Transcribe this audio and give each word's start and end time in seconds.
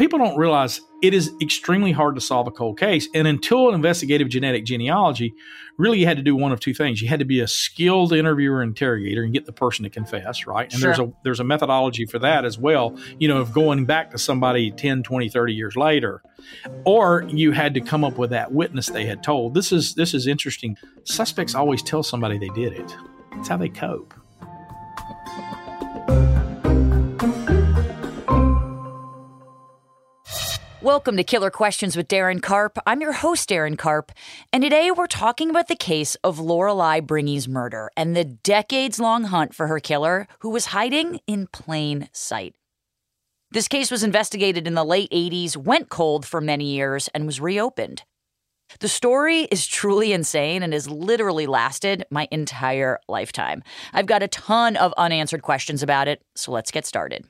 People 0.00 0.18
don't 0.18 0.36
realize 0.38 0.80
it 1.02 1.12
is 1.12 1.30
extremely 1.42 1.92
hard 1.92 2.14
to 2.14 2.20
solve 2.20 2.46
a 2.46 2.50
cold 2.50 2.78
case. 2.78 3.06
And 3.14 3.28
until 3.28 3.68
an 3.68 3.74
investigative 3.74 4.30
genetic 4.30 4.64
genealogy, 4.64 5.34
really 5.76 5.98
you 5.98 6.06
had 6.06 6.16
to 6.16 6.22
do 6.22 6.34
one 6.34 6.52
of 6.52 6.60
two 6.60 6.72
things. 6.72 7.02
You 7.02 7.08
had 7.08 7.18
to 7.18 7.26
be 7.26 7.40
a 7.40 7.46
skilled 7.46 8.14
interviewer 8.14 8.62
interrogator 8.62 9.22
and 9.22 9.32
get 9.32 9.44
the 9.44 9.52
person 9.52 9.82
to 9.84 9.90
confess, 9.90 10.46
right? 10.46 10.72
And 10.72 10.80
Sure. 10.80 10.88
there's 10.88 10.98
a 10.98 11.12
there's 11.22 11.40
a 11.40 11.44
methodology 11.44 12.06
for 12.06 12.18
that 12.18 12.46
as 12.46 12.58
well, 12.58 12.96
you 13.18 13.28
know, 13.28 13.38
of 13.38 13.52
going 13.52 13.84
back 13.84 14.10
to 14.12 14.18
somebody 14.18 14.70
10, 14.70 15.02
20, 15.02 15.28
30 15.28 15.52
years 15.52 15.76
later. 15.76 16.22
Or 16.84 17.24
you 17.28 17.52
had 17.52 17.74
to 17.74 17.80
come 17.80 18.02
up 18.02 18.16
with 18.16 18.30
that 18.30 18.52
witness 18.52 18.86
they 18.86 19.04
had 19.04 19.22
told. 19.22 19.52
This 19.52 19.70
is 19.70 19.94
this 19.94 20.14
is 20.14 20.26
interesting. 20.26 20.76
Suspects 21.04 21.54
always 21.54 21.82
tell 21.82 22.02
somebody 22.02 22.38
they 22.38 22.48
did 22.48 22.72
it. 22.72 22.96
It's 23.32 23.48
how 23.48 23.58
they 23.58 23.68
cope. 23.68 24.14
Welcome 30.82 31.18
to 31.18 31.24
Killer 31.24 31.50
Questions 31.50 31.94
with 31.94 32.08
Darren 32.08 32.40
Karp. 32.40 32.78
I'm 32.86 33.02
your 33.02 33.12
host, 33.12 33.50
Darren 33.50 33.76
Karp, 33.76 34.12
and 34.50 34.62
today 34.62 34.90
we're 34.90 35.06
talking 35.06 35.50
about 35.50 35.68
the 35.68 35.76
case 35.76 36.14
of 36.24 36.38
Lorelei 36.38 37.00
Bringe's 37.00 37.46
murder 37.46 37.90
and 37.98 38.16
the 38.16 38.24
decades 38.24 38.98
long 38.98 39.24
hunt 39.24 39.54
for 39.54 39.66
her 39.66 39.78
killer 39.78 40.26
who 40.38 40.48
was 40.48 40.66
hiding 40.66 41.20
in 41.26 41.48
plain 41.48 42.08
sight. 42.12 42.54
This 43.50 43.68
case 43.68 43.90
was 43.90 44.02
investigated 44.02 44.66
in 44.66 44.72
the 44.72 44.82
late 44.82 45.10
80s, 45.10 45.54
went 45.54 45.90
cold 45.90 46.24
for 46.24 46.40
many 46.40 46.72
years, 46.72 47.08
and 47.08 47.26
was 47.26 47.42
reopened. 47.42 48.04
The 48.78 48.88
story 48.88 49.42
is 49.50 49.66
truly 49.66 50.14
insane 50.14 50.62
and 50.62 50.72
has 50.72 50.88
literally 50.88 51.46
lasted 51.46 52.06
my 52.10 52.26
entire 52.30 53.00
lifetime. 53.06 53.62
I've 53.92 54.06
got 54.06 54.22
a 54.22 54.28
ton 54.28 54.76
of 54.76 54.94
unanswered 54.96 55.42
questions 55.42 55.82
about 55.82 56.08
it, 56.08 56.22
so 56.34 56.52
let's 56.52 56.70
get 56.70 56.86
started. 56.86 57.26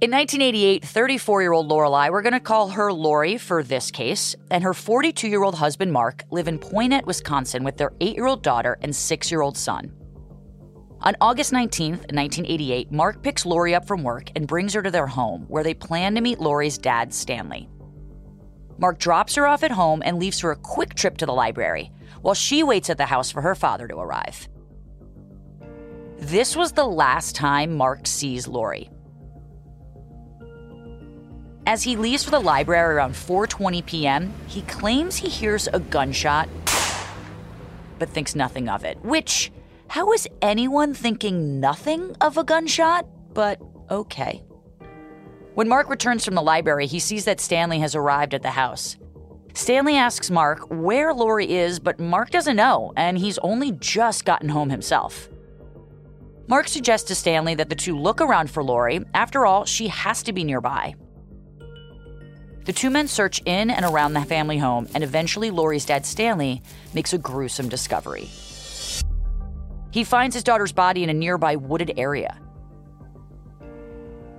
In 0.00 0.10
1988, 0.12 0.82
34 0.82 1.42
year 1.42 1.52
old 1.52 1.68
Lorelei, 1.68 2.08
we're 2.08 2.22
going 2.22 2.32
to 2.32 2.40
call 2.40 2.70
her 2.70 2.90
Lori 2.90 3.36
for 3.36 3.62
this 3.62 3.90
case, 3.90 4.34
and 4.50 4.64
her 4.64 4.72
42 4.72 5.28
year 5.28 5.42
old 5.42 5.54
husband 5.54 5.92
Mark 5.92 6.24
live 6.30 6.48
in 6.48 6.58
Poynette, 6.58 7.04
Wisconsin 7.04 7.64
with 7.64 7.76
their 7.76 7.92
8 8.00 8.16
year 8.16 8.24
old 8.24 8.42
daughter 8.42 8.78
and 8.80 8.96
6 8.96 9.30
year 9.30 9.42
old 9.42 9.58
son. 9.58 9.92
On 11.02 11.14
August 11.20 11.52
19th, 11.52 12.10
1988, 12.14 12.90
Mark 12.90 13.22
picks 13.22 13.44
Lori 13.44 13.74
up 13.74 13.86
from 13.86 14.02
work 14.02 14.30
and 14.34 14.46
brings 14.46 14.72
her 14.72 14.82
to 14.82 14.90
their 14.90 15.06
home, 15.06 15.44
where 15.48 15.62
they 15.62 15.74
plan 15.74 16.14
to 16.14 16.22
meet 16.22 16.40
Lori's 16.40 16.78
dad, 16.78 17.12
Stanley. 17.12 17.68
Mark 18.78 18.98
drops 18.98 19.34
her 19.34 19.46
off 19.46 19.62
at 19.62 19.70
home 19.70 20.02
and 20.02 20.18
leaves 20.18 20.40
for 20.40 20.50
a 20.50 20.56
quick 20.56 20.94
trip 20.94 21.18
to 21.18 21.26
the 21.26 21.34
library, 21.34 21.92
while 22.22 22.32
she 22.32 22.62
waits 22.62 22.88
at 22.88 22.96
the 22.96 23.04
house 23.04 23.30
for 23.30 23.42
her 23.42 23.54
father 23.54 23.86
to 23.86 23.98
arrive. 23.98 24.48
This 26.16 26.56
was 26.56 26.72
the 26.72 26.86
last 26.86 27.36
time 27.36 27.76
Mark 27.76 28.06
sees 28.06 28.48
Lori. 28.48 28.88
As 31.70 31.84
he 31.84 31.94
leaves 31.94 32.24
for 32.24 32.32
the 32.32 32.40
library 32.40 32.96
around 32.96 33.12
4:20 33.12 33.86
p.m., 33.86 34.34
he 34.48 34.62
claims 34.62 35.14
he 35.14 35.28
hears 35.28 35.68
a 35.72 35.78
gunshot 35.78 36.48
but 38.00 38.08
thinks 38.08 38.34
nothing 38.34 38.68
of 38.68 38.84
it. 38.84 38.98
Which 39.04 39.52
how 39.86 40.10
is 40.12 40.26
anyone 40.42 40.94
thinking 40.94 41.60
nothing 41.60 42.16
of 42.20 42.36
a 42.36 42.42
gunshot? 42.42 43.06
But 43.34 43.62
okay. 43.88 44.42
When 45.54 45.68
Mark 45.68 45.88
returns 45.88 46.24
from 46.24 46.34
the 46.34 46.42
library, 46.42 46.88
he 46.88 46.98
sees 46.98 47.24
that 47.26 47.40
Stanley 47.40 47.78
has 47.78 47.94
arrived 47.94 48.34
at 48.34 48.42
the 48.42 48.50
house. 48.50 48.96
Stanley 49.54 49.94
asks 49.94 50.28
Mark 50.28 50.66
where 50.70 51.14
Lori 51.14 51.48
is, 51.52 51.78
but 51.78 52.00
Mark 52.00 52.30
doesn't 52.30 52.56
know, 52.56 52.92
and 52.96 53.16
he's 53.16 53.38
only 53.44 53.70
just 53.70 54.24
gotten 54.24 54.48
home 54.48 54.70
himself. 54.70 55.28
Mark 56.48 56.66
suggests 56.66 57.06
to 57.06 57.14
Stanley 57.14 57.54
that 57.54 57.68
the 57.68 57.76
two 57.76 57.96
look 57.96 58.20
around 58.20 58.50
for 58.50 58.64
Lori. 58.64 59.04
After 59.14 59.46
all, 59.46 59.64
she 59.66 59.86
has 59.86 60.24
to 60.24 60.32
be 60.32 60.42
nearby. 60.42 60.96
The 62.64 62.72
two 62.72 62.90
men 62.90 63.08
search 63.08 63.40
in 63.46 63.70
and 63.70 63.84
around 63.84 64.12
the 64.12 64.20
family 64.20 64.58
home, 64.58 64.86
and 64.94 65.02
eventually 65.02 65.50
Lori's 65.50 65.86
dad, 65.86 66.04
Stanley, 66.04 66.62
makes 66.94 67.12
a 67.12 67.18
gruesome 67.18 67.68
discovery. 67.68 68.28
He 69.90 70.04
finds 70.04 70.34
his 70.34 70.44
daughter's 70.44 70.72
body 70.72 71.02
in 71.02 71.10
a 71.10 71.14
nearby 71.14 71.56
wooded 71.56 71.94
area. 71.96 72.38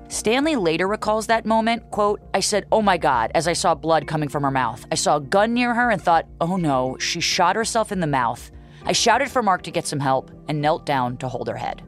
Stanley 0.08 0.56
later 0.56 0.88
recalls 0.88 1.28
that 1.28 1.46
moment, 1.46 1.90
quote, 1.90 2.22
I 2.34 2.42
said, 2.42 2.66
"Oh 2.72 2.82
my 2.82 2.98
god," 2.98 3.32
as 3.34 3.48
I 3.48 3.54
saw 3.54 3.74
blood 3.74 4.08
coming 4.08 4.30
from 4.30 4.44
her 4.44 4.52
mouth. 4.52 4.86
I 4.92 4.96
saw 4.96 5.16
a 5.16 5.22
gun 5.22 5.54
near 5.54 5.74
her 5.74 5.90
and 5.90 6.02
thought, 6.02 6.26
"Oh 6.42 6.58
no, 6.58 6.98
she 7.00 7.22
shot 7.22 7.56
herself 7.56 7.92
in 7.92 8.02
the 8.02 8.08
mouth." 8.08 8.52
I 8.86 8.92
shouted 8.92 9.32
for 9.32 9.42
Mark 9.42 9.64
to 9.64 9.72
get 9.72 9.88
some 9.88 10.02
help 10.02 10.30
and 10.48 10.62
knelt 10.62 10.86
down 10.86 11.18
to 11.18 11.28
hold 11.28 11.48
her 11.48 11.56
head. 11.56 11.82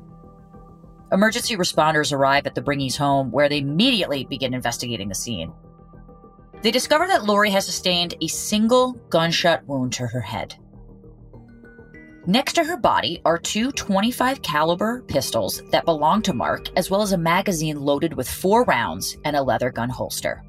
Emergency 1.12 1.58
responders 1.58 2.14
arrive 2.14 2.48
at 2.48 2.56
the 2.56 2.62
Bringes 2.62 2.98
home 2.98 3.30
where 3.30 3.50
they 3.50 3.60
immediately 3.60 4.26
begin 4.26 4.54
investigating 4.54 5.10
the 5.10 5.16
scene. 5.16 5.52
They 6.64 6.72
discover 6.72 7.08
that 7.08 7.26
Lori 7.26 7.50
has 7.50 7.66
sustained 7.66 8.16
a 8.22 8.28
single 8.28 8.94
gunshot 9.10 9.68
wound 9.68 9.92
to 9.94 10.08
her 10.08 10.22
head. 10.22 10.56
Next 12.26 12.54
to 12.54 12.64
her 12.64 12.78
body 12.78 13.22
are 13.26 13.38
two 13.38 13.74
25 13.74 14.42
caliber 14.42 15.02
pistols 15.02 15.62
that 15.72 15.84
belong 15.84 16.22
to 16.22 16.34
Mark, 16.34 16.70
as 16.78 16.90
well 16.90 17.02
as 17.02 17.12
a 17.12 17.18
magazine 17.18 17.82
loaded 17.82 18.14
with 18.14 18.30
four 18.30 18.64
rounds 18.64 19.18
and 19.26 19.36
a 19.36 19.44
leather 19.44 19.72
gun 19.72 19.90
holster. 19.90 20.42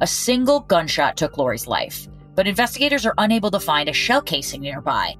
A 0.00 0.06
single 0.06 0.60
gunshot 0.60 1.16
took 1.16 1.38
Lori's 1.38 1.66
life, 1.66 2.06
but 2.36 2.46
investigators 2.46 3.04
are 3.04 3.14
unable 3.18 3.50
to 3.50 3.58
find 3.58 3.88
a 3.88 3.92
shell 3.92 4.22
casing 4.22 4.60
nearby. 4.60 5.16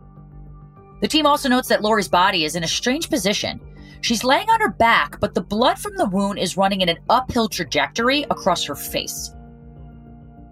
The 1.00 1.08
team 1.08 1.26
also 1.26 1.49
notes 1.49 1.67
that 1.67 1.82
Lori's 1.82 2.08
body 2.08 2.44
is 2.44 2.55
in 2.55 2.62
a 2.62 2.69
strange 2.69 3.11
position. 3.11 3.61
She's 4.00 4.25
laying 4.25 4.48
on 4.50 4.60
her 4.60 4.70
back, 4.70 5.19
but 5.20 5.34
the 5.34 5.40
blood 5.43 5.78
from 5.78 5.96
the 5.96 6.08
wound 6.08 6.38
is 6.38 6.56
running 6.56 6.81
in 6.81 6.88
an 6.88 6.98
uphill 7.08 7.48
trajectory 7.48 8.25
across 8.25 8.64
her 8.64 8.75
face. 8.75 9.32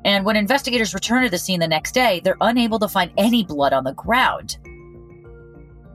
And 0.05 0.25
when 0.25 0.37
investigators 0.37 0.94
return 0.94 1.25
to 1.25 1.31
the 1.31 1.38
scene 1.38 1.61
the 1.61 1.69
next 1.69 1.93
day, 1.93 2.20
they're 2.23 2.37
unable 2.41 2.79
to 2.79 2.88
find 2.88 3.11
any 3.17 3.43
blood 3.43 3.73
on 3.73 3.85
the 3.85 3.94
ground. 3.94 4.58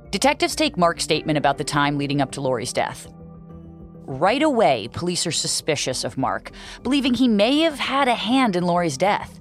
Detectives 0.10 0.56
take 0.56 0.78
Mark's 0.78 1.04
statement 1.04 1.38
about 1.38 1.58
the 1.60 1.64
time 1.64 1.98
leading 1.98 2.20
up 2.20 2.32
to 2.32 2.42
Lori's 2.42 2.74
death. 2.74 3.08
Right 4.06 4.42
away, 4.42 4.90
police 4.92 5.28
are 5.28 5.32
suspicious 5.32 6.04
of 6.04 6.18
Mark, 6.18 6.50
believing 6.82 7.14
he 7.14 7.28
may 7.28 7.60
have 7.60 7.78
had 7.78 8.08
a 8.08 8.16
hand 8.16 8.56
in 8.56 8.64
Lori's 8.64 8.98
death. 8.98 9.40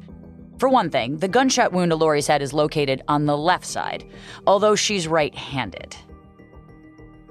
For 0.59 0.69
one 0.69 0.91
thing, 0.91 1.17
the 1.17 1.29
gunshot 1.29 1.73
wound 1.73 1.91
to 1.93 1.97
Lori's 1.97 2.27
head 2.27 2.43
is 2.43 2.53
located 2.53 3.01
on 3.09 3.25
the 3.25 3.37
left 3.37 3.65
side, 3.65 4.05
although 4.47 4.75
she's 4.75 5.09
right 5.09 5.35
handed. 5.35 5.97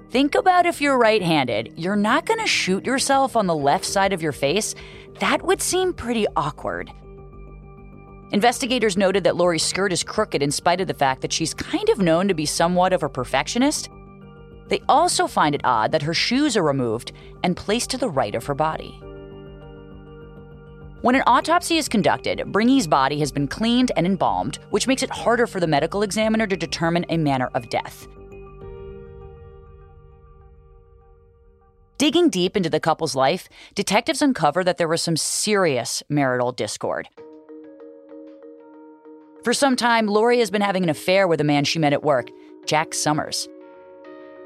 Think 0.10 0.36
about 0.36 0.66
if 0.66 0.80
you're 0.80 0.98
right 0.98 1.22
handed, 1.22 1.74
you're 1.76 1.98
not 1.98 2.26
going 2.26 2.40
to 2.40 2.48
shoot 2.48 2.86
yourself 2.86 3.36
on 3.36 3.46
the 3.46 3.56
left 3.56 3.84
side 3.84 4.14
of 4.14 4.22
your 4.22 4.32
face. 4.32 4.74
That 5.20 5.42
would 5.42 5.62
seem 5.62 5.94
pretty 5.94 6.26
awkward. 6.36 6.92
Investigators 8.32 8.96
noted 8.96 9.26
that 9.26 9.36
Lori's 9.36 9.64
skirt 9.64 9.92
is 9.92 10.04
crooked 10.04 10.42
in 10.42 10.52
spite 10.52 10.80
of 10.80 10.88
the 10.88 10.94
fact 10.94 11.22
that 11.22 11.34
she's 11.34 11.54
kind 11.54 11.90
of 11.90 12.00
known 12.00 12.28
to 12.30 12.34
be 12.34 12.46
somewhat 12.46 12.94
of 12.94 13.04
a 13.04 13.10
perfectionist. 13.10 13.90
They 14.70 14.82
also 14.88 15.28
find 15.28 15.56
it 15.56 15.62
odd 15.66 15.92
that 15.92 16.02
her 16.04 16.14
shoes 16.14 16.56
are 16.56 16.64
removed 16.64 17.12
and 17.44 17.58
placed 17.58 17.90
to 17.92 17.98
the 17.98 18.10
right 18.10 18.36
of 18.36 18.46
her 18.46 18.56
body. 18.56 19.00
When 21.02 21.16
an 21.16 21.24
autopsy 21.28 21.78
is 21.78 21.88
conducted, 21.88 22.52
Bringe's 22.52 22.88
body 22.88 23.20
has 23.20 23.32
been 23.32 23.48
cleaned 23.48 23.92
and 23.96 24.06
embalmed, 24.06 24.60
which 24.70 24.88
makes 24.88 25.04
it 25.04 25.10
harder 25.10 25.48
for 25.48 25.60
the 25.60 25.68
medical 25.68 26.02
examiner 26.02 26.48
to 26.48 26.58
determine 26.58 27.06
a 27.10 27.18
manner 27.18 27.50
of 27.54 27.70
death. 27.70 28.08
Digging 31.98 32.30
deep 32.30 32.56
into 32.56 32.70
the 32.70 32.80
couple's 32.80 33.16
life, 33.16 33.50
detectives 33.74 34.22
uncover 34.22 34.64
that 34.64 34.78
there 34.78 34.88
was 34.88 35.02
some 35.02 35.18
serious 35.18 36.04
marital 36.10 36.52
discord. 36.52 37.10
For 39.44 39.52
some 39.52 39.76
time, 39.76 40.06
Lori 40.06 40.38
has 40.38 40.52
been 40.52 40.62
having 40.62 40.84
an 40.84 40.90
affair 40.90 41.28
with 41.28 41.42
a 41.42 41.44
man 41.44 41.64
she 41.64 41.80
met 41.80 41.94
at 41.94 42.04
work, 42.04 42.30
Jack 42.68 42.94
Summers. 42.94 43.48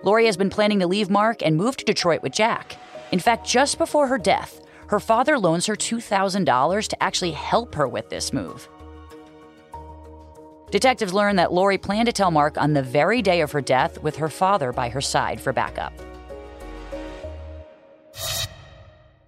Lori 0.02 0.28
has 0.28 0.38
been 0.38 0.50
planning 0.50 0.80
to 0.80 0.88
leave 0.88 1.10
Mark 1.10 1.46
and 1.46 1.58
move 1.58 1.76
to 1.76 1.84
Detroit 1.84 2.24
with 2.24 2.32
Jack. 2.32 2.78
In 3.12 3.20
fact, 3.20 3.46
just 3.46 3.78
before 3.78 4.08
her 4.08 4.18
death, 4.18 4.62
her 4.88 5.02
father 5.02 5.38
loans 5.38 5.66
her 5.66 5.76
$2,000 5.76 6.88
to 6.88 7.04
actually 7.04 7.32
help 7.32 7.76
her 7.76 7.88
with 7.88 8.10
this 8.10 8.32
move. 8.32 8.70
Detectives 10.70 11.14
learn 11.14 11.36
that 11.36 11.52
Lori 11.52 11.78
planned 11.78 12.06
to 12.06 12.14
tell 12.14 12.32
Mark 12.32 12.58
on 12.58 12.72
the 12.72 12.82
very 12.82 13.22
day 13.22 13.42
of 13.42 13.52
her 13.52 13.62
death 13.62 14.02
with 14.02 14.16
her 14.16 14.30
father 14.30 14.72
by 14.72 14.88
her 14.88 15.02
side 15.02 15.42
for 15.42 15.52
backup. 15.52 15.92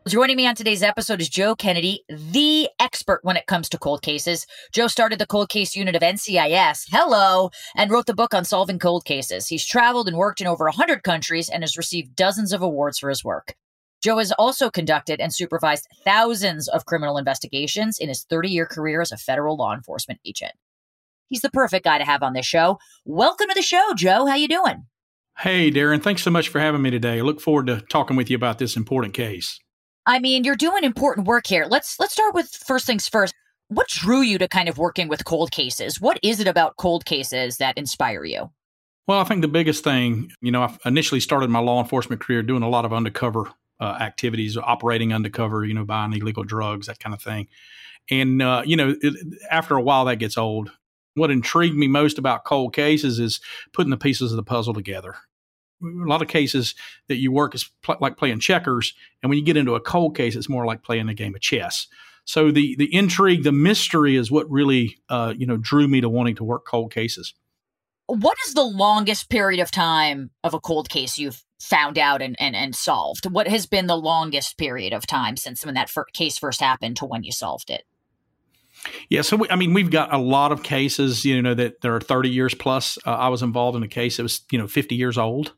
Joining 0.05 0.35
me 0.35 0.45
on 0.45 0.53
today's 0.53 0.83
episode 0.83 1.21
is 1.21 1.29
Joe 1.29 1.55
Kennedy, 1.55 2.03
the 2.09 2.69
expert 2.77 3.21
when 3.23 3.37
it 3.37 3.47
comes 3.47 3.69
to 3.69 3.77
cold 3.77 4.01
cases. 4.01 4.45
Joe 4.73 4.87
started 4.87 5.17
the 5.17 5.25
cold 5.25 5.47
case 5.47 5.77
unit 5.77 5.95
of 5.95 6.01
NCIS, 6.01 6.87
hello, 6.91 7.51
and 7.75 7.89
wrote 7.89 8.05
the 8.05 8.13
book 8.13 8.33
on 8.33 8.43
solving 8.43 8.79
cold 8.79 9.05
cases. 9.05 9.47
He's 9.47 9.65
traveled 9.65 10.09
and 10.09 10.17
worked 10.17 10.41
in 10.41 10.47
over 10.47 10.65
100 10.65 11.03
countries 11.03 11.47
and 11.47 11.63
has 11.63 11.77
received 11.77 12.17
dozens 12.17 12.51
of 12.51 12.61
awards 12.61 12.99
for 12.99 13.07
his 13.07 13.23
work. 13.23 13.55
Joe 14.03 14.17
has 14.17 14.33
also 14.33 14.69
conducted 14.69 15.21
and 15.21 15.33
supervised 15.33 15.87
thousands 16.03 16.67
of 16.67 16.85
criminal 16.85 17.17
investigations 17.17 17.97
in 17.97 18.09
his 18.09 18.25
30 18.25 18.49
year 18.49 18.65
career 18.65 18.99
as 18.99 19.13
a 19.13 19.17
federal 19.17 19.55
law 19.55 19.73
enforcement 19.73 20.19
agent. 20.25 20.51
He's 21.29 21.41
the 21.41 21.49
perfect 21.49 21.85
guy 21.85 21.97
to 21.97 22.03
have 22.03 22.21
on 22.21 22.33
this 22.33 22.45
show. 22.45 22.77
Welcome 23.05 23.47
to 23.47 23.55
the 23.55 23.61
show, 23.61 23.93
Joe. 23.95 24.25
How 24.25 24.35
you 24.35 24.49
doing? 24.49 24.85
Hey, 25.37 25.71
Darren. 25.71 26.01
Thanks 26.01 26.23
so 26.23 26.31
much 26.31 26.49
for 26.49 26.59
having 26.59 26.81
me 26.81 26.91
today. 26.91 27.17
I 27.17 27.21
look 27.21 27.41
forward 27.41 27.67
to 27.67 27.81
talking 27.89 28.15
with 28.15 28.29
you 28.29 28.35
about 28.35 28.59
this 28.59 28.75
important 28.77 29.13
case. 29.13 29.59
I 30.05 30.19
mean, 30.19 30.43
you're 30.43 30.55
doing 30.55 30.83
important 30.83 31.27
work 31.27 31.47
here. 31.47 31.65
Let's 31.69 31.99
let's 31.99 32.13
start 32.13 32.33
with 32.33 32.49
first 32.49 32.85
things 32.85 33.07
first. 33.07 33.33
What 33.69 33.87
drew 33.87 34.21
you 34.21 34.37
to 34.37 34.47
kind 34.47 34.69
of 34.69 34.77
working 34.77 35.07
with 35.07 35.25
cold 35.25 35.51
cases? 35.51 35.99
What 35.99 36.19
is 36.21 36.39
it 36.39 36.47
about 36.47 36.77
cold 36.77 37.05
cases 37.05 37.57
that 37.57 37.77
inspire 37.77 38.23
you? 38.23 38.51
Well, 39.07 39.19
I 39.19 39.23
think 39.23 39.41
the 39.41 39.47
biggest 39.47 39.83
thing, 39.83 40.31
you 40.41 40.51
know, 40.51 40.63
I 40.63 40.77
initially 40.85 41.19
started 41.19 41.49
my 41.49 41.59
law 41.59 41.81
enforcement 41.81 42.21
career 42.21 42.43
doing 42.43 42.63
a 42.63 42.69
lot 42.69 42.85
of 42.85 42.93
undercover 42.93 43.49
uh, 43.79 43.97
activities, 43.99 44.55
operating 44.55 45.13
undercover, 45.13 45.65
you 45.65 45.73
know, 45.73 45.83
buying 45.83 46.13
illegal 46.13 46.43
drugs, 46.43 46.87
that 46.87 46.99
kind 46.99 47.13
of 47.13 47.21
thing. 47.21 47.47
And, 48.09 48.41
uh, 48.41 48.63
you 48.65 48.77
know, 48.77 48.95
it, 49.01 49.15
after 49.49 49.75
a 49.75 49.81
while, 49.81 50.05
that 50.05 50.17
gets 50.17 50.37
old. 50.37 50.71
What 51.15 51.31
intrigued 51.31 51.75
me 51.75 51.87
most 51.87 52.17
about 52.17 52.43
cold 52.43 52.73
cases 52.73 53.19
is 53.19 53.39
putting 53.71 53.91
the 53.91 53.97
pieces 53.97 54.31
of 54.31 54.37
the 54.37 54.43
puzzle 54.43 54.73
together 54.73 55.15
a 55.83 56.07
lot 56.07 56.21
of 56.21 56.27
cases 56.27 56.75
that 57.07 57.17
you 57.17 57.31
work 57.31 57.55
is 57.55 57.69
pl- 57.81 57.97
like 57.99 58.17
playing 58.17 58.39
checkers, 58.39 58.93
and 59.21 59.29
when 59.29 59.37
you 59.37 59.45
get 59.45 59.57
into 59.57 59.75
a 59.75 59.79
cold 59.79 60.15
case, 60.15 60.35
it's 60.35 60.49
more 60.49 60.65
like 60.65 60.83
playing 60.83 61.09
a 61.09 61.13
game 61.13 61.35
of 61.35 61.41
chess. 61.41 61.87
So 62.25 62.51
the 62.51 62.75
the 62.77 62.93
intrigue, 62.93 63.43
the 63.43 63.51
mystery, 63.51 64.15
is 64.15 64.31
what 64.31 64.49
really 64.49 64.97
uh, 65.09 65.33
you 65.37 65.45
know 65.45 65.57
drew 65.57 65.87
me 65.87 66.01
to 66.01 66.09
wanting 66.09 66.35
to 66.35 66.43
work 66.43 66.65
cold 66.65 66.93
cases. 66.93 67.33
What 68.07 68.37
is 68.47 68.53
the 68.53 68.63
longest 68.63 69.29
period 69.29 69.61
of 69.61 69.71
time 69.71 70.31
of 70.43 70.53
a 70.53 70.59
cold 70.59 70.89
case 70.89 71.17
you've 71.17 71.43
found 71.61 71.97
out 71.97 72.21
and, 72.21 72.35
and, 72.37 72.53
and 72.53 72.75
solved? 72.75 73.25
What 73.31 73.47
has 73.47 73.65
been 73.65 73.87
the 73.87 73.97
longest 73.97 74.57
period 74.57 74.91
of 74.91 75.07
time 75.07 75.37
since 75.37 75.65
when 75.65 75.75
that 75.75 75.89
fir- 75.89 76.05
case 76.13 76.37
first 76.37 76.59
happened 76.59 76.97
to 76.97 77.05
when 77.05 77.23
you 77.23 77.31
solved 77.31 77.69
it? 77.69 77.85
Yeah, 79.09 79.21
so 79.21 79.37
we, 79.37 79.49
I 79.49 79.55
mean, 79.55 79.73
we've 79.73 79.91
got 79.91 80.13
a 80.13 80.17
lot 80.17 80.51
of 80.51 80.63
cases, 80.63 81.25
you 81.25 81.41
know, 81.41 81.53
that 81.53 81.81
there 81.81 81.95
are 81.95 82.01
30 82.01 82.29
years 82.29 82.53
plus. 82.53 82.97
Uh, 83.05 83.11
I 83.11 83.29
was 83.29 83.41
involved 83.41 83.77
in 83.77 83.83
a 83.83 83.87
case 83.87 84.17
that 84.17 84.23
was, 84.23 84.41
you 84.51 84.57
know, 84.57 84.67
50 84.67 84.95
years 84.95 85.17
old 85.17 85.53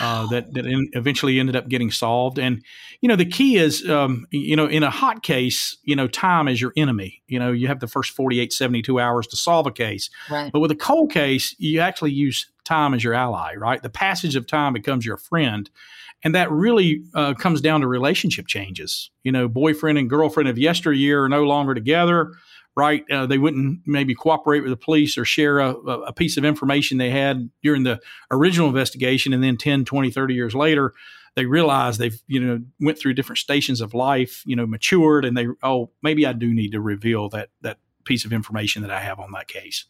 uh, 0.00 0.26
that 0.28 0.52
that 0.54 0.66
in, 0.66 0.90
eventually 0.92 1.38
ended 1.38 1.56
up 1.56 1.68
getting 1.68 1.90
solved. 1.90 2.38
And 2.38 2.62
you 3.00 3.08
know, 3.08 3.16
the 3.16 3.24
key 3.24 3.56
is, 3.56 3.88
um, 3.88 4.26
you 4.30 4.56
know, 4.56 4.66
in 4.66 4.82
a 4.82 4.90
hot 4.90 5.22
case, 5.22 5.76
you 5.84 5.96
know, 5.96 6.08
time 6.08 6.48
is 6.48 6.60
your 6.60 6.72
enemy. 6.76 7.22
You 7.26 7.38
know, 7.38 7.52
you 7.52 7.68
have 7.68 7.80
the 7.80 7.86
first 7.86 8.12
48, 8.12 8.52
72 8.52 9.00
hours 9.00 9.26
to 9.28 9.36
solve 9.36 9.66
a 9.66 9.72
case. 9.72 10.10
Right. 10.30 10.52
But 10.52 10.60
with 10.60 10.70
a 10.70 10.76
cold 10.76 11.12
case, 11.12 11.54
you 11.58 11.80
actually 11.80 12.12
use 12.12 12.50
time 12.64 12.94
as 12.94 13.04
your 13.04 13.14
ally. 13.14 13.54
Right. 13.54 13.82
The 13.82 13.90
passage 13.90 14.36
of 14.36 14.46
time 14.46 14.72
becomes 14.72 15.06
your 15.06 15.16
friend. 15.16 15.70
And 16.24 16.34
that 16.34 16.50
really 16.50 17.04
uh, 17.14 17.34
comes 17.34 17.60
down 17.60 17.82
to 17.82 17.86
relationship 17.86 18.48
changes. 18.48 19.10
You 19.22 19.30
know, 19.30 19.46
boyfriend 19.46 19.98
and 19.98 20.10
girlfriend 20.10 20.48
of 20.48 20.58
yesteryear 20.58 21.22
are 21.24 21.28
no 21.28 21.44
longer 21.44 21.74
together 21.74 22.32
right? 22.78 23.04
Uh, 23.10 23.26
they 23.26 23.38
wouldn't 23.38 23.80
maybe 23.86 24.14
cooperate 24.14 24.60
with 24.60 24.70
the 24.70 24.76
police 24.76 25.18
or 25.18 25.24
share 25.24 25.58
a, 25.58 25.72
a, 25.72 26.12
piece 26.12 26.36
of 26.36 26.44
information 26.44 26.96
they 26.96 27.10
had 27.10 27.50
during 27.60 27.82
the 27.82 28.00
original 28.30 28.68
investigation. 28.68 29.32
And 29.32 29.42
then 29.42 29.56
10, 29.56 29.84
20, 29.84 30.12
30 30.12 30.34
years 30.34 30.54
later, 30.54 30.94
they 31.34 31.44
realize 31.44 31.98
they've, 31.98 32.22
you 32.28 32.38
know, 32.38 32.62
went 32.78 32.96
through 32.96 33.14
different 33.14 33.38
stations 33.38 33.80
of 33.80 33.94
life, 33.94 34.44
you 34.46 34.54
know, 34.54 34.64
matured 34.64 35.24
and 35.24 35.36
they, 35.36 35.48
oh, 35.64 35.90
maybe 36.02 36.24
I 36.24 36.32
do 36.32 36.54
need 36.54 36.70
to 36.70 36.80
reveal 36.80 37.28
that, 37.30 37.48
that 37.62 37.78
piece 38.04 38.24
of 38.24 38.32
information 38.32 38.82
that 38.82 38.92
I 38.92 39.00
have 39.00 39.18
on 39.18 39.32
that 39.32 39.48
case. 39.48 39.86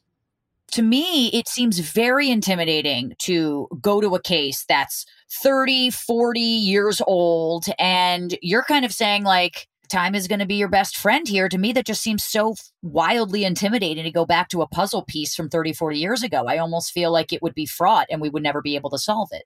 To 0.72 0.82
me, 0.82 1.28
it 1.28 1.46
seems 1.46 1.78
very 1.78 2.30
intimidating 2.30 3.14
to 3.20 3.68
go 3.82 4.00
to 4.00 4.14
a 4.14 4.22
case 4.22 4.64
that's 4.66 5.04
30, 5.30 5.90
40 5.90 6.40
years 6.40 7.02
old 7.06 7.66
and 7.78 8.38
you're 8.40 8.64
kind 8.64 8.86
of 8.86 8.92
saying 8.92 9.24
like, 9.24 9.67
time 9.88 10.14
is 10.14 10.28
going 10.28 10.38
to 10.38 10.46
be 10.46 10.54
your 10.54 10.68
best 10.68 10.96
friend 10.96 11.26
here. 11.26 11.48
To 11.48 11.58
me, 11.58 11.72
that 11.72 11.86
just 11.86 12.02
seems 12.02 12.24
so 12.24 12.54
wildly 12.82 13.44
intimidating 13.44 14.04
to 14.04 14.10
go 14.10 14.24
back 14.24 14.48
to 14.50 14.62
a 14.62 14.66
puzzle 14.66 15.02
piece 15.02 15.34
from 15.34 15.48
30, 15.48 15.72
40 15.72 15.98
years 15.98 16.22
ago. 16.22 16.44
I 16.46 16.58
almost 16.58 16.92
feel 16.92 17.10
like 17.12 17.32
it 17.32 17.42
would 17.42 17.54
be 17.54 17.66
fraught 17.66 18.06
and 18.10 18.20
we 18.20 18.28
would 18.28 18.42
never 18.42 18.62
be 18.62 18.76
able 18.76 18.90
to 18.90 18.98
solve 18.98 19.30
it. 19.32 19.44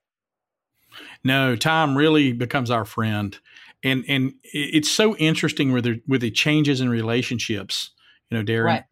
No, 1.23 1.55
time 1.55 1.97
really 1.97 2.33
becomes 2.33 2.69
our 2.69 2.85
friend. 2.85 3.37
And 3.83 4.05
and 4.07 4.33
it's 4.43 4.89
so 4.89 5.15
interesting 5.17 5.71
with 5.71 5.83
the 5.83 6.01
with 6.07 6.21
the 6.21 6.31
changes 6.31 6.79
in 6.81 6.89
relationships, 6.89 7.91
you 8.29 8.37
know, 8.37 8.43
Darren. 8.43 8.65
Right. 8.65 8.83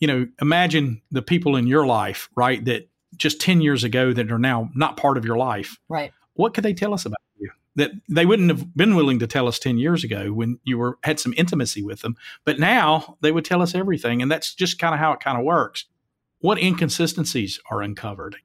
You 0.00 0.08
know, 0.08 0.26
imagine 0.40 1.00
the 1.10 1.22
people 1.22 1.56
in 1.56 1.66
your 1.66 1.86
life, 1.86 2.28
right, 2.34 2.64
that 2.64 2.88
just 3.16 3.40
10 3.40 3.60
years 3.60 3.84
ago 3.84 4.12
that 4.12 4.30
are 4.30 4.38
now 4.38 4.70
not 4.74 4.96
part 4.96 5.16
of 5.16 5.24
your 5.24 5.36
life. 5.36 5.78
Right. 5.88 6.12
What 6.34 6.52
could 6.52 6.64
they 6.64 6.74
tell 6.74 6.92
us 6.92 7.06
about? 7.06 7.18
That 7.76 7.90
they 8.08 8.26
wouldn't 8.26 8.50
have 8.50 8.76
been 8.76 8.94
willing 8.94 9.18
to 9.18 9.26
tell 9.26 9.48
us 9.48 9.58
10 9.58 9.78
years 9.78 10.04
ago 10.04 10.32
when 10.32 10.58
you 10.64 10.78
were 10.78 10.98
had 11.02 11.18
some 11.18 11.34
intimacy 11.36 11.82
with 11.82 12.02
them. 12.02 12.16
But 12.44 12.58
now 12.58 13.16
they 13.20 13.32
would 13.32 13.44
tell 13.44 13.62
us 13.62 13.74
everything 13.74 14.22
and 14.22 14.30
that's 14.30 14.54
just 14.54 14.78
kind 14.78 14.94
of 14.94 15.00
how 15.00 15.12
it 15.12 15.20
kind 15.20 15.38
of 15.38 15.44
works. 15.44 15.86
What 16.38 16.58
inconsistencies 16.58 17.58
are 17.70 17.82
uncovered? 17.82 18.36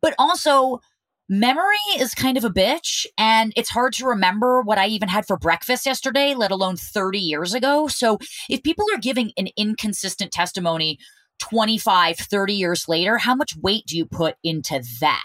But 0.00 0.14
also 0.18 0.80
memory 1.28 1.76
is 1.98 2.14
kind 2.14 2.38
of 2.38 2.44
a 2.44 2.50
bitch 2.50 3.04
and 3.18 3.52
it's 3.54 3.68
hard 3.68 3.92
to 3.92 4.06
remember 4.06 4.62
what 4.62 4.78
i 4.78 4.86
even 4.86 5.10
had 5.10 5.26
for 5.26 5.36
breakfast 5.36 5.84
yesterday 5.84 6.32
let 6.34 6.50
alone 6.50 6.76
30 6.76 7.18
years 7.18 7.52
ago. 7.52 7.86
So 7.86 8.18
if 8.48 8.62
people 8.62 8.86
are 8.94 8.98
giving 8.98 9.32
an 9.36 9.48
inconsistent 9.56 10.32
testimony 10.32 10.98
25 11.38 12.16
30 12.16 12.54
years 12.54 12.88
later 12.88 13.18
how 13.18 13.34
much 13.34 13.56
weight 13.56 13.84
do 13.86 13.96
you 13.96 14.06
put 14.06 14.36
into 14.42 14.82
that 15.00 15.22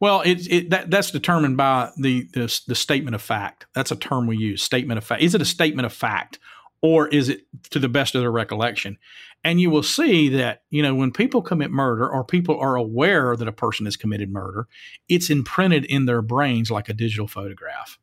well, 0.00 0.20
it, 0.22 0.46
it 0.50 0.70
that 0.70 0.90
that's 0.90 1.10
determined 1.10 1.56
by 1.56 1.90
the, 1.96 2.28
the 2.32 2.60
the 2.66 2.74
statement 2.74 3.14
of 3.14 3.22
fact. 3.22 3.66
That's 3.74 3.90
a 3.90 3.96
term 3.96 4.26
we 4.26 4.36
use. 4.36 4.62
Statement 4.62 4.98
of 4.98 5.04
fact. 5.04 5.22
Is 5.22 5.34
it 5.34 5.42
a 5.42 5.46
statement 5.46 5.86
of 5.86 5.92
fact, 5.92 6.38
or 6.82 7.08
is 7.08 7.28
it 7.28 7.42
to 7.70 7.78
the 7.78 7.88
best 7.88 8.14
of 8.14 8.20
their 8.20 8.30
recollection? 8.30 8.98
And 9.44 9.60
you 9.60 9.70
will 9.70 9.84
see 9.84 10.28
that, 10.30 10.62
you 10.70 10.82
know, 10.82 10.94
when 10.94 11.12
people 11.12 11.42
commit 11.42 11.70
murder 11.70 12.08
or 12.08 12.24
people 12.24 12.58
are 12.58 12.74
aware 12.74 13.36
that 13.36 13.46
a 13.46 13.52
person 13.52 13.86
has 13.86 13.96
committed 13.96 14.32
murder, 14.32 14.66
it's 15.08 15.30
imprinted 15.30 15.84
in 15.84 16.06
their 16.06 16.22
brains 16.22 16.70
like 16.70 16.88
a 16.88 16.92
digital 16.92 17.28
photograph. 17.28 17.98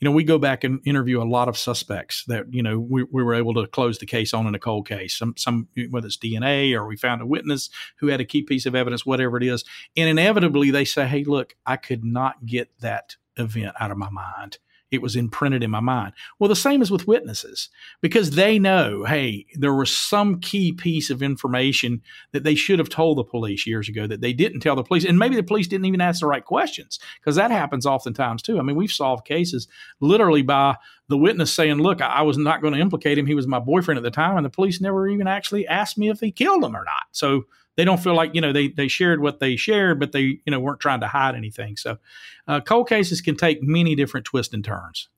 You 0.00 0.06
know, 0.06 0.12
we 0.12 0.24
go 0.24 0.38
back 0.38 0.64
and 0.64 0.80
interview 0.84 1.22
a 1.22 1.24
lot 1.24 1.48
of 1.48 1.56
suspects 1.56 2.24
that, 2.26 2.52
you 2.52 2.62
know, 2.62 2.78
we, 2.78 3.04
we 3.04 3.22
were 3.22 3.34
able 3.34 3.54
to 3.54 3.66
close 3.66 3.98
the 3.98 4.06
case 4.06 4.34
on 4.34 4.46
in 4.46 4.54
a 4.54 4.58
cold 4.58 4.88
case. 4.88 5.16
Some, 5.16 5.34
some, 5.36 5.68
whether 5.90 6.06
it's 6.06 6.16
DNA 6.16 6.74
or 6.74 6.86
we 6.86 6.96
found 6.96 7.22
a 7.22 7.26
witness 7.26 7.70
who 7.96 8.08
had 8.08 8.20
a 8.20 8.24
key 8.24 8.42
piece 8.42 8.66
of 8.66 8.74
evidence, 8.74 9.06
whatever 9.06 9.36
it 9.36 9.44
is. 9.44 9.64
And 9.96 10.08
inevitably 10.08 10.70
they 10.70 10.84
say, 10.84 11.06
hey, 11.06 11.24
look, 11.24 11.56
I 11.64 11.76
could 11.76 12.04
not 12.04 12.44
get 12.44 12.70
that 12.80 13.16
event 13.36 13.74
out 13.80 13.90
of 13.90 13.96
my 13.96 14.10
mind 14.10 14.58
it 14.94 15.02
was 15.02 15.16
imprinted 15.16 15.62
in 15.62 15.70
my 15.70 15.80
mind. 15.80 16.12
Well, 16.38 16.48
the 16.48 16.56
same 16.56 16.80
is 16.80 16.90
with 16.90 17.06
witnesses 17.06 17.68
because 18.00 18.30
they 18.30 18.58
know, 18.58 19.04
hey, 19.04 19.46
there 19.54 19.74
was 19.74 19.94
some 19.94 20.40
key 20.40 20.72
piece 20.72 21.10
of 21.10 21.22
information 21.22 22.02
that 22.32 22.44
they 22.44 22.54
should 22.54 22.78
have 22.78 22.88
told 22.88 23.18
the 23.18 23.24
police 23.24 23.66
years 23.66 23.88
ago 23.88 24.06
that 24.06 24.20
they 24.20 24.32
didn't 24.32 24.60
tell 24.60 24.76
the 24.76 24.82
police. 24.82 25.04
And 25.04 25.18
maybe 25.18 25.36
the 25.36 25.42
police 25.42 25.66
didn't 25.66 25.86
even 25.86 26.00
ask 26.00 26.20
the 26.20 26.26
right 26.26 26.44
questions 26.44 26.98
because 27.20 27.36
that 27.36 27.50
happens 27.50 27.86
oftentimes 27.86 28.42
too. 28.42 28.58
I 28.58 28.62
mean, 28.62 28.76
we've 28.76 28.90
solved 28.90 29.26
cases 29.26 29.68
literally 30.00 30.42
by 30.42 30.76
the 31.08 31.18
witness 31.18 31.52
saying, 31.52 31.78
look, 31.78 32.00
I 32.00 32.22
was 32.22 32.38
not 32.38 32.62
going 32.62 32.74
to 32.74 32.80
implicate 32.80 33.18
him. 33.18 33.26
He 33.26 33.34
was 33.34 33.46
my 33.46 33.58
boyfriend 33.58 33.98
at 33.98 34.04
the 34.04 34.10
time. 34.10 34.36
And 34.36 34.46
the 34.46 34.50
police 34.50 34.80
never 34.80 35.08
even 35.08 35.26
actually 35.26 35.66
asked 35.66 35.98
me 35.98 36.08
if 36.08 36.20
he 36.20 36.32
killed 36.32 36.64
him 36.64 36.74
or 36.74 36.84
not. 36.84 37.04
So 37.12 37.44
they 37.76 37.84
don't 37.84 38.00
feel 38.00 38.14
like 38.14 38.34
you 38.34 38.40
know 38.40 38.52
they 38.52 38.68
they 38.68 38.88
shared 38.88 39.20
what 39.20 39.40
they 39.40 39.56
shared, 39.56 39.98
but 39.98 40.12
they 40.12 40.40
you 40.44 40.50
know 40.50 40.60
weren't 40.60 40.80
trying 40.80 41.00
to 41.00 41.08
hide 41.08 41.34
anything. 41.34 41.76
So, 41.76 41.98
uh, 42.46 42.60
cold 42.60 42.88
cases 42.88 43.20
can 43.20 43.36
take 43.36 43.62
many 43.62 43.94
different 43.94 44.26
twists 44.26 44.54
and 44.54 44.64
turns. 44.64 45.08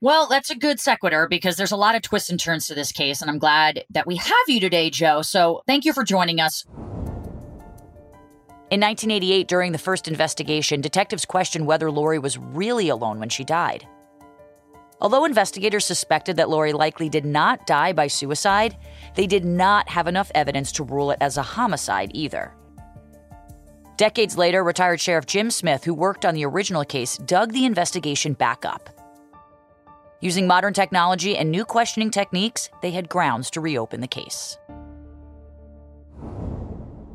Well, 0.00 0.28
that's 0.28 0.50
a 0.50 0.54
good 0.54 0.78
sequitur 0.78 1.26
because 1.28 1.56
there's 1.56 1.72
a 1.72 1.76
lot 1.76 1.96
of 1.96 2.02
twists 2.02 2.30
and 2.30 2.38
turns 2.38 2.68
to 2.68 2.74
this 2.74 2.92
case, 2.92 3.20
and 3.20 3.30
I'm 3.30 3.38
glad 3.38 3.84
that 3.90 4.06
we 4.06 4.16
have 4.16 4.32
you 4.46 4.60
today, 4.60 4.90
Joe. 4.90 5.22
So, 5.22 5.62
thank 5.66 5.84
you 5.84 5.92
for 5.92 6.04
joining 6.04 6.40
us. 6.40 6.64
In 8.70 8.80
1988, 8.80 9.48
during 9.48 9.72
the 9.72 9.78
first 9.78 10.08
investigation, 10.08 10.82
detectives 10.82 11.24
questioned 11.24 11.66
whether 11.66 11.90
Lori 11.90 12.18
was 12.18 12.36
really 12.36 12.90
alone 12.90 13.18
when 13.18 13.30
she 13.30 13.42
died. 13.42 13.88
Although 15.00 15.24
investigators 15.24 15.84
suspected 15.84 16.36
that 16.36 16.48
Lori 16.48 16.72
likely 16.72 17.08
did 17.08 17.24
not 17.24 17.66
die 17.66 17.92
by 17.92 18.08
suicide, 18.08 18.76
they 19.14 19.26
did 19.26 19.44
not 19.44 19.88
have 19.88 20.08
enough 20.08 20.32
evidence 20.34 20.72
to 20.72 20.84
rule 20.84 21.12
it 21.12 21.18
as 21.20 21.36
a 21.36 21.42
homicide 21.42 22.10
either. 22.14 22.52
Decades 23.96 24.36
later, 24.36 24.62
retired 24.62 25.00
Sheriff 25.00 25.26
Jim 25.26 25.50
Smith, 25.50 25.84
who 25.84 25.94
worked 25.94 26.24
on 26.24 26.34
the 26.34 26.44
original 26.44 26.84
case, 26.84 27.16
dug 27.18 27.52
the 27.52 27.64
investigation 27.64 28.32
back 28.32 28.64
up. 28.64 28.90
Using 30.20 30.48
modern 30.48 30.72
technology 30.72 31.36
and 31.36 31.50
new 31.50 31.64
questioning 31.64 32.10
techniques, 32.10 32.68
they 32.82 32.90
had 32.90 33.08
grounds 33.08 33.50
to 33.50 33.60
reopen 33.60 34.00
the 34.00 34.08
case. 34.08 34.58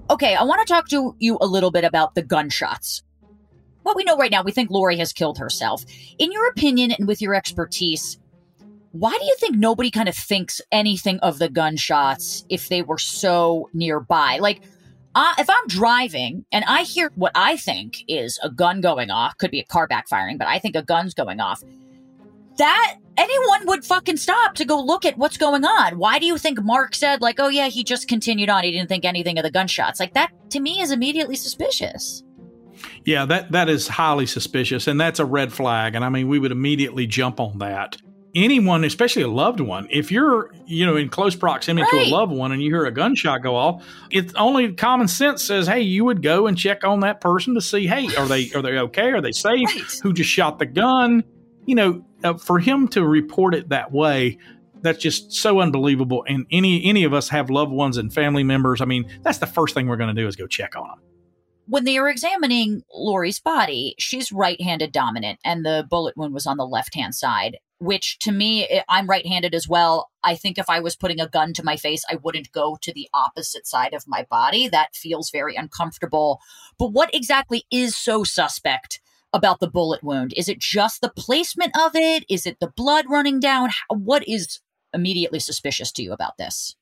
Okay, 0.09 0.35
I 0.35 0.43
want 0.43 0.65
to 0.65 0.73
talk 0.73 0.87
to 0.89 1.15
you 1.19 1.37
a 1.41 1.47
little 1.47 1.71
bit 1.71 1.83
about 1.83 2.15
the 2.15 2.21
gunshots 2.21 3.03
what 3.83 3.95
we 3.95 4.03
know 4.03 4.17
right 4.17 4.31
now, 4.31 4.43
we 4.43 4.51
think 4.51 4.69
Lori 4.69 4.97
has 4.97 5.13
killed 5.13 5.37
herself. 5.37 5.85
In 6.17 6.31
your 6.31 6.47
opinion 6.47 6.91
and 6.91 7.07
with 7.07 7.21
your 7.21 7.35
expertise, 7.35 8.17
why 8.91 9.17
do 9.17 9.25
you 9.25 9.35
think 9.39 9.57
nobody 9.57 9.89
kind 9.89 10.07
of 10.07 10.15
thinks 10.15 10.61
anything 10.71 11.19
of 11.19 11.39
the 11.39 11.49
gunshots 11.49 12.45
if 12.49 12.69
they 12.69 12.81
were 12.81 12.99
so 12.99 13.69
nearby? 13.73 14.37
Like, 14.39 14.61
uh, 15.15 15.33
if 15.37 15.49
I'm 15.49 15.67
driving 15.67 16.45
and 16.51 16.63
I 16.65 16.83
hear 16.83 17.11
what 17.15 17.31
I 17.35 17.57
think 17.57 18.03
is 18.07 18.39
a 18.43 18.49
gun 18.49 18.81
going 18.81 19.09
off, 19.09 19.37
could 19.37 19.51
be 19.51 19.59
a 19.59 19.65
car 19.65 19.87
backfiring, 19.87 20.37
but 20.37 20.47
I 20.47 20.59
think 20.59 20.75
a 20.75 20.81
gun's 20.81 21.13
going 21.13 21.39
off, 21.39 21.61
that 22.57 22.97
anyone 23.17 23.65
would 23.65 23.83
fucking 23.83 24.17
stop 24.17 24.55
to 24.55 24.65
go 24.65 24.79
look 24.79 25.05
at 25.05 25.17
what's 25.17 25.37
going 25.37 25.65
on. 25.65 25.97
Why 25.97 26.19
do 26.19 26.25
you 26.25 26.37
think 26.37 26.61
Mark 26.63 26.93
said, 26.95 27.21
like, 27.21 27.39
oh 27.39 27.47
yeah, 27.47 27.67
he 27.67 27.83
just 27.83 28.07
continued 28.07 28.49
on? 28.49 28.63
He 28.63 28.71
didn't 28.71 28.89
think 28.89 29.05
anything 29.05 29.39
of 29.39 29.43
the 29.43 29.51
gunshots. 29.51 29.99
Like, 29.99 30.13
that 30.13 30.31
to 30.51 30.59
me 30.59 30.81
is 30.81 30.91
immediately 30.91 31.35
suspicious. 31.35 32.23
Yeah, 33.05 33.25
that 33.25 33.51
that 33.51 33.69
is 33.69 33.87
highly 33.87 34.25
suspicious, 34.25 34.87
and 34.87 34.99
that's 34.99 35.19
a 35.19 35.25
red 35.25 35.53
flag. 35.53 35.95
And 35.95 36.03
I 36.03 36.09
mean, 36.09 36.27
we 36.27 36.39
would 36.39 36.51
immediately 36.51 37.07
jump 37.07 37.39
on 37.39 37.59
that. 37.59 37.97
Anyone, 38.35 38.83
especially 38.83 39.21
a 39.21 39.27
loved 39.27 39.59
one, 39.59 39.87
if 39.91 40.11
you're 40.11 40.51
you 40.65 40.85
know 40.85 40.95
in 40.95 41.09
close 41.09 41.35
proximity 41.35 41.87
right. 41.93 42.05
to 42.05 42.09
a 42.09 42.11
loved 42.11 42.31
one 42.31 42.51
and 42.51 42.63
you 42.63 42.69
hear 42.69 42.85
a 42.85 42.91
gunshot 42.91 43.43
go 43.43 43.55
off, 43.55 43.85
it's 44.09 44.33
only 44.35 44.73
common 44.73 45.07
sense 45.07 45.43
says, 45.43 45.67
hey, 45.67 45.81
you 45.81 46.05
would 46.05 46.23
go 46.23 46.47
and 46.47 46.57
check 46.57 46.83
on 46.83 47.01
that 47.01 47.21
person 47.21 47.53
to 47.55 47.61
see, 47.61 47.85
hey, 47.85 48.07
are 48.15 48.25
they 48.25 48.49
are 48.51 48.61
they 48.61 48.77
okay? 48.77 49.11
Are 49.11 49.21
they 49.21 49.31
safe? 49.31 49.75
Right. 49.75 49.99
Who 50.01 50.13
just 50.13 50.29
shot 50.29 50.59
the 50.59 50.65
gun? 50.65 51.23
You 51.65 51.75
know, 51.75 52.05
uh, 52.23 52.33
for 52.33 52.59
him 52.59 52.87
to 52.89 53.05
report 53.05 53.55
it 53.55 53.69
that 53.69 53.91
way, 53.91 54.39
that's 54.81 54.99
just 54.99 55.31
so 55.31 55.61
unbelievable. 55.61 56.25
And 56.27 56.45
any 56.51 56.83
any 56.85 57.03
of 57.03 57.13
us 57.13 57.29
have 57.29 57.49
loved 57.49 57.71
ones 57.71 57.97
and 57.97 58.11
family 58.11 58.43
members. 58.43 58.81
I 58.81 58.85
mean, 58.85 59.05
that's 59.21 59.37
the 59.37 59.47
first 59.47 59.73
thing 59.75 59.87
we're 59.87 59.97
going 59.97 60.13
to 60.13 60.21
do 60.21 60.27
is 60.27 60.35
go 60.35 60.47
check 60.47 60.75
on 60.75 60.87
them 60.87 60.99
when 61.65 61.85
they 61.85 61.99
were 61.99 62.09
examining 62.09 62.83
Lori's 62.93 63.39
body, 63.39 63.95
she's 63.97 64.31
right 64.31 64.59
handed 64.61 64.91
dominant, 64.91 65.39
and 65.43 65.65
the 65.65 65.85
bullet 65.89 66.17
wound 66.17 66.33
was 66.33 66.45
on 66.45 66.57
the 66.57 66.67
left 66.67 66.95
hand 66.95 67.15
side, 67.15 67.57
which 67.79 68.19
to 68.19 68.31
me, 68.31 68.67
eh, 68.67 68.83
I'm 68.89 69.07
right 69.07 69.25
handed 69.25 69.55
as 69.55 69.67
well. 69.67 70.09
I 70.23 70.35
think 70.35 70.57
if 70.57 70.69
I 70.69 70.79
was 70.79 70.95
putting 70.95 71.19
a 71.19 71.29
gun 71.29 71.53
to 71.53 71.63
my 71.63 71.77
face, 71.77 72.03
I 72.09 72.19
wouldn't 72.21 72.51
go 72.51 72.77
to 72.81 72.93
the 72.93 73.07
opposite 73.13 73.67
side 73.67 73.93
of 73.93 74.07
my 74.07 74.25
body. 74.29 74.67
That 74.67 74.95
feels 74.95 75.31
very 75.31 75.55
uncomfortable. 75.55 76.39
But 76.77 76.91
what 76.91 77.13
exactly 77.13 77.65
is 77.71 77.95
so 77.95 78.23
suspect? 78.23 78.99
About 79.35 79.59
the 79.59 79.67
bullet 79.67 80.03
wound? 80.03 80.31
Is 80.37 80.47
it 80.47 80.59
just 80.59 81.01
the 81.01 81.09
placement 81.09 81.75
of 81.75 81.95
it? 81.95 82.23
Is 82.29 82.45
it 82.45 82.59
the 82.59 82.67
blood 82.67 83.05
running 83.09 83.39
down? 83.39 83.71
What 83.89 84.27
is 84.27 84.59
immediately 84.93 85.39
suspicious 85.39 85.91
to 85.93 86.03
you 86.03 86.13
about 86.13 86.37
this? 86.37 86.75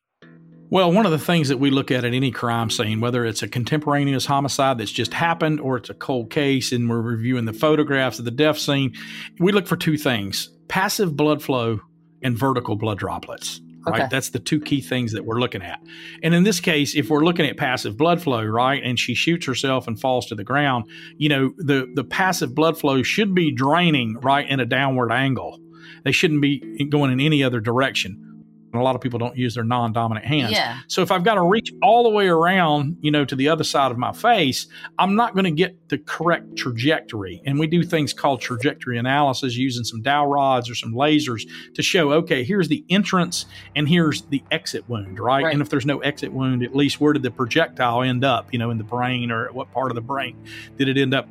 Well, 0.71 0.93
one 0.93 1.05
of 1.05 1.11
the 1.11 1.19
things 1.19 1.49
that 1.49 1.57
we 1.57 1.69
look 1.69 1.91
at 1.91 2.05
at 2.05 2.13
any 2.13 2.31
crime 2.31 2.69
scene, 2.69 3.01
whether 3.01 3.25
it's 3.25 3.43
a 3.43 3.47
contemporaneous 3.49 4.25
homicide 4.25 4.77
that's 4.77 4.89
just 4.89 5.13
happened 5.13 5.59
or 5.59 5.75
it's 5.75 5.89
a 5.89 5.93
cold 5.93 6.29
case 6.29 6.71
and 6.71 6.89
we're 6.89 7.01
reviewing 7.01 7.43
the 7.43 7.51
photographs 7.51 8.19
of 8.19 8.25
the 8.25 8.31
death 8.31 8.57
scene, 8.57 8.93
we 9.37 9.51
look 9.51 9.67
for 9.67 9.75
two 9.75 9.97
things 9.97 10.49
passive 10.69 11.17
blood 11.17 11.43
flow 11.43 11.81
and 12.23 12.37
vertical 12.37 12.77
blood 12.77 12.97
droplets. 12.97 13.59
Right. 13.85 14.03
Okay. 14.03 14.07
That's 14.09 14.29
the 14.29 14.39
two 14.39 14.61
key 14.61 14.79
things 14.79 15.11
that 15.11 15.25
we're 15.25 15.41
looking 15.41 15.61
at. 15.61 15.81
And 16.23 16.33
in 16.33 16.43
this 16.43 16.61
case, 16.61 16.95
if 16.95 17.09
we're 17.09 17.25
looking 17.25 17.45
at 17.47 17.57
passive 17.57 17.97
blood 17.97 18.21
flow, 18.21 18.41
right, 18.41 18.81
and 18.81 18.97
she 18.97 19.13
shoots 19.13 19.45
herself 19.45 19.87
and 19.87 19.99
falls 19.99 20.27
to 20.27 20.35
the 20.35 20.45
ground, 20.45 20.85
you 21.17 21.27
know, 21.27 21.51
the, 21.57 21.91
the 21.95 22.05
passive 22.05 22.55
blood 22.55 22.79
flow 22.79 23.03
should 23.03 23.35
be 23.35 23.51
draining 23.51 24.17
right 24.21 24.47
in 24.47 24.61
a 24.61 24.65
downward 24.65 25.11
angle. 25.11 25.59
They 26.05 26.13
shouldn't 26.13 26.41
be 26.41 26.87
going 26.89 27.11
in 27.11 27.19
any 27.19 27.43
other 27.43 27.59
direction 27.59 28.30
a 28.79 28.83
lot 28.83 28.95
of 28.95 29.01
people 29.01 29.19
don't 29.19 29.37
use 29.37 29.55
their 29.55 29.63
non-dominant 29.63 30.25
hands. 30.25 30.51
Yeah. 30.51 30.79
So 30.87 31.01
if 31.01 31.11
I've 31.11 31.23
got 31.23 31.35
to 31.35 31.41
reach 31.41 31.73
all 31.81 32.03
the 32.03 32.09
way 32.09 32.27
around, 32.27 32.97
you 33.01 33.11
know, 33.11 33.25
to 33.25 33.35
the 33.35 33.49
other 33.49 33.63
side 33.63 33.91
of 33.91 33.97
my 33.97 34.11
face, 34.13 34.67
I'm 34.97 35.15
not 35.15 35.33
going 35.33 35.45
to 35.45 35.51
get 35.51 35.89
the 35.89 35.97
correct 35.97 36.55
trajectory. 36.55 37.41
And 37.45 37.59
we 37.59 37.67
do 37.67 37.83
things 37.83 38.13
called 38.13 38.41
trajectory 38.41 38.97
analysis 38.97 39.55
using 39.55 39.83
some 39.83 40.01
dowel 40.01 40.27
rods 40.27 40.69
or 40.69 40.75
some 40.75 40.93
lasers 40.93 41.47
to 41.73 41.81
show, 41.81 42.11
okay, 42.13 42.43
here's 42.43 42.67
the 42.67 42.85
entrance 42.89 43.45
and 43.75 43.87
here's 43.89 44.21
the 44.23 44.43
exit 44.51 44.87
wound, 44.87 45.19
right? 45.19 45.43
right? 45.43 45.53
And 45.53 45.61
if 45.61 45.69
there's 45.69 45.85
no 45.85 45.99
exit 45.99 46.31
wound, 46.31 46.63
at 46.63 46.75
least 46.75 47.01
where 47.01 47.13
did 47.13 47.23
the 47.23 47.31
projectile 47.31 48.03
end 48.03 48.23
up, 48.23 48.53
you 48.53 48.59
know, 48.59 48.69
in 48.69 48.77
the 48.77 48.83
brain 48.83 49.31
or 49.31 49.51
what 49.51 49.71
part 49.71 49.91
of 49.91 49.95
the 49.95 50.01
brain 50.01 50.37
did 50.77 50.87
it 50.87 50.97
end 50.97 51.13
up 51.13 51.27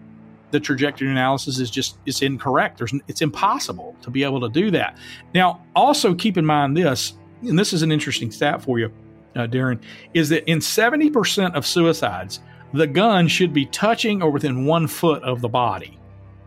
the 0.50 0.60
trajectory 0.60 1.08
analysis 1.08 1.58
is 1.58 1.70
just 1.70 1.98
it's 2.06 2.22
incorrect. 2.22 2.78
There's 2.78 2.92
it's 3.08 3.22
impossible 3.22 3.96
to 4.02 4.10
be 4.10 4.24
able 4.24 4.40
to 4.40 4.48
do 4.48 4.70
that. 4.72 4.98
Now, 5.34 5.64
also 5.74 6.14
keep 6.14 6.36
in 6.36 6.44
mind 6.44 6.76
this: 6.76 7.14
and 7.42 7.58
this 7.58 7.72
is 7.72 7.82
an 7.82 7.92
interesting 7.92 8.30
stat 8.30 8.62
for 8.62 8.78
you, 8.78 8.92
uh, 9.36 9.46
Darren, 9.46 9.80
is 10.14 10.28
that 10.30 10.48
in 10.48 10.58
70% 10.58 11.54
of 11.54 11.66
suicides, 11.66 12.40
the 12.72 12.86
gun 12.86 13.28
should 13.28 13.52
be 13.52 13.66
touching 13.66 14.22
or 14.22 14.30
within 14.30 14.64
one 14.64 14.86
foot 14.86 15.22
of 15.22 15.40
the 15.40 15.48
body. 15.48 15.96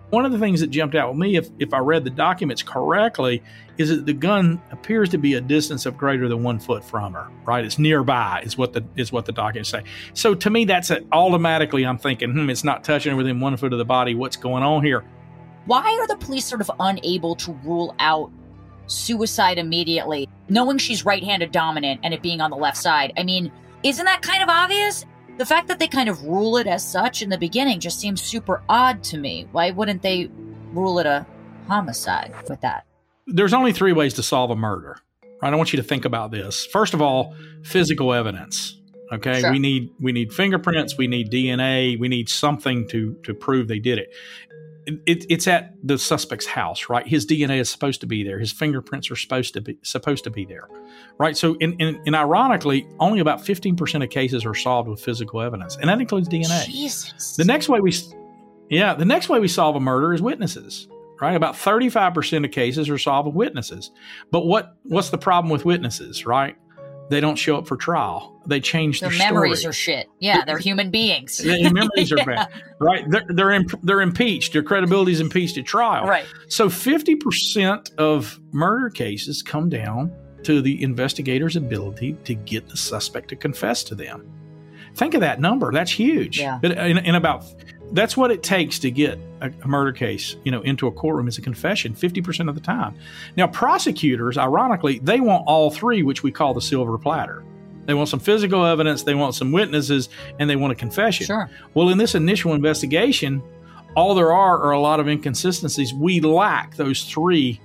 One 0.09 0.25
of 0.25 0.31
the 0.31 0.37
things 0.37 0.59
that 0.61 0.67
jumped 0.67 0.93
out 0.93 1.09
with 1.09 1.17
me, 1.17 1.37
if, 1.37 1.49
if 1.57 1.73
I 1.73 1.79
read 1.79 2.03
the 2.03 2.11
documents 2.11 2.61
correctly, 2.61 3.41
is 3.79 3.89
that 3.89 4.05
the 4.05 4.13
gun 4.13 4.61
appears 4.69 5.09
to 5.09 5.17
be 5.17 5.33
a 5.33 5.41
distance 5.41 5.87
of 5.87 5.97
greater 5.97 6.29
than 6.29 6.43
one 6.43 6.59
foot 6.59 6.83
from 6.83 7.13
her. 7.13 7.29
Right, 7.45 7.65
it's 7.65 7.79
nearby, 7.79 8.43
is 8.45 8.55
what 8.55 8.73
the 8.73 8.83
is 8.95 9.11
what 9.11 9.25
the 9.25 9.31
documents 9.31 9.71
say. 9.71 9.83
So 10.13 10.35
to 10.35 10.49
me, 10.51 10.65
that's 10.65 10.91
a, 10.91 11.01
automatically 11.11 11.83
I'm 11.83 11.97
thinking, 11.97 12.31
hmm, 12.31 12.49
it's 12.51 12.63
not 12.63 12.83
touching 12.83 13.17
within 13.17 13.39
one 13.39 13.57
foot 13.57 13.73
of 13.73 13.79
the 13.79 13.85
body. 13.85 14.13
What's 14.13 14.37
going 14.37 14.61
on 14.61 14.83
here? 14.83 15.03
Why 15.65 15.97
are 15.99 16.07
the 16.07 16.17
police 16.17 16.45
sort 16.45 16.61
of 16.61 16.69
unable 16.79 17.35
to 17.37 17.53
rule 17.63 17.95
out 17.97 18.31
suicide 18.87 19.57
immediately, 19.57 20.27
knowing 20.49 20.77
she's 20.77 21.05
right 21.05 21.23
handed 21.23 21.51
dominant 21.51 22.01
and 22.03 22.13
it 22.13 22.21
being 22.21 22.41
on 22.41 22.49
the 22.49 22.57
left 22.57 22.77
side. 22.77 23.13
I 23.17 23.23
mean, 23.23 23.51
isn't 23.83 24.05
that 24.05 24.21
kind 24.21 24.43
of 24.43 24.49
obvious? 24.49 25.05
The 25.37 25.45
fact 25.45 25.67
that 25.67 25.79
they 25.79 25.87
kind 25.87 26.09
of 26.09 26.23
rule 26.23 26.57
it 26.57 26.67
as 26.67 26.85
such 26.87 27.21
in 27.21 27.29
the 27.29 27.37
beginning 27.37 27.79
just 27.79 27.99
seems 27.99 28.21
super 28.21 28.61
odd 28.69 29.03
to 29.05 29.17
me. 29.17 29.47
Why 29.51 29.71
wouldn't 29.71 30.01
they 30.01 30.29
rule 30.73 30.99
it 30.99 31.05
a 31.05 31.25
homicide 31.67 32.33
with 32.49 32.61
that? 32.61 32.85
There's 33.25 33.53
only 33.53 33.73
three 33.73 33.93
ways 33.93 34.13
to 34.15 34.23
solve 34.23 34.51
a 34.51 34.55
murder. 34.55 34.97
Right? 35.41 35.51
I 35.51 35.55
want 35.55 35.73
you 35.73 35.77
to 35.77 35.83
think 35.83 36.05
about 36.05 36.31
this. 36.31 36.65
First 36.65 36.93
of 36.93 37.01
all, 37.01 37.35
physical 37.63 38.13
evidence. 38.13 38.79
Okay, 39.11 39.41
Sure. 39.41 39.51
we 39.51 39.59
need 39.59 39.89
we 39.99 40.11
need 40.11 40.33
fingerprints, 40.33 40.97
we 40.97 41.07
need 41.07 41.29
DNA, 41.29 41.99
we 41.99 42.07
need 42.07 42.29
something 42.29 42.87
to 42.89 43.15
to 43.23 43.33
prove 43.33 43.67
they 43.67 43.79
did 43.79 43.97
it. 43.99 44.09
It, 44.85 44.99
it. 45.05 45.25
It's 45.29 45.47
at 45.47 45.75
the 45.83 45.97
suspect's 45.97 46.45
house, 46.45 46.89
right? 46.89 47.07
His 47.07 47.25
DNA 47.25 47.59
is 47.59 47.69
supposed 47.69 48.01
to 48.01 48.07
be 48.07 48.23
there. 48.23 48.39
His 48.39 48.51
fingerprints 48.51 49.09
are 49.11 49.15
supposed 49.15 49.53
to 49.53 49.61
be 49.61 49.77
supposed 49.81 50.23
to 50.25 50.29
be 50.29 50.45
there, 50.45 50.67
right? 51.17 51.37
So, 51.37 51.55
in, 51.55 51.73
in, 51.79 52.01
and 52.05 52.15
ironically, 52.15 52.87
only 52.99 53.19
about 53.19 53.45
fifteen 53.45 53.75
percent 53.75 54.03
of 54.03 54.09
cases 54.09 54.45
are 54.45 54.53
solved 54.53 54.89
with 54.89 54.99
physical 54.99 55.41
evidence, 55.41 55.77
and 55.77 55.89
that 55.89 56.01
includes 56.01 56.27
DNA. 56.27 56.65
Jesus. 56.65 57.35
The 57.35 57.45
next 57.45 57.69
way 57.69 57.79
we, 57.79 57.93
yeah, 58.69 58.93
the 58.93 59.05
next 59.05 59.29
way 59.29 59.39
we 59.39 59.47
solve 59.47 59.75
a 59.75 59.79
murder 59.79 60.13
is 60.13 60.21
witnesses. 60.21 60.87
Right, 61.21 61.35
about 61.35 61.55
thirty-five 61.55 62.13
percent 62.13 62.43
of 62.43 62.51
cases 62.51 62.89
are 62.89 62.97
solved 62.97 63.27
with 63.27 63.35
witnesses. 63.35 63.91
But 64.31 64.45
what 64.45 64.75
what's 64.83 65.09
the 65.09 65.17
problem 65.17 65.49
with 65.49 65.63
witnesses? 65.63 66.25
Right, 66.25 66.57
they 67.13 67.21
don't 67.21 67.35
show 67.35 67.57
up 67.57 67.67
for 67.67 67.77
trial. 67.77 68.41
They 68.45 68.59
change 68.59 68.99
their 68.99 69.09
their, 69.09 69.19
memories 69.19 69.59
story. 69.59 69.69
are 69.69 69.73
shit. 69.73 70.09
Yeah, 70.19 70.43
they're 70.45 70.57
human 70.69 70.91
beings. 70.91 71.37
Their 71.37 71.71
memories 71.71 72.11
are 72.11 72.17
bad. 72.25 72.49
Right, 72.79 73.09
they're 73.09 73.25
they're, 73.29 73.51
imp- 73.51 73.81
they're 73.83 74.01
impeached. 74.01 74.53
Their 74.53 74.63
credibility 74.63 75.11
is 75.11 75.19
impeached 75.19 75.57
at 75.57 75.65
trial. 75.65 76.05
Right. 76.07 76.25
So 76.49 76.69
fifty 76.69 77.15
percent 77.15 77.91
of 77.97 78.39
murder 78.51 78.89
cases 78.89 79.41
come 79.41 79.69
down 79.69 80.11
to 80.43 80.61
the 80.61 80.81
investigator's 80.83 81.55
ability 81.55 82.17
to 82.25 82.33
get 82.35 82.67
the 82.67 82.75
suspect 82.77 83.29
to 83.29 83.35
confess 83.35 83.83
to 83.85 83.95
them. 83.95 84.29
Think 84.95 85.13
of 85.13 85.21
that 85.21 85.39
number. 85.39 85.71
That's 85.71 85.91
huge. 85.91 86.39
Yeah. 86.39 86.59
But 86.61 86.73
in, 86.73 86.97
in 86.99 87.15
about 87.15 87.45
that's 87.93 88.17
what 88.17 88.31
it 88.31 88.43
takes 88.43 88.79
to 88.79 88.91
get 88.91 89.19
a, 89.41 89.51
a 89.63 89.67
murder 89.67 89.91
case, 89.91 90.35
you 90.43 90.51
know, 90.51 90.61
into 90.61 90.87
a 90.87 90.91
courtroom 90.91 91.27
is 91.27 91.37
a 91.37 91.41
confession 91.41 91.93
50% 91.93 92.49
of 92.49 92.55
the 92.55 92.61
time. 92.61 92.95
Now, 93.37 93.47
prosecutors, 93.47 94.37
ironically, 94.37 94.99
they 94.99 95.19
want 95.19 95.45
all 95.47 95.69
three, 95.69 96.03
which 96.03 96.23
we 96.23 96.31
call 96.31 96.53
the 96.53 96.61
silver 96.61 96.97
platter. 96.97 97.43
They 97.85 97.93
want 97.93 98.09
some 98.09 98.19
physical 98.19 98.65
evidence, 98.65 99.03
they 99.03 99.13
want 99.13 99.35
some 99.35 99.51
witnesses, 99.51 100.09
and 100.39 100.49
they 100.49 100.55
want 100.55 100.73
a 100.73 100.75
confession. 100.75 101.27
Sure. 101.27 101.49
Well, 101.73 101.89
in 101.89 101.97
this 101.97 102.15
initial 102.15 102.53
investigation, 102.53 103.43
all 103.95 104.15
there 104.15 104.31
are 104.31 104.57
are 104.59 104.71
a 104.71 104.79
lot 104.79 104.99
of 104.99 105.07
inconsistencies. 105.07 105.93
We 105.93 106.19
lack 106.21 106.75
those 106.75 107.03
three 107.03 107.59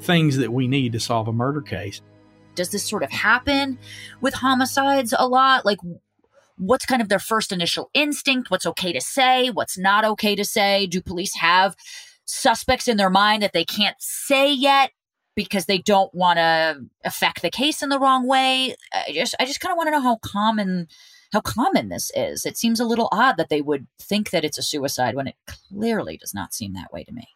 things 0.00 0.36
that 0.36 0.52
we 0.52 0.66
need 0.66 0.92
to 0.92 1.00
solve 1.00 1.28
a 1.28 1.32
murder 1.32 1.62
case. 1.62 2.02
Does 2.54 2.70
this 2.70 2.84
sort 2.84 3.02
of 3.02 3.10
happen 3.10 3.78
with 4.20 4.34
homicides 4.34 5.14
a 5.16 5.26
lot? 5.26 5.64
Like, 5.64 5.78
what's 6.56 6.86
kind 6.86 7.02
of 7.02 7.08
their 7.08 7.18
first 7.18 7.52
initial 7.52 7.90
instinct? 7.94 8.50
What's 8.50 8.66
okay 8.66 8.92
to 8.92 9.00
say? 9.00 9.50
What's 9.50 9.78
not 9.78 10.04
okay 10.04 10.34
to 10.36 10.44
say? 10.44 10.86
Do 10.86 11.00
police 11.00 11.34
have 11.36 11.76
suspects 12.24 12.88
in 12.88 12.96
their 12.96 13.10
mind 13.10 13.42
that 13.42 13.52
they 13.52 13.64
can't 13.64 13.96
say 13.98 14.52
yet 14.52 14.90
because 15.34 15.66
they 15.66 15.78
don't 15.78 16.14
want 16.14 16.38
to 16.38 16.84
affect 17.04 17.42
the 17.42 17.50
case 17.50 17.82
in 17.82 17.88
the 17.88 17.98
wrong 17.98 18.26
way? 18.26 18.76
I 18.92 19.12
just, 19.12 19.34
I 19.40 19.44
just 19.44 19.60
kind 19.60 19.72
of 19.72 19.76
want 19.76 19.88
to 19.88 19.92
know 19.92 20.00
how 20.00 20.18
common, 20.22 20.88
how 21.32 21.40
common 21.40 21.88
this 21.88 22.10
is. 22.14 22.46
It 22.46 22.56
seems 22.56 22.80
a 22.80 22.84
little 22.84 23.08
odd 23.10 23.36
that 23.36 23.48
they 23.48 23.60
would 23.60 23.86
think 24.00 24.30
that 24.30 24.44
it's 24.44 24.58
a 24.58 24.62
suicide 24.62 25.16
when 25.16 25.26
it 25.26 25.36
clearly 25.46 26.16
does 26.16 26.34
not 26.34 26.54
seem 26.54 26.74
that 26.74 26.92
way 26.92 27.04
to 27.04 27.12
me. 27.12 27.28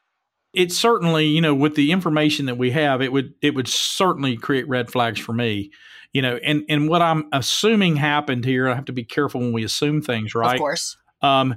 It 0.54 0.72
certainly, 0.72 1.26
you 1.26 1.40
know, 1.40 1.54
with 1.54 1.74
the 1.74 1.92
information 1.92 2.46
that 2.46 2.56
we 2.56 2.70
have, 2.70 3.02
it 3.02 3.12
would 3.12 3.34
it 3.42 3.54
would 3.54 3.68
certainly 3.68 4.36
create 4.36 4.66
red 4.66 4.90
flags 4.90 5.20
for 5.20 5.34
me. 5.34 5.70
You 6.12 6.22
know, 6.22 6.36
and 6.36 6.64
and 6.68 6.88
what 6.88 7.02
I'm 7.02 7.28
assuming 7.32 7.96
happened 7.96 8.44
here, 8.44 8.68
I 8.68 8.74
have 8.74 8.86
to 8.86 8.92
be 8.92 9.04
careful 9.04 9.40
when 9.40 9.52
we 9.52 9.64
assume 9.64 10.00
things, 10.02 10.34
right? 10.34 10.54
Of 10.54 10.60
course. 10.60 10.96
Um, 11.20 11.56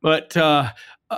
but 0.00 0.36
uh, 0.36 0.70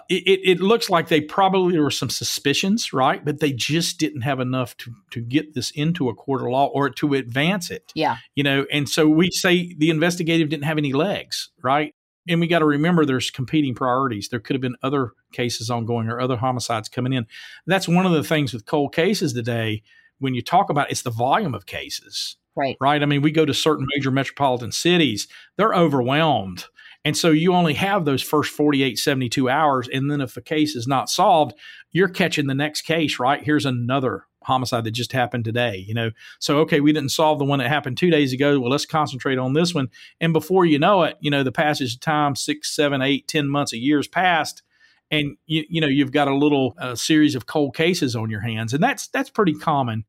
it, 0.08 0.40
it 0.44 0.60
looks 0.60 0.90
like 0.90 1.08
they 1.08 1.20
probably 1.20 1.72
there 1.72 1.82
were 1.82 1.90
some 1.90 2.10
suspicions, 2.10 2.92
right? 2.92 3.24
But 3.24 3.40
they 3.40 3.52
just 3.52 3.98
didn't 3.98 4.22
have 4.22 4.40
enough 4.40 4.76
to 4.78 4.92
to 5.12 5.20
get 5.20 5.54
this 5.54 5.70
into 5.70 6.08
a 6.08 6.14
court 6.14 6.42
of 6.42 6.48
law 6.48 6.66
or 6.66 6.90
to 6.90 7.14
advance 7.14 7.70
it. 7.70 7.92
Yeah. 7.94 8.16
You 8.34 8.42
know, 8.42 8.66
and 8.72 8.88
so 8.88 9.08
we 9.08 9.30
say 9.30 9.74
the 9.78 9.90
investigative 9.90 10.48
didn't 10.48 10.64
have 10.64 10.78
any 10.78 10.92
legs, 10.92 11.50
right? 11.62 11.94
And 12.28 12.40
we 12.40 12.46
got 12.46 12.60
to 12.60 12.64
remember 12.64 13.04
there's 13.04 13.30
competing 13.30 13.74
priorities. 13.74 14.28
There 14.28 14.40
could 14.40 14.54
have 14.54 14.62
been 14.62 14.76
other 14.82 15.12
cases 15.32 15.70
ongoing 15.70 16.08
or 16.08 16.20
other 16.20 16.36
homicides 16.36 16.88
coming 16.88 17.12
in. 17.12 17.26
That's 17.66 17.86
one 17.86 18.06
of 18.06 18.12
the 18.12 18.24
things 18.24 18.52
with 18.52 18.66
cold 18.66 18.94
cases 18.94 19.32
today. 19.32 19.82
When 20.18 20.34
you 20.34 20.42
talk 20.42 20.70
about 20.70 20.90
it's 20.90 21.02
the 21.02 21.10
volume 21.10 21.54
of 21.54 21.66
cases, 21.66 22.36
Right. 22.56 22.76
right? 22.80 23.02
I 23.02 23.06
mean, 23.06 23.22
we 23.22 23.32
go 23.32 23.44
to 23.44 23.54
certain 23.54 23.86
major 23.94 24.10
metropolitan 24.10 24.72
cities, 24.72 25.26
they're 25.56 25.74
overwhelmed. 25.74 26.66
And 27.04 27.16
so 27.16 27.30
you 27.30 27.52
only 27.52 27.74
have 27.74 28.04
those 28.04 28.22
first 28.22 28.50
48, 28.52 28.98
72 28.98 29.48
hours. 29.48 29.88
And 29.92 30.10
then 30.10 30.20
if 30.22 30.34
the 30.34 30.40
case 30.40 30.74
is 30.74 30.86
not 30.86 31.10
solved, 31.10 31.54
you're 31.92 32.08
catching 32.08 32.46
the 32.46 32.54
next 32.54 32.82
case, 32.82 33.18
right? 33.18 33.42
Here's 33.42 33.66
another 33.66 34.24
homicide 34.42 34.84
that 34.84 34.92
just 34.92 35.12
happened 35.12 35.44
today, 35.44 35.84
you 35.86 35.92
know? 35.92 36.12
So, 36.38 36.58
okay, 36.60 36.80
we 36.80 36.92
didn't 36.92 37.10
solve 37.10 37.38
the 37.38 37.44
one 37.44 37.58
that 37.58 37.68
happened 37.68 37.98
two 37.98 38.10
days 38.10 38.32
ago. 38.32 38.58
Well, 38.58 38.70
let's 38.70 38.86
concentrate 38.86 39.38
on 39.38 39.52
this 39.52 39.74
one. 39.74 39.88
And 40.20 40.32
before 40.32 40.64
you 40.64 40.78
know 40.78 41.02
it, 41.02 41.16
you 41.20 41.30
know, 41.30 41.42
the 41.42 41.52
passage 41.52 41.94
of 41.94 42.00
time, 42.00 42.36
six, 42.36 42.74
seven, 42.74 43.02
eight, 43.02 43.28
ten 43.28 43.48
months, 43.48 43.74
a 43.74 43.78
year's 43.78 44.08
passed. 44.08 44.62
And 45.10 45.36
you, 45.46 45.64
you 45.68 45.80
know 45.82 45.86
you've 45.86 46.12
got 46.12 46.28
a 46.28 46.34
little 46.34 46.74
uh, 46.78 46.94
series 46.94 47.34
of 47.34 47.44
cold 47.46 47.76
cases 47.76 48.16
on 48.16 48.30
your 48.30 48.40
hands, 48.40 48.72
and 48.72 48.82
that's 48.82 49.06
that's 49.08 49.28
pretty 49.28 49.52
common. 49.52 50.04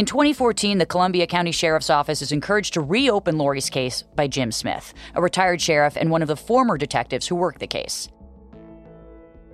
In 0.00 0.06
2014, 0.06 0.78
the 0.78 0.86
Columbia 0.86 1.26
County 1.26 1.52
Sheriff's 1.52 1.90
Office 1.90 2.22
is 2.22 2.32
encouraged 2.32 2.72
to 2.72 2.80
reopen 2.80 3.36
Lori's 3.36 3.68
case 3.68 4.00
by 4.00 4.28
Jim 4.28 4.50
Smith, 4.50 4.94
a 5.14 5.20
retired 5.20 5.60
sheriff 5.60 5.94
and 5.94 6.10
one 6.10 6.22
of 6.22 6.28
the 6.28 6.36
former 6.36 6.78
detectives 6.78 7.26
who 7.26 7.34
worked 7.34 7.60
the 7.60 7.66
case. 7.66 8.08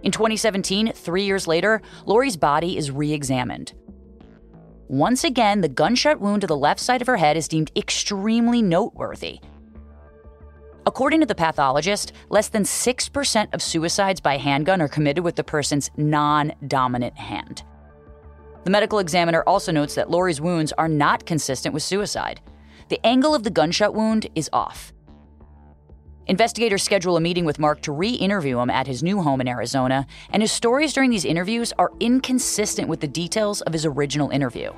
In 0.05 0.13
2017, 0.13 0.93
three 0.93 1.25
years 1.25 1.49
later, 1.49 1.83
Lori's 2.05 2.37
body 2.37 2.77
is 2.77 2.93
re 2.93 3.13
examined. 3.13 3.73
Once 4.87 5.25
again, 5.25 5.63
the 5.63 5.69
gunshot 5.69 6.21
wound 6.21 6.43
to 6.43 6.47
the 6.47 6.57
left 6.57 6.79
side 6.79 7.01
of 7.01 7.09
her 7.09 7.17
head 7.17 7.37
is 7.37 7.49
deemed 7.49 7.73
extremely 7.75 8.63
noteworthy. 8.63 9.41
According 10.87 11.19
to 11.23 11.27
the 11.27 11.35
pathologist, 11.35 12.13
less 12.29 12.51
than 12.51 12.63
6% 12.63 13.53
of 13.53 13.61
suicides 13.61 14.21
by 14.21 14.37
handgun 14.37 14.81
are 14.81 14.87
committed 14.87 15.25
with 15.25 15.35
the 15.35 15.43
person's 15.43 15.91
non 15.97 16.53
dominant 16.69 17.17
hand. 17.17 17.65
The 18.67 18.73
medical 18.73 18.99
examiner 18.99 19.45
also 19.47 19.71
notes 19.71 19.95
that 19.95 20.11
Lori's 20.11 20.41
wounds 20.41 20.73
are 20.73 20.89
not 20.89 21.25
consistent 21.25 21.73
with 21.73 21.85
suicide. 21.85 22.41
The 22.89 22.99
angle 23.07 23.33
of 23.33 23.45
the 23.45 23.51
gunshot 23.51 23.95
wound 23.95 24.27
is 24.35 24.51
off. 24.53 24.93
Investigators 26.27 26.83
schedule 26.83 27.17
a 27.17 27.21
meeting 27.21 27.45
with 27.45 27.61
Mark 27.61 27.81
to 27.83 27.93
re 27.93 28.11
interview 28.11 28.59
him 28.59 28.69
at 28.69 28.89
his 28.89 29.05
new 29.05 29.23
home 29.23 29.41
in 29.41 29.47
Arizona, 29.47 30.05
and 30.31 30.43
his 30.43 30.51
stories 30.51 30.93
during 30.93 31.11
these 31.11 31.25
interviews 31.25 31.73
are 31.79 31.93
inconsistent 32.01 32.89
with 32.89 32.99
the 32.99 33.07
details 33.07 33.61
of 33.61 33.73
his 33.73 33.87
original 33.87 34.31
interview. 34.31 34.73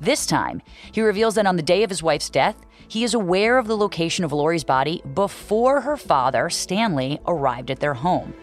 This 0.00 0.26
time, 0.26 0.62
he 0.90 1.02
reveals 1.02 1.36
that 1.36 1.46
on 1.46 1.54
the 1.54 1.62
day 1.62 1.84
of 1.84 1.90
his 1.90 2.02
wife's 2.02 2.30
death, 2.30 2.56
he 2.88 3.04
is 3.04 3.14
aware 3.14 3.58
of 3.58 3.68
the 3.68 3.76
location 3.76 4.24
of 4.24 4.32
Lori's 4.32 4.64
body 4.64 5.04
before 5.14 5.82
her 5.82 5.96
father, 5.96 6.50
Stanley, 6.50 7.20
arrived 7.28 7.70
at 7.70 7.78
their 7.78 7.94
home. 7.94 8.34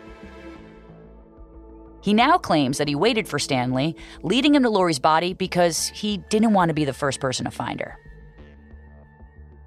He 2.08 2.13
now 2.13 2.38
claims 2.38 2.78
that 2.78 2.88
he 2.88 2.96
waited 2.96 3.28
for 3.28 3.38
Stanley, 3.38 3.93
leading 4.24 4.56
him 4.56 4.63
to 4.63 4.70
Lori's 4.70 4.98
body 4.98 5.34
because 5.34 5.89
he 5.89 6.20
didn't 6.30 6.54
want 6.54 6.70
to 6.70 6.74
be 6.74 6.86
the 6.86 6.93
first 6.93 7.20
person 7.20 7.43
to 7.43 7.52
find 7.52 7.82
her. 7.82 8.00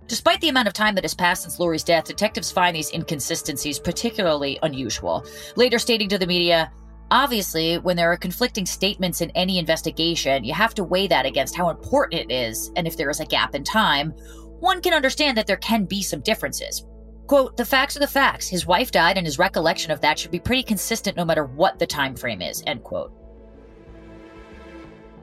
Despite 0.06 0.40
the 0.40 0.48
amount 0.48 0.66
of 0.66 0.72
time 0.72 0.94
that 0.94 1.04
has 1.04 1.12
passed 1.12 1.42
since 1.42 1.60
Lori's 1.60 1.84
death, 1.84 2.06
detectives 2.06 2.50
find 2.50 2.74
these 2.74 2.94
inconsistencies 2.94 3.78
particularly 3.78 4.58
unusual, 4.62 5.26
later 5.56 5.78
stating 5.78 6.08
to 6.08 6.16
the 6.16 6.26
media, 6.26 6.72
Obviously, 7.10 7.76
when 7.76 7.96
there 7.98 8.10
are 8.10 8.16
conflicting 8.16 8.64
statements 8.64 9.20
in 9.20 9.30
any 9.34 9.58
investigation, 9.58 10.42
you 10.42 10.54
have 10.54 10.72
to 10.76 10.84
weigh 10.84 11.08
that 11.08 11.26
against 11.26 11.56
how 11.56 11.68
important 11.68 12.22
it 12.22 12.32
is, 12.32 12.72
and 12.74 12.86
if 12.86 12.96
there 12.96 13.10
is 13.10 13.20
a 13.20 13.26
gap 13.26 13.54
in 13.54 13.64
time, 13.64 14.12
one 14.60 14.80
can 14.80 14.94
understand 14.94 15.36
that 15.36 15.46
there 15.46 15.58
can 15.58 15.84
be 15.84 16.02
some 16.02 16.20
differences. 16.20 16.86
Quote, 17.30 17.56
the 17.56 17.64
facts 17.64 17.94
are 17.94 18.00
the 18.00 18.08
facts. 18.08 18.48
His 18.48 18.66
wife 18.66 18.90
died, 18.90 19.16
and 19.16 19.24
his 19.24 19.38
recollection 19.38 19.92
of 19.92 20.00
that 20.00 20.18
should 20.18 20.32
be 20.32 20.40
pretty 20.40 20.64
consistent 20.64 21.16
no 21.16 21.24
matter 21.24 21.44
what 21.44 21.78
the 21.78 21.86
time 21.86 22.16
frame 22.16 22.42
is, 22.42 22.60
end 22.66 22.82
quote. 22.82 23.12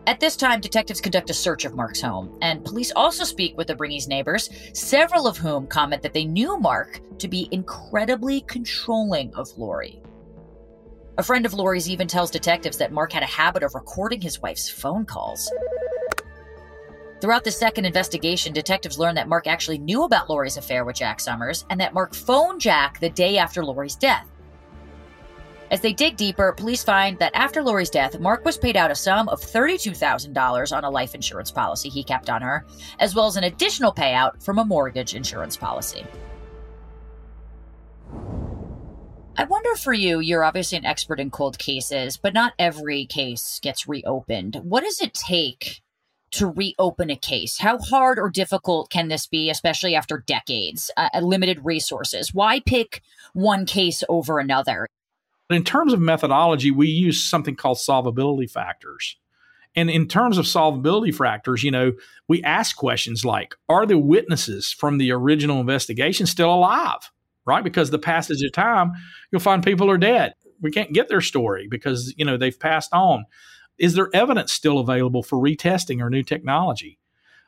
At 0.08 0.22
this 0.22 0.38
time, 0.38 0.62
detectives 0.62 1.02
conduct 1.02 1.30
a 1.32 1.34
search 1.34 1.66
of 1.66 1.76
Mark's 1.76 2.00
home, 2.00 2.40
and 2.42 2.64
police 2.64 2.94
also 2.96 3.26
speak 3.26 3.58
with 3.58 3.68
the 3.68 3.76
Bringes 3.76 4.08
neighbors, 4.08 4.50
several 4.72 5.28
of 5.28 5.36
whom 5.36 5.68
comment 5.68 6.02
that 6.02 6.14
they 6.14 6.24
knew 6.24 6.58
Mark 6.58 7.02
to 7.20 7.28
be 7.28 7.50
incredibly 7.52 8.40
controlling 8.40 9.36
of 9.36 9.50
Lori. 9.58 10.02
A 11.18 11.24
friend 11.24 11.46
of 11.46 11.54
Lori's 11.54 11.90
even 11.90 12.08
tells 12.08 12.32
detectives 12.32 12.78
that 12.78 12.94
Mark 12.94 13.12
had 13.12 13.24
a 13.24 13.26
habit 13.26 13.64
of 13.64 13.76
recording 13.76 14.22
his 14.22 14.42
wife's 14.42 14.70
phone 14.70 15.04
calls. 15.04 15.52
Throughout 17.20 17.44
the 17.44 17.52
second 17.52 17.86
investigation, 17.86 18.54
detectives 18.54 19.00
learn 19.00 19.16
that 19.16 19.28
Mark 19.28 19.48
actually 19.48 19.80
knew 19.80 20.04
about 20.04 20.30
Lori's 20.30 20.58
affair 20.58 20.86
with 20.86 20.98
Jack 20.98 21.20
Summers 21.20 21.66
and 21.72 21.80
that 21.80 21.94
Mark 21.94 22.14
phoned 22.14 22.62
Jack 22.62 23.00
the 23.00 23.10
day 23.10 23.40
after 23.40 23.66
Lori's 23.66 23.96
death. 23.96 24.28
As 25.72 25.82
they 25.82 25.94
dig 25.94 26.16
deeper, 26.16 26.54
police 26.54 26.84
find 26.84 27.18
that 27.18 27.36
after 27.36 27.64
Lori's 27.64 27.90
death, 27.90 28.20
Mark 28.20 28.46
was 28.46 28.58
paid 28.58 28.78
out 28.78 28.92
a 28.92 28.96
sum 28.96 29.28
of 29.30 29.42
$32,000 29.42 30.78
on 30.78 30.84
a 30.84 30.90
life 30.90 31.16
insurance 31.16 31.52
policy 31.52 31.90
he 31.90 32.04
kept 32.04 32.30
on 32.30 32.42
her, 32.42 32.66
as 33.00 33.16
well 33.16 33.26
as 33.26 33.36
an 33.36 33.44
additional 33.44 33.92
payout 33.92 34.42
from 34.42 34.60
a 34.60 34.66
mortgage 34.66 35.16
insurance 35.16 35.58
policy. 35.58 36.06
I 39.36 39.44
wonder 39.44 39.76
for 39.76 39.94
you, 39.94 40.20
you're 40.20 40.44
obviously 40.44 40.78
an 40.78 40.86
expert 40.86 41.20
in 41.20 41.32
cold 41.32 41.58
cases, 41.60 42.16
but 42.16 42.34
not 42.34 42.54
every 42.58 43.06
case 43.06 43.60
gets 43.62 43.88
reopened. 43.88 44.62
What 44.64 44.84
does 44.84 45.02
it 45.02 45.14
take 45.14 45.82
to 46.38 46.48
reopen 46.48 47.10
a 47.10 47.16
case? 47.16 47.58
How 47.58 47.78
hard 47.78 48.20
or 48.20 48.30
difficult 48.30 48.90
can 48.90 49.08
this 49.08 49.28
be, 49.28 49.50
especially 49.50 49.96
after 49.96 50.24
decades, 50.26 50.92
uh, 50.98 51.10
limited 51.22 51.64
resources? 51.64 52.34
Why 52.34 52.60
pick 52.60 53.02
one 53.34 53.66
case 53.66 54.04
over 54.08 54.40
another? 54.40 54.88
In 55.50 55.64
terms 55.64 55.94
of 55.94 56.00
methodology, 56.00 56.72
we 56.72 56.88
use 56.88 57.24
something 57.24 57.56
called 57.56 57.78
solvability 57.78 58.50
factors. 58.50 59.18
And 59.76 59.90
in 59.90 60.08
terms 60.08 60.38
of 60.38 60.46
solvability 60.46 61.14
factors, 61.14 61.64
you 61.64 61.72
know, 61.72 61.94
we 62.28 62.44
ask 62.44 62.76
questions 62.76 63.24
like 63.24 63.56
Are 63.70 63.86
the 63.86 63.98
witnesses 63.98 64.72
from 64.72 64.98
the 64.98 65.12
original 65.12 65.60
investigation 65.60 66.26
still 66.26 66.54
alive? 66.54 67.12
Right? 67.46 67.64
Because 67.64 67.92
the 67.92 68.00
passage 68.00 68.44
of 68.44 68.52
time, 68.52 68.92
you'll 69.32 69.40
find 69.40 69.64
people 69.64 69.90
are 69.90 69.98
dead. 69.98 70.34
We 70.62 70.72
can't 70.72 70.94
get 70.94 71.08
their 71.08 71.22
story 71.22 71.68
because, 71.70 72.14
you 72.18 72.26
know, 72.26 72.36
they've 72.36 72.60
passed 72.60 72.92
on. 72.92 73.26
Is 73.78 73.94
there 73.94 74.10
evidence 74.14 74.52
still 74.52 74.80
available 74.80 75.24
for 75.24 75.38
retesting 75.38 76.02
or 76.02 76.10
new 76.10 76.24
technology? 76.24 77.00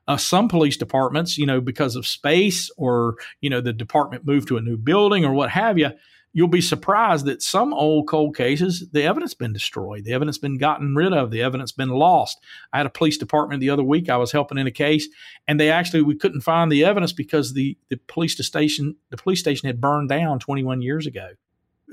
Uh, 0.07 0.17
some 0.17 0.47
police 0.47 0.77
departments, 0.77 1.37
you 1.37 1.45
know, 1.45 1.61
because 1.61 1.95
of 1.95 2.07
space 2.07 2.71
or, 2.77 3.15
you 3.41 3.49
know, 3.49 3.61
the 3.61 3.73
department 3.73 4.25
moved 4.25 4.47
to 4.47 4.57
a 4.57 4.61
new 4.61 4.77
building 4.77 5.23
or 5.23 5.33
what 5.33 5.51
have 5.51 5.77
you, 5.77 5.91
you'll 6.33 6.47
be 6.47 6.61
surprised 6.61 7.25
that 7.25 7.41
some 7.41 7.73
old 7.73 8.07
cold 8.07 8.35
cases, 8.35 8.87
the 8.91 9.03
evidence 9.03 9.33
been 9.33 9.53
destroyed, 9.53 10.03
the 10.05 10.13
evidence 10.13 10.37
been 10.37 10.57
gotten 10.57 10.95
rid 10.95 11.13
of, 11.13 11.31
the 11.31 11.41
evidence 11.41 11.71
been 11.71 11.89
lost. 11.89 12.39
I 12.71 12.77
had 12.77 12.85
a 12.85 12.91
police 12.91 13.17
department 13.17 13.61
the 13.61 13.69
other 13.69 13.83
week 13.83 14.09
I 14.09 14.17
was 14.17 14.31
helping 14.31 14.57
in 14.57 14.67
a 14.67 14.71
case, 14.71 15.07
and 15.47 15.59
they 15.59 15.69
actually 15.69 16.01
we 16.01 16.15
couldn't 16.15 16.41
find 16.41 16.71
the 16.71 16.85
evidence 16.85 17.13
because 17.13 17.53
the 17.53 17.77
the 17.89 17.97
police 18.07 18.37
station 18.45 18.95
the 19.09 19.17
police 19.17 19.39
station 19.39 19.67
had 19.67 19.81
burned 19.81 20.09
down 20.09 20.39
21 20.39 20.81
years 20.81 21.07
ago. 21.07 21.29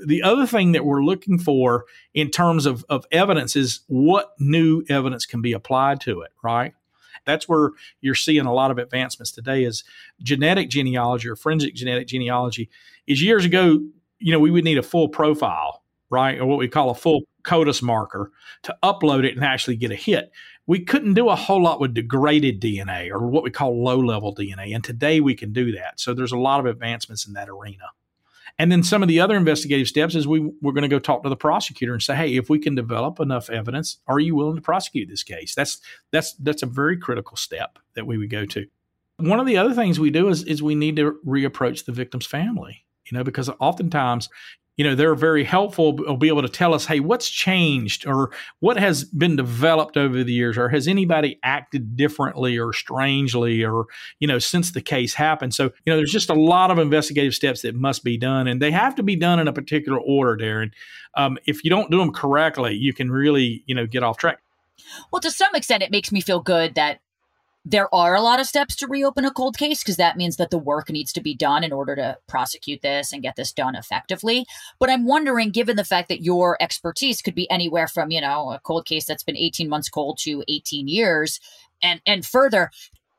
The 0.05 0.21
other 0.21 0.45
thing 0.45 0.73
that 0.73 0.85
we're 0.85 1.03
looking 1.03 1.39
for 1.39 1.85
in 2.13 2.29
terms 2.29 2.65
of, 2.65 2.85
of 2.89 3.05
evidence 3.11 3.55
is 3.55 3.81
what 3.87 4.33
new 4.39 4.83
evidence 4.89 5.25
can 5.25 5.41
be 5.41 5.53
applied 5.53 6.01
to 6.01 6.21
it, 6.21 6.31
right? 6.43 6.73
That's 7.25 7.49
where 7.49 7.71
you're 7.99 8.15
seeing 8.15 8.45
a 8.45 8.53
lot 8.53 8.71
of 8.71 8.77
advancements 8.77 9.31
today 9.31 9.63
is 9.63 9.83
genetic 10.21 10.69
genealogy 10.69 11.27
or 11.27 11.35
forensic 11.35 11.73
genetic 11.75 12.07
genealogy. 12.07 12.69
Is 13.05 13.21
years 13.21 13.43
ago 13.43 13.79
you 14.19 14.31
know, 14.31 14.39
we 14.39 14.51
would 14.51 14.63
need 14.63 14.77
a 14.77 14.83
full 14.83 15.09
profile, 15.09 15.83
right? 16.09 16.39
Or 16.39 16.45
what 16.45 16.57
we 16.57 16.67
call 16.67 16.89
a 16.89 16.95
full 16.95 17.21
CODIS 17.43 17.81
marker 17.81 18.31
to 18.63 18.77
upload 18.83 19.25
it 19.25 19.35
and 19.35 19.43
actually 19.43 19.75
get 19.75 19.91
a 19.91 19.95
hit. 19.95 20.31
We 20.65 20.83
couldn't 20.83 21.13
do 21.13 21.29
a 21.29 21.35
whole 21.35 21.61
lot 21.61 21.79
with 21.79 21.93
degraded 21.93 22.59
DNA 22.59 23.09
or 23.09 23.25
what 23.27 23.43
we 23.43 23.51
call 23.51 23.83
low 23.83 23.99
level 23.99 24.35
DNA. 24.35 24.75
And 24.75 24.83
today 24.83 25.21
we 25.21 25.35
can 25.35 25.53
do 25.53 25.71
that. 25.73 25.99
So 25.99 26.13
there's 26.13 26.31
a 26.31 26.37
lot 26.37 26.59
of 26.59 26.65
advancements 26.65 27.25
in 27.25 27.33
that 27.33 27.49
arena. 27.49 27.85
And 28.59 28.71
then 28.71 28.81
some 28.81 29.03
of 29.03 29.07
the 29.07 29.19
other 29.19 29.35
investigative 29.35 29.87
steps 29.87 30.15
is 30.15 30.27
we, 30.27 30.39
we're 30.61 30.71
going 30.71 30.81
to 30.81 30.87
go 30.87 30.97
talk 30.97 31.21
to 31.23 31.29
the 31.29 31.35
prosecutor 31.35 31.93
and 31.93 32.01
say, 32.01 32.15
hey, 32.15 32.35
if 32.35 32.49
we 32.49 32.57
can 32.57 32.73
develop 32.73 33.19
enough 33.19 33.49
evidence, 33.51 33.97
are 34.07 34.19
you 34.19 34.35
willing 34.35 34.55
to 34.55 34.61
prosecute 34.61 35.09
this 35.09 35.23
case? 35.23 35.53
That's 35.53 35.79
that's 36.11 36.33
that's 36.33 36.63
a 36.63 36.67
very 36.67 36.97
critical 36.97 37.37
step 37.37 37.77
that 37.93 38.07
we 38.07 38.17
would 38.17 38.31
go 38.31 38.45
to. 38.45 38.65
One 39.17 39.39
of 39.39 39.45
the 39.47 39.57
other 39.57 39.73
things 39.73 39.99
we 39.99 40.11
do 40.11 40.29
is, 40.29 40.43
is 40.43 40.61
we 40.61 40.75
need 40.75 40.95
to 40.97 41.19
reapproach 41.25 41.85
the 41.85 41.91
victim's 41.91 42.25
family 42.25 42.85
you 43.11 43.17
know, 43.17 43.23
because 43.23 43.49
oftentimes, 43.59 44.29
you 44.77 44.83
know, 44.83 44.95
they're 44.95 45.15
very 45.15 45.43
helpful. 45.43 45.95
Will 45.95 46.17
be 46.17 46.27
able 46.27 46.43
to 46.43 46.49
tell 46.49 46.73
us, 46.73 46.85
hey, 46.85 46.99
what's 46.99 47.29
changed 47.29 48.05
or 48.05 48.31
what 48.59 48.77
has 48.77 49.03
been 49.03 49.35
developed 49.35 49.97
over 49.97 50.23
the 50.23 50.31
years, 50.31 50.57
or 50.57 50.69
has 50.69 50.87
anybody 50.87 51.39
acted 51.43 51.97
differently 51.97 52.57
or 52.57 52.71
strangely, 52.71 53.65
or 53.65 53.85
you 54.19 54.27
know, 54.27 54.39
since 54.39 54.71
the 54.71 54.81
case 54.81 55.15
happened. 55.15 55.53
So, 55.53 55.65
you 55.85 55.91
know, 55.91 55.97
there's 55.97 56.11
just 56.11 56.29
a 56.29 56.35
lot 56.35 56.71
of 56.71 56.77
investigative 56.77 57.33
steps 57.33 57.63
that 57.63 57.75
must 57.75 58.03
be 58.03 58.17
done, 58.17 58.47
and 58.47 58.61
they 58.61 58.71
have 58.71 58.95
to 58.95 59.03
be 59.03 59.15
done 59.15 59.39
in 59.39 59.47
a 59.47 59.53
particular 59.53 59.99
order, 59.99 60.37
Darren. 60.37 60.71
Um, 61.15 61.37
if 61.47 61.63
you 61.63 61.69
don't 61.69 61.89
do 61.89 61.97
them 61.97 62.13
correctly, 62.13 62.75
you 62.75 62.93
can 62.93 63.11
really, 63.11 63.63
you 63.65 63.73
know, 63.73 63.87
get 63.87 64.03
off 64.03 64.17
track. 64.17 64.39
Well, 65.11 65.19
to 65.21 65.31
some 65.31 65.55
extent, 65.55 65.83
it 65.83 65.91
makes 65.91 66.11
me 66.11 66.21
feel 66.21 66.39
good 66.39 66.75
that 66.75 66.99
there 67.69 67.93
are 67.93 68.15
a 68.15 68.21
lot 68.21 68.39
of 68.39 68.45
steps 68.45 68.77
to 68.77 68.87
reopen 68.87 69.25
a 69.25 69.31
cold 69.31 69.57
case 69.57 69.83
because 69.83 69.97
that 69.97 70.15
means 70.15 70.37
that 70.37 70.51
the 70.51 70.57
work 70.57 70.89
needs 70.89 71.11
to 71.11 71.19
be 71.19 71.35
done 71.35 71.65
in 71.65 71.73
order 71.73 71.97
to 71.97 72.17
prosecute 72.25 72.81
this 72.81 73.11
and 73.11 73.21
get 73.21 73.35
this 73.35 73.51
done 73.51 73.75
effectively. 73.75 74.45
But 74.79 74.89
I'm 74.89 75.05
wondering, 75.05 75.49
given 75.49 75.75
the 75.75 75.83
fact 75.83 76.07
that 76.07 76.23
your 76.23 76.55
expertise 76.61 77.21
could 77.21 77.35
be 77.35 77.49
anywhere 77.51 77.89
from, 77.89 78.09
you 78.09 78.21
know, 78.21 78.51
a 78.51 78.59
cold 78.59 78.85
case 78.85 79.05
that's 79.05 79.23
been 79.23 79.35
18 79.35 79.67
months 79.67 79.89
cold 79.89 80.17
to 80.19 80.45
18 80.47 80.87
years 80.87 81.41
and, 81.83 81.99
and 82.05 82.25
further, 82.25 82.71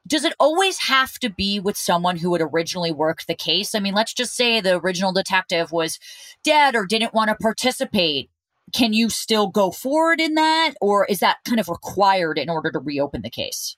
does 0.06 0.24
it 0.24 0.32
always 0.40 0.78
have 0.78 1.18
to 1.18 1.28
be 1.28 1.60
with 1.60 1.76
someone 1.76 2.16
who 2.16 2.32
had 2.32 2.40
originally 2.40 2.90
worked 2.90 3.26
the 3.26 3.34
case? 3.34 3.74
I 3.74 3.80
mean, 3.80 3.92
let's 3.92 4.14
just 4.14 4.34
say 4.34 4.62
the 4.62 4.80
original 4.80 5.12
detective 5.12 5.72
was 5.72 5.98
dead 6.42 6.74
or 6.74 6.86
didn't 6.86 7.12
want 7.12 7.28
to 7.28 7.34
participate. 7.34 8.30
Can 8.72 8.94
you 8.94 9.10
still 9.10 9.48
go 9.48 9.70
forward 9.70 10.20
in 10.20 10.36
that? 10.36 10.72
Or 10.80 11.04
is 11.04 11.18
that 11.18 11.38
kind 11.44 11.60
of 11.60 11.68
required 11.68 12.38
in 12.38 12.48
order 12.48 12.70
to 12.70 12.78
reopen 12.78 13.20
the 13.20 13.28
case? 13.28 13.76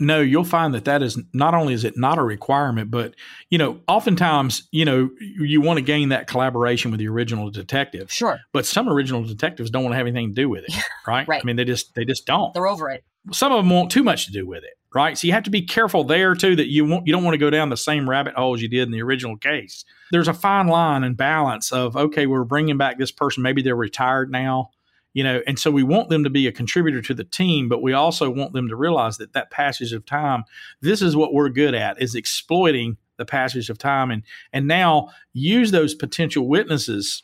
No, 0.00 0.20
you'll 0.20 0.44
find 0.44 0.72
that 0.74 0.86
that 0.86 1.02
is 1.02 1.20
not 1.34 1.54
only 1.54 1.74
is 1.74 1.84
it 1.84 1.96
not 1.96 2.18
a 2.18 2.22
requirement, 2.22 2.90
but 2.90 3.14
you 3.50 3.58
know, 3.58 3.80
oftentimes, 3.86 4.66
you 4.72 4.86
know, 4.86 5.10
you 5.20 5.60
want 5.60 5.76
to 5.76 5.82
gain 5.82 6.08
that 6.08 6.26
collaboration 6.26 6.90
with 6.90 6.98
the 6.98 7.08
original 7.08 7.50
detective. 7.50 8.10
Sure. 8.10 8.40
But 8.52 8.64
some 8.64 8.88
original 8.88 9.22
detectives 9.22 9.70
don't 9.70 9.84
want 9.84 9.92
to 9.92 9.98
have 9.98 10.06
anything 10.06 10.30
to 10.30 10.34
do 10.34 10.48
with 10.48 10.64
it, 10.64 10.74
right? 11.06 11.28
right. 11.28 11.42
I 11.42 11.44
mean, 11.44 11.56
they 11.56 11.64
just 11.64 11.94
they 11.94 12.06
just 12.06 12.26
don't. 12.26 12.52
They're 12.54 12.66
over 12.66 12.88
it. 12.88 13.04
Some 13.30 13.52
of 13.52 13.58
them 13.58 13.68
want 13.68 13.90
too 13.90 14.02
much 14.02 14.24
to 14.26 14.32
do 14.32 14.46
with 14.46 14.64
it, 14.64 14.78
right? 14.94 15.16
So 15.18 15.26
you 15.26 15.34
have 15.34 15.42
to 15.42 15.50
be 15.50 15.62
careful 15.62 16.04
there 16.04 16.34
too 16.34 16.56
that 16.56 16.68
you 16.68 16.86
want 16.86 17.06
you 17.06 17.12
don't 17.12 17.22
want 17.22 17.34
to 17.34 17.38
go 17.38 17.50
down 17.50 17.68
the 17.68 17.76
same 17.76 18.08
rabbit 18.08 18.34
holes 18.34 18.62
you 18.62 18.68
did 18.68 18.84
in 18.84 18.92
the 18.92 19.02
original 19.02 19.36
case. 19.36 19.84
There's 20.10 20.28
a 20.28 20.34
fine 20.34 20.66
line 20.66 21.04
and 21.04 21.16
balance 21.16 21.70
of 21.70 21.94
okay, 21.94 22.26
we're 22.26 22.44
bringing 22.44 22.78
back 22.78 22.98
this 22.98 23.12
person, 23.12 23.42
maybe 23.42 23.60
they're 23.60 23.76
retired 23.76 24.30
now 24.30 24.70
you 25.12 25.24
know 25.24 25.40
and 25.46 25.58
so 25.58 25.70
we 25.70 25.82
want 25.82 26.08
them 26.08 26.24
to 26.24 26.30
be 26.30 26.46
a 26.46 26.52
contributor 26.52 27.02
to 27.02 27.14
the 27.14 27.24
team 27.24 27.68
but 27.68 27.82
we 27.82 27.92
also 27.92 28.30
want 28.30 28.52
them 28.52 28.68
to 28.68 28.76
realize 28.76 29.18
that 29.18 29.32
that 29.32 29.50
passage 29.50 29.92
of 29.92 30.04
time 30.06 30.44
this 30.80 31.02
is 31.02 31.16
what 31.16 31.32
we're 31.32 31.48
good 31.48 31.74
at 31.74 32.00
is 32.00 32.14
exploiting 32.14 32.96
the 33.20 33.24
passage 33.24 33.70
of 33.70 33.78
time. 33.78 34.10
And 34.10 34.24
and 34.52 34.66
now 34.66 35.10
use 35.32 35.70
those 35.70 35.94
potential 35.94 36.48
witnesses. 36.48 37.22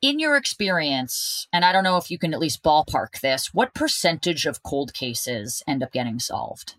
In 0.00 0.18
your 0.20 0.36
experience 0.36 1.48
and 1.52 1.64
i 1.64 1.72
don't 1.72 1.82
know 1.82 1.96
if 1.96 2.08
you 2.08 2.18
can 2.18 2.32
at 2.32 2.38
least 2.38 2.62
ballpark 2.62 3.20
this 3.20 3.52
what 3.52 3.74
percentage 3.74 4.46
of 4.46 4.62
cold 4.62 4.94
cases 4.94 5.62
end 5.66 5.82
up 5.82 5.92
getting 5.92 6.20
solved? 6.20 6.76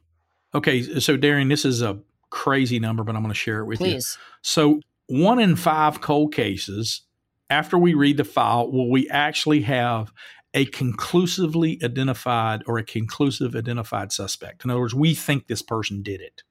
Okay 0.53 0.81
so 0.99 1.17
darren 1.17 1.49
this 1.49 1.65
is 1.65 1.81
a 1.81 1.99
crazy 2.29 2.79
number 2.79 3.03
but 3.03 3.15
i'm 3.15 3.21
going 3.21 3.33
to 3.33 3.37
share 3.37 3.59
it 3.59 3.65
with 3.65 3.79
Please. 3.79 4.17
you 4.17 4.23
so 4.41 4.79
one 5.07 5.37
in 5.37 5.57
five 5.57 5.99
cold 5.99 6.33
cases 6.33 7.01
after 7.49 7.77
we 7.77 7.93
read 7.93 8.17
the 8.17 8.23
file, 8.23 8.71
will 8.71 8.89
we 8.89 9.09
actually 9.09 9.61
have 9.61 10.11
a 10.53 10.65
conclusively 10.65 11.79
identified 11.83 12.63
or 12.65 12.77
a 12.77 12.83
conclusive 12.83 13.55
identified 13.55 14.11
suspect? 14.11 14.63
In 14.63 14.71
other 14.71 14.79
words, 14.79 14.95
we 14.95 15.13
think 15.13 15.47
this 15.47 15.61
person 15.61 16.01
did 16.01 16.21
it. 16.21 16.43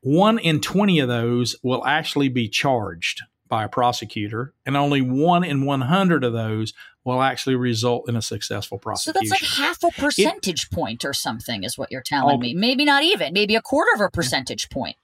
One 0.00 0.38
in 0.38 0.60
20 0.60 1.00
of 1.00 1.08
those 1.08 1.56
will 1.62 1.84
actually 1.86 2.28
be 2.28 2.48
charged 2.48 3.22
by 3.48 3.64
a 3.64 3.68
prosecutor, 3.68 4.54
and 4.64 4.76
only 4.76 5.00
one 5.00 5.44
in 5.44 5.64
100 5.64 6.24
of 6.24 6.32
those 6.32 6.72
will 7.04 7.22
actually 7.22 7.54
result 7.54 8.08
in 8.08 8.16
a 8.16 8.22
successful 8.22 8.78
prosecution. 8.78 9.26
So 9.28 9.34
that's 9.34 9.42
like 9.42 9.66
half 9.68 9.82
a 9.84 10.00
percentage 10.00 10.64
it, 10.64 10.74
point 10.74 11.04
or 11.04 11.12
something, 11.12 11.62
is 11.62 11.78
what 11.78 11.92
you're 11.92 12.02
telling 12.02 12.40
me. 12.40 12.54
Oh. 12.56 12.58
Maybe 12.58 12.84
not 12.84 13.04
even, 13.04 13.32
maybe 13.32 13.54
a 13.54 13.62
quarter 13.62 13.90
of 13.94 14.00
a 14.00 14.10
percentage 14.10 14.68
point. 14.68 14.96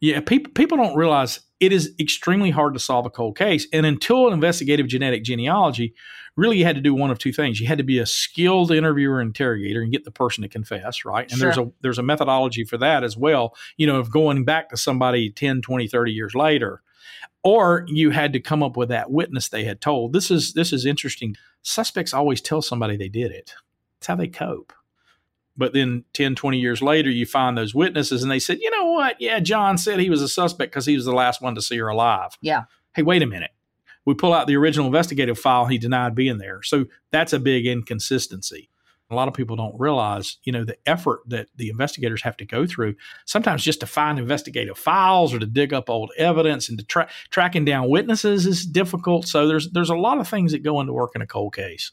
Yeah, 0.00 0.20
people 0.20 0.52
people 0.52 0.76
don't 0.76 0.96
realize 0.96 1.40
it 1.60 1.72
is 1.72 1.94
extremely 2.00 2.50
hard 2.50 2.72
to 2.72 2.80
solve 2.80 3.06
a 3.06 3.10
cold 3.10 3.36
case. 3.36 3.66
And 3.72 3.84
until 3.84 4.26
an 4.26 4.32
investigative 4.32 4.88
genetic 4.88 5.22
genealogy, 5.22 5.94
really 6.34 6.58
you 6.58 6.64
had 6.64 6.76
to 6.76 6.80
do 6.80 6.94
one 6.94 7.10
of 7.10 7.18
two 7.18 7.32
things. 7.32 7.60
You 7.60 7.66
had 7.66 7.78
to 7.78 7.84
be 7.84 7.98
a 7.98 8.06
skilled 8.06 8.72
interviewer 8.72 9.20
interrogator 9.20 9.82
and 9.82 9.92
get 9.92 10.04
the 10.04 10.10
person 10.10 10.42
to 10.42 10.48
confess, 10.48 11.04
right? 11.04 11.30
And 11.30 11.38
sure. 11.38 11.46
there's 11.46 11.58
a 11.58 11.70
there's 11.82 11.98
a 11.98 12.02
methodology 12.02 12.64
for 12.64 12.78
that 12.78 13.04
as 13.04 13.16
well, 13.16 13.54
you 13.76 13.86
know, 13.86 13.98
of 13.98 14.10
going 14.10 14.44
back 14.44 14.70
to 14.70 14.76
somebody 14.76 15.30
10, 15.30 15.60
20, 15.60 15.86
30 15.86 16.12
years 16.12 16.34
later. 16.34 16.82
Or 17.42 17.84
you 17.88 18.10
had 18.10 18.32
to 18.34 18.40
come 18.40 18.62
up 18.62 18.76
with 18.76 18.90
that 18.90 19.10
witness 19.10 19.48
they 19.48 19.64
had 19.64 19.80
told. 19.80 20.12
This 20.12 20.30
is 20.30 20.54
this 20.54 20.72
is 20.72 20.86
interesting. 20.86 21.36
Suspects 21.62 22.14
always 22.14 22.40
tell 22.40 22.62
somebody 22.62 22.96
they 22.96 23.08
did 23.08 23.32
it. 23.32 23.54
That's 23.98 24.06
how 24.08 24.16
they 24.16 24.28
cope. 24.28 24.72
But 25.60 25.74
then 25.74 26.04
10, 26.14 26.36
20 26.36 26.58
years 26.58 26.80
later, 26.80 27.10
you 27.10 27.26
find 27.26 27.56
those 27.56 27.74
witnesses 27.74 28.22
and 28.22 28.32
they 28.32 28.38
said, 28.38 28.60
you 28.62 28.70
know 28.70 28.86
what? 28.86 29.20
Yeah, 29.20 29.40
John 29.40 29.76
said 29.76 30.00
he 30.00 30.08
was 30.08 30.22
a 30.22 30.28
suspect 30.28 30.72
because 30.72 30.86
he 30.86 30.96
was 30.96 31.04
the 31.04 31.12
last 31.12 31.42
one 31.42 31.54
to 31.54 31.60
see 31.60 31.76
her 31.76 31.88
alive. 31.88 32.30
Yeah. 32.40 32.62
Hey, 32.94 33.02
wait 33.02 33.22
a 33.22 33.26
minute. 33.26 33.50
We 34.06 34.14
pull 34.14 34.32
out 34.32 34.46
the 34.46 34.56
original 34.56 34.86
investigative 34.86 35.38
file. 35.38 35.66
He 35.66 35.76
denied 35.76 36.14
being 36.14 36.38
there. 36.38 36.62
So 36.62 36.86
that's 37.10 37.34
a 37.34 37.38
big 37.38 37.66
inconsistency. 37.66 38.70
A 39.10 39.14
lot 39.14 39.28
of 39.28 39.34
people 39.34 39.54
don't 39.54 39.78
realize, 39.78 40.38
you 40.44 40.52
know, 40.52 40.64
the 40.64 40.78
effort 40.86 41.20
that 41.26 41.48
the 41.56 41.68
investigators 41.68 42.22
have 42.22 42.38
to 42.38 42.46
go 42.46 42.64
through. 42.66 42.94
Sometimes 43.26 43.62
just 43.62 43.80
to 43.80 43.86
find 43.86 44.18
investigative 44.18 44.78
files 44.78 45.34
or 45.34 45.40
to 45.40 45.46
dig 45.46 45.74
up 45.74 45.90
old 45.90 46.10
evidence 46.16 46.70
and 46.70 46.78
to 46.78 46.86
tra- 46.86 47.10
tracking 47.28 47.66
down 47.66 47.90
witnesses 47.90 48.46
is 48.46 48.64
difficult. 48.64 49.28
So 49.28 49.46
there's 49.46 49.70
there's 49.72 49.90
a 49.90 49.94
lot 49.94 50.20
of 50.20 50.28
things 50.28 50.52
that 50.52 50.62
go 50.62 50.80
into 50.80 50.94
working 50.94 51.20
a 51.20 51.26
cold 51.26 51.54
case. 51.54 51.92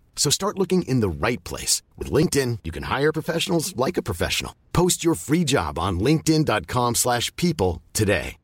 So 0.15 0.29
start 0.29 0.57
looking 0.57 0.83
in 0.83 0.99
the 0.99 1.09
right 1.09 1.43
place. 1.43 1.81
With 1.97 2.11
LinkedIn, 2.11 2.59
you 2.63 2.71
can 2.71 2.83
hire 2.83 3.11
professionals 3.11 3.75
like 3.75 3.97
a 3.97 4.03
professional. 4.03 4.53
Post 4.71 5.03
your 5.03 5.15
free 5.15 5.43
job 5.43 5.79
on 5.79 5.99
linkedin.com 5.99 6.95
slash 6.95 7.35
people 7.35 7.81
today. 7.91 8.37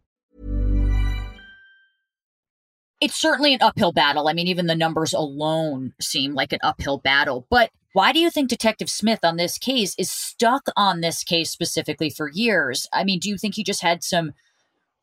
It's 3.00 3.16
certainly 3.16 3.54
an 3.54 3.62
uphill 3.62 3.92
battle. 3.92 4.28
I 4.28 4.34
mean, 4.34 4.48
even 4.48 4.66
the 4.66 4.76
numbers 4.76 5.14
alone 5.14 5.94
seem 6.02 6.34
like 6.34 6.52
an 6.52 6.60
uphill 6.64 6.98
battle. 6.98 7.46
But 7.48 7.70
why 7.94 8.12
do 8.12 8.20
you 8.20 8.32
think 8.32 8.50
Detective 8.50 8.90
Smith 8.90 9.20
on 9.24 9.38
this 9.38 9.60
case 9.60 9.94
is 10.00 10.10
stuck 10.10 10.64
on 10.76 11.02
this 11.02 11.24
case 11.24 11.52
specifically 11.52 12.10
for 12.10 12.30
years? 12.30 12.88
I 12.92 13.04
mean, 13.04 13.20
do 13.20 13.30
you 13.30 13.38
think 13.38 13.54
he 13.54 13.64
just 13.64 13.82
had 13.82 14.04
some 14.04 14.34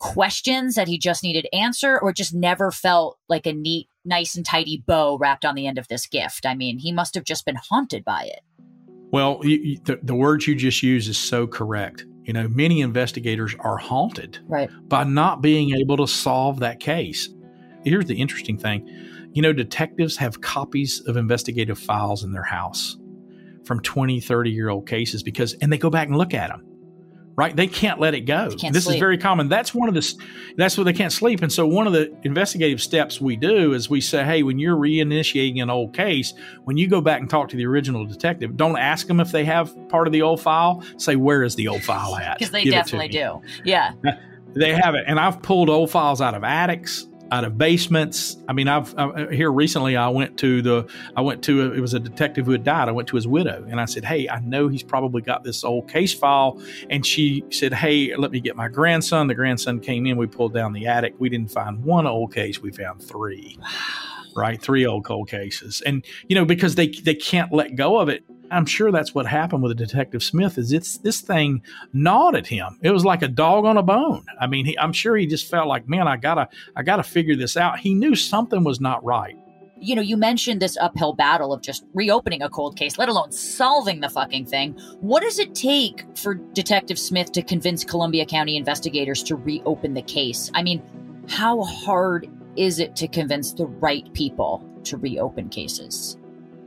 questions 0.01 0.75
that 0.75 0.89
he 0.89 0.99
just 0.99 1.23
needed 1.23 1.49
answer 1.53 1.99
or 1.99 2.13
just 2.13 2.35
never 2.35 2.71
felt 2.73 3.19
like 3.29 3.47
a 3.47 3.53
neat, 3.53 3.89
nice 4.05 4.37
and 4.37 4.45
tidy 4.45 4.83
bow 4.87 5.17
wrapped 5.19 5.45
on 5.45 5.55
the 5.55 5.67
end 5.67 5.79
of 5.79 5.89
this 5.89 6.07
gift? 6.07 6.47
I 6.47 6.55
mean, 6.55 6.79
he 6.79 6.93
must 6.93 7.15
have 7.15 7.25
just 7.25 7.45
been 7.45 7.57
haunted 7.57 8.05
by 8.05 8.25
it. 8.25 8.41
Well, 9.11 9.41
you, 9.43 9.79
the, 9.85 10.01
the 10.03 10.15
words 10.15 10.47
you 10.47 10.55
just 10.55 10.83
used 10.83 11.09
is 11.09 11.19
so 11.19 11.47
correct. 11.47 12.05
You 12.25 12.33
know, 12.33 12.49
many 12.49 12.81
investigators 12.81 13.55
are 13.61 13.77
haunted 13.77 14.39
right. 14.49 14.71
by 14.89 15.05
not 15.05 15.43
being 15.43 15.77
able 15.77 15.97
to 15.99 16.07
solve 16.07 16.61
that 16.61 16.81
case. 16.81 17.29
Here's 17.85 18.07
the 18.07 18.21
interesting 18.21 18.59
thing 18.59 18.89
you 19.35 19.43
know, 19.43 19.53
detectives 19.53 20.17
have 20.17 20.41
copies 20.41 21.01
of 21.09 21.17
investigative 21.17 21.77
files 21.79 22.23
in 22.23 22.33
their 22.33 22.45
house 22.45 22.97
from 23.65 23.81
20, 23.81 24.21
30 24.21 24.51
year 24.51 24.71
old 24.71 24.89
cases 24.89 25.23
because, 25.25 25.55
and 25.55 25.73
they 25.73 25.79
go 25.79 25.91
back 25.91 26.07
and 26.07 26.17
look 26.17 26.35
at 26.35 26.51
them 26.51 26.65
right? 27.37 27.55
They 27.55 27.67
can't 27.67 28.01
let 28.01 28.15
it 28.15 28.23
go. 28.23 28.51
This 28.51 28.85
sleep. 28.85 28.95
is 28.95 29.01
very 29.01 29.19
common. 29.19 29.49
That's 29.49 29.75
one 29.75 29.89
of 29.89 29.95
the 29.95 30.25
that's 30.57 30.77
what 30.79 30.85
they 30.85 30.93
can't 30.93 31.13
sleep. 31.13 31.43
And 31.43 31.53
so 31.53 31.67
one 31.67 31.87
of 31.87 31.93
the 31.93 32.15
investigative 32.23 32.81
steps 32.81 33.21
we 33.21 33.37
do 33.37 33.73
is 33.73 33.91
we 33.91 34.01
say, 34.01 34.25
hey, 34.25 34.43
when 34.43 34.59
you're 34.59 34.77
reinitiating 34.77 35.63
an 35.63 35.71
old 35.71 35.95
case, 35.95 36.35
when 36.65 36.77
you 36.77 36.89
go 36.89 37.01
back 37.01 37.21
and 37.21 37.29
talk 37.29 37.49
to 37.51 37.57
the 37.57 37.67
original 37.67 38.05
detective, 38.05 38.57
don't 38.57 38.79
ask 38.79 39.07
them 39.07 39.21
if 39.21 39.33
they 39.33 39.45
have 39.45 39.75
part 39.89 40.07
of 40.07 40.13
the 40.13 40.23
old 40.23 40.41
file. 40.41 40.83
Say 40.97 41.17
where 41.17 41.43
is 41.43 41.55
the 41.55 41.69
old 41.69 41.83
file 41.83 42.17
at? 42.17 42.39
Because 42.39 42.53
they 42.53 42.65
Give 42.65 42.73
definitely 42.73 43.09
do. 43.09 43.43
Yeah. 43.65 43.93
They 44.55 44.73
have 44.73 44.95
it, 44.95 45.03
and 45.09 45.19
I've 45.19 45.43
pulled 45.43 45.69
old 45.69 45.91
files 45.91 46.21
out 46.21 46.35
of 46.35 46.45
attics, 46.45 47.09
out 47.35 47.43
of 47.43 47.59
basements. 47.59 48.37
I 48.47 48.53
mean, 48.53 48.69
I've 48.69 48.97
uh, 48.97 49.27
here 49.27 49.51
recently. 49.51 49.97
I 49.97 50.09
went 50.09 50.39
to 50.39 50.63
the. 50.63 50.89
I 51.17 51.21
went 51.21 51.43
to. 51.45 51.63
A, 51.63 51.73
it 51.73 51.81
was 51.81 51.93
a 51.93 51.99
detective 51.99 52.47
who 52.47 52.53
had 52.53 52.63
died. 52.63 52.89
I 52.89 52.93
went 52.93 53.09
to 53.09 53.17
his 53.17 53.27
widow, 53.27 53.67
and 53.69 53.81
I 53.81 53.87
said, 53.87 54.05
"Hey, 54.05 54.29
I 54.29 54.39
know 54.39 54.69
he's 54.69 54.85
probably 54.85 55.21
got 55.21 55.43
this 55.43 55.65
old 55.65 55.89
case 55.89 56.15
file." 56.15 56.63
And 56.91 57.05
she 57.05 57.45
said, 57.51 57.75
"Hey, 57.75 58.15
let 58.17 58.31
me 58.31 58.39
get 58.39 58.55
my 58.55 58.69
grandson." 58.69 59.27
The 59.27 59.35
grandson 59.35 59.81
came 59.81 60.07
in. 60.07 60.17
We 60.17 60.29
pulled 60.29 60.55
down 60.55 60.73
the 60.73 60.87
attic. 60.87 61.15
We 61.19 61.29
didn't 61.29 61.51
find 61.51 61.83
one 61.85 62.07
old 62.07 62.33
case. 62.33 62.63
We 62.63 62.71
found 62.71 63.03
three. 63.03 63.59
Right, 64.37 64.61
three 64.61 64.85
old 64.85 65.05
cold 65.05 65.29
cases, 65.29 65.81
and 65.87 66.05
you 66.27 66.35
know 66.35 66.45
because 66.45 66.75
they 66.75 66.89
they 66.89 67.15
can't 67.15 67.53
let 67.53 67.77
go 67.77 68.01
of 68.01 68.09
it. 68.09 68.25
I'm 68.51 68.67
sure 68.67 68.93
that's 68.93 69.15
what 69.15 69.27
happened 69.27 69.63
with 69.63 69.77
Detective 69.77 70.23
Smith. 70.23 70.59
Is 70.59 70.73
it's 70.73 70.99
this 70.99 71.21
thing 71.21 71.63
gnawed 71.93 72.37
at 72.37 72.47
him? 72.47 72.79
It 72.83 72.91
was 72.91 73.05
like 73.05 73.23
a 73.23 73.29
dog 73.29 73.65
on 73.65 73.77
a 73.77 73.83
bone. 73.83 74.25
I 74.41 74.47
mean, 74.47 74.67
he, 74.67 74.79
I'm 74.79 74.93
sure 74.93 75.17
he 75.17 75.27
just 75.27 75.51
felt 75.51 75.67
like, 75.67 75.89
man, 75.89 76.07
I 76.07 76.17
gotta 76.17 76.49
I 76.77 76.83
gotta 76.83 77.03
figure 77.03 77.37
this 77.37 77.57
out. 77.57 77.79
He 77.79 77.95
knew 77.95 78.15
something 78.15 78.65
was 78.65 78.81
not 78.81 79.05
right. 79.05 79.37
You 79.81 79.97
know, 79.97 80.03
you 80.03 80.17
mentioned 80.17 80.63
this 80.63 80.77
uphill 80.77 81.15
battle 81.15 81.53
of 81.53 81.61
just 81.61 81.85
reopening 81.95 82.43
a 82.43 82.49
cold 82.49 82.77
case, 82.77 82.97
let 82.97 83.09
alone 83.09 83.33
solving 83.33 84.01
the 84.01 84.09
fucking 84.09 84.47
thing. 84.47 84.73
What 85.01 85.23
does 85.23 85.39
it 85.39 85.55
take 85.55 86.05
for 86.17 86.35
Detective 86.35 86.99
Smith 86.99 87.33
to 87.33 87.43
convince 87.43 87.85
Columbia 87.85 88.25
County 88.25 88.57
investigators 88.57 89.23
to 89.25 89.37
reopen 89.37 89.95
the 89.95 90.03
case? 90.03 90.51
I 90.55 90.63
mean, 90.63 90.83
how 91.29 91.63
hard 91.65 92.31
is 92.57 92.79
it 92.79 92.95
to 92.97 93.09
convince 93.09 93.53
the 93.53 93.67
right 93.67 94.11
people 94.15 94.67
to 94.85 94.97
reopen 94.97 95.49
cases? 95.49 96.17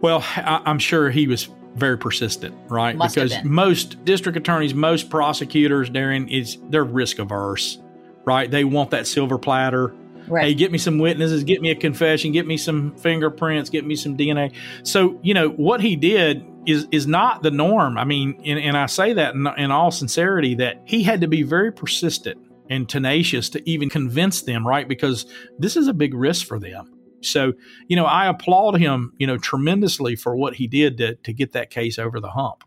Well, 0.01 0.23
I, 0.35 0.61
I'm 0.65 0.79
sure 0.79 1.09
he 1.09 1.27
was 1.27 1.49
very 1.77 1.97
persistent, 1.97 2.55
right? 2.69 2.95
Must 2.95 3.15
because 3.15 3.43
most 3.43 4.03
district 4.05 4.37
attorneys, 4.37 4.73
most 4.73 5.09
prosecutors, 5.09 5.89
Darren, 5.89 6.29
is 6.29 6.57
they're 6.69 6.83
risk 6.83 7.19
averse, 7.19 7.79
right? 8.25 8.49
They 8.49 8.63
want 8.63 8.91
that 8.91 9.07
silver 9.07 9.37
platter. 9.37 9.93
Right. 10.27 10.45
Hey, 10.45 10.53
get 10.55 10.73
me 10.73 10.77
some 10.77 10.99
witnesses, 10.99 11.45
get 11.45 11.61
me 11.61 11.71
a 11.71 11.75
confession, 11.75 12.33
get 12.33 12.45
me 12.45 12.57
some 12.57 12.97
fingerprints, 12.97 13.69
get 13.69 13.85
me 13.85 13.95
some 13.95 14.17
DNA. 14.17 14.53
So, 14.83 15.17
you 15.23 15.33
know, 15.33 15.49
what 15.49 15.79
he 15.79 15.95
did 15.95 16.45
is 16.65 16.85
is 16.91 17.07
not 17.07 17.43
the 17.43 17.51
norm. 17.51 17.97
I 17.97 18.03
mean, 18.03 18.41
and, 18.45 18.59
and 18.59 18.77
I 18.77 18.87
say 18.87 19.13
that 19.13 19.35
in, 19.35 19.47
in 19.57 19.71
all 19.71 19.89
sincerity 19.89 20.55
that 20.55 20.81
he 20.83 21.01
had 21.01 21.21
to 21.21 21.27
be 21.27 21.43
very 21.43 21.71
persistent 21.71 22.37
and 22.69 22.89
tenacious 22.89 23.49
to 23.51 23.69
even 23.69 23.89
convince 23.89 24.41
them, 24.41 24.67
right? 24.67 24.87
Because 24.87 25.25
this 25.57 25.77
is 25.77 25.87
a 25.87 25.93
big 25.93 26.13
risk 26.13 26.45
for 26.45 26.59
them. 26.59 26.96
So, 27.21 27.53
you 27.87 27.95
know, 27.95 28.05
I 28.05 28.27
applaud 28.27 28.79
him, 28.79 29.13
you 29.17 29.27
know, 29.27 29.37
tremendously 29.37 30.15
for 30.15 30.35
what 30.35 30.55
he 30.55 30.67
did 30.67 30.97
to, 30.97 31.15
to 31.15 31.33
get 31.33 31.53
that 31.53 31.69
case 31.69 31.97
over 31.97 32.19
the 32.19 32.29
hump. 32.31 32.63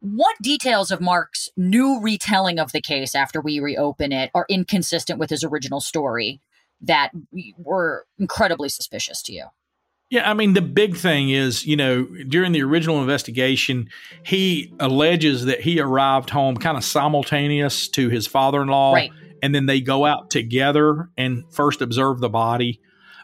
What 0.00 0.36
details 0.40 0.90
of 0.90 1.00
Mark's 1.00 1.50
new 1.56 2.00
retelling 2.00 2.58
of 2.58 2.72
the 2.72 2.80
case 2.80 3.14
after 3.14 3.40
we 3.40 3.60
reopen 3.60 4.12
it 4.12 4.30
are 4.34 4.46
inconsistent 4.48 5.18
with 5.18 5.28
his 5.28 5.44
original 5.44 5.80
story 5.80 6.40
that 6.80 7.10
were 7.58 8.06
incredibly 8.18 8.70
suspicious 8.70 9.20
to 9.22 9.32
you? 9.34 9.44
Yeah, 10.08 10.28
I 10.28 10.34
mean, 10.34 10.54
the 10.54 10.62
big 10.62 10.96
thing 10.96 11.30
is, 11.30 11.66
you 11.66 11.76
know, 11.76 12.04
during 12.26 12.50
the 12.52 12.62
original 12.62 13.00
investigation, 13.00 13.90
he 14.24 14.72
alleges 14.80 15.44
that 15.44 15.60
he 15.60 15.78
arrived 15.78 16.30
home 16.30 16.56
kind 16.56 16.76
of 16.76 16.82
simultaneous 16.82 17.86
to 17.88 18.08
his 18.08 18.26
father 18.26 18.62
in 18.62 18.68
law 18.68 18.94
Right. 18.94 19.12
and 19.42 19.54
then 19.54 19.66
they 19.66 19.80
go 19.80 20.04
out 20.06 20.30
together 20.30 21.10
and 21.16 21.44
first 21.52 21.80
observe 21.80 22.20
the 22.20 22.28
body. 22.28 22.80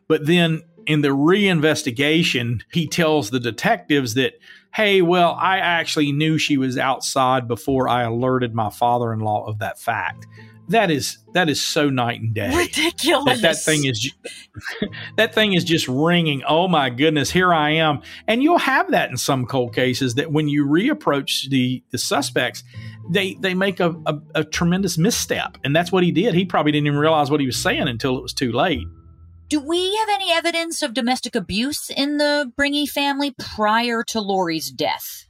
But 0.08 0.26
then 0.26 0.62
in 0.86 1.00
the 1.00 1.08
reinvestigation, 1.08 2.62
he 2.72 2.86
tells 2.86 3.30
the 3.30 3.40
detectives 3.40 4.14
that, 4.14 4.34
hey, 4.74 5.02
well, 5.02 5.36
I 5.38 5.58
actually 5.58 6.12
knew 6.12 6.38
she 6.38 6.56
was 6.56 6.78
outside 6.78 7.48
before 7.48 7.88
I 7.88 8.02
alerted 8.02 8.54
my 8.54 8.70
father 8.70 9.12
in 9.12 9.20
law 9.20 9.46
of 9.46 9.58
that 9.58 9.78
fact. 9.78 10.26
That 10.68 10.90
is 10.90 11.18
that 11.32 11.48
is 11.48 11.62
so 11.62 11.90
night 11.90 12.20
and 12.20 12.34
day. 12.34 12.52
Ridiculous. 12.52 13.40
That, 13.40 13.54
that 13.54 13.62
thing 13.62 13.84
is 13.84 14.12
that 15.16 15.32
thing 15.32 15.52
is 15.52 15.62
just 15.62 15.86
ringing. 15.86 16.42
Oh 16.44 16.66
my 16.66 16.90
goodness, 16.90 17.30
here 17.30 17.54
I 17.54 17.70
am. 17.70 18.02
And 18.26 18.42
you'll 18.42 18.58
have 18.58 18.90
that 18.90 19.10
in 19.10 19.16
some 19.16 19.46
cold 19.46 19.74
cases 19.74 20.16
that 20.16 20.32
when 20.32 20.48
you 20.48 20.66
reapproach 20.66 21.48
the 21.50 21.84
the 21.90 21.98
suspects, 21.98 22.64
they 23.08 23.34
they 23.34 23.54
make 23.54 23.78
a, 23.78 23.94
a, 24.06 24.20
a 24.34 24.44
tremendous 24.44 24.98
misstep. 24.98 25.56
And 25.62 25.74
that's 25.74 25.92
what 25.92 26.02
he 26.02 26.10
did. 26.10 26.34
He 26.34 26.44
probably 26.44 26.72
didn't 26.72 26.88
even 26.88 26.98
realize 26.98 27.30
what 27.30 27.38
he 27.38 27.46
was 27.46 27.56
saying 27.56 27.86
until 27.86 28.16
it 28.16 28.22
was 28.22 28.32
too 28.32 28.50
late. 28.50 28.88
Do 29.48 29.60
we 29.60 29.94
have 29.96 30.08
any 30.08 30.32
evidence 30.32 30.82
of 30.82 30.92
domestic 30.92 31.36
abuse 31.36 31.88
in 31.88 32.16
the 32.16 32.50
Bringe 32.56 32.88
family 32.90 33.32
prior 33.38 34.02
to 34.04 34.20
Lori's 34.20 34.70
death? 34.72 35.28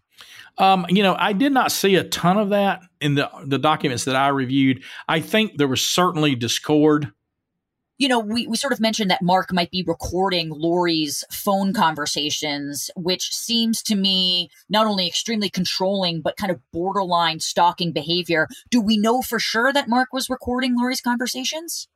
Um, 0.57 0.87
you 0.89 1.03
know, 1.03 1.15
I 1.19 1.35
did 1.35 1.53
not 1.53 1.71
see 1.71 1.97
a 1.97 2.05
ton 2.05 2.39
of 2.39 2.49
that 2.49 2.81
in 3.01 3.15
the 3.15 3.31
the 3.45 3.59
documents 3.59 4.05
that 4.05 4.17
I 4.17 4.29
reviewed. 4.29 4.83
I 5.07 5.21
think 5.21 5.59
there 5.59 5.69
was 5.69 5.85
certainly 5.85 6.35
discord. 6.35 7.13
You 7.99 8.09
know, 8.09 8.19
we, 8.19 8.47
we 8.47 8.57
sort 8.57 8.75
of 8.75 8.81
mentioned 8.81 9.11
that 9.11 9.23
Mark 9.23 9.53
might 9.53 9.71
be 9.71 9.83
recording 9.87 10.51
Lori's 10.51 11.25
phone 11.31 11.73
conversations, 11.73 12.91
which 12.95 13.35
seems 13.35 13.83
to 13.85 13.95
me 13.95 14.51
not 14.69 14.87
only 14.87 15.07
extremely 15.07 15.49
controlling, 15.49 16.21
but 16.21 16.37
kind 16.37 16.51
of 16.51 16.61
borderline 16.73 17.41
stalking 17.41 17.93
behavior. 17.93 18.49
Do 18.71 18.81
we 18.83 18.99
know 18.99 19.23
for 19.23 19.39
sure 19.39 19.73
that 19.73 19.89
Mark 19.89 20.13
was 20.13 20.29
recording 20.29 20.75
Lori's 20.79 21.01
conversations? 21.01 21.89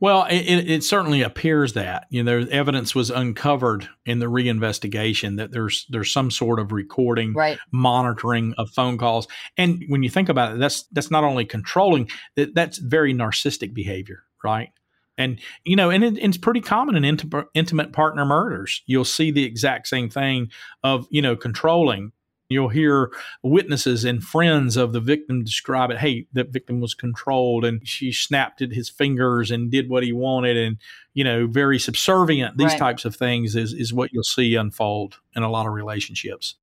Well, 0.00 0.26
it, 0.30 0.70
it, 0.70 0.84
certainly 0.84 1.22
appears 1.22 1.72
that 1.72 2.06
you 2.10 2.22
know 2.22 2.46
evidence 2.50 2.94
was 2.94 3.10
uncovered 3.10 3.88
in 4.06 4.20
the 4.20 4.26
reinvestigation 4.26 5.38
that 5.38 5.50
there's 5.50 5.86
there's 5.88 6.12
some 6.12 6.30
sort 6.30 6.60
of 6.60 6.70
recording, 6.70 7.34
right. 7.34 7.58
monitoring 7.72 8.54
of 8.58 8.70
phone 8.70 8.96
calls, 8.96 9.26
and 9.56 9.82
when 9.88 10.04
you 10.04 10.10
think 10.10 10.28
about 10.28 10.52
it, 10.52 10.58
that's 10.60 10.84
that's 10.92 11.10
not 11.10 11.24
only 11.24 11.44
controlling 11.44 12.08
that 12.36 12.54
that's 12.54 12.78
very 12.78 13.12
narcissistic 13.12 13.74
behavior, 13.74 14.22
right? 14.44 14.70
And 15.16 15.40
you 15.64 15.74
know, 15.74 15.90
and 15.90 16.04
it, 16.04 16.16
it's 16.16 16.38
pretty 16.38 16.60
common 16.60 17.02
in 17.02 17.16
intim- 17.16 17.46
intimate 17.54 17.92
partner 17.92 18.24
murders. 18.24 18.82
You'll 18.86 19.04
see 19.04 19.32
the 19.32 19.44
exact 19.44 19.88
same 19.88 20.08
thing 20.08 20.50
of 20.84 21.08
you 21.10 21.22
know 21.22 21.34
controlling 21.34 22.12
You'll 22.50 22.70
hear 22.70 23.12
witnesses 23.42 24.06
and 24.06 24.24
friends 24.24 24.78
of 24.78 24.94
the 24.94 25.00
victim 25.00 25.44
describe 25.44 25.90
it. 25.90 25.98
Hey, 25.98 26.26
that 26.32 26.48
victim 26.48 26.80
was 26.80 26.94
controlled 26.94 27.62
and 27.62 27.86
she 27.86 28.10
snapped 28.10 28.62
at 28.62 28.72
his 28.72 28.88
fingers 28.88 29.50
and 29.50 29.70
did 29.70 29.90
what 29.90 30.02
he 30.02 30.14
wanted 30.14 30.56
and, 30.56 30.78
you 31.12 31.24
know, 31.24 31.46
very 31.46 31.78
subservient. 31.78 32.56
These 32.56 32.70
right. 32.70 32.78
types 32.78 33.04
of 33.04 33.14
things 33.14 33.54
is, 33.54 33.74
is 33.74 33.92
what 33.92 34.14
you'll 34.14 34.22
see 34.22 34.54
unfold 34.54 35.18
in 35.36 35.42
a 35.42 35.50
lot 35.50 35.66
of 35.66 35.74
relationships. 35.74 36.54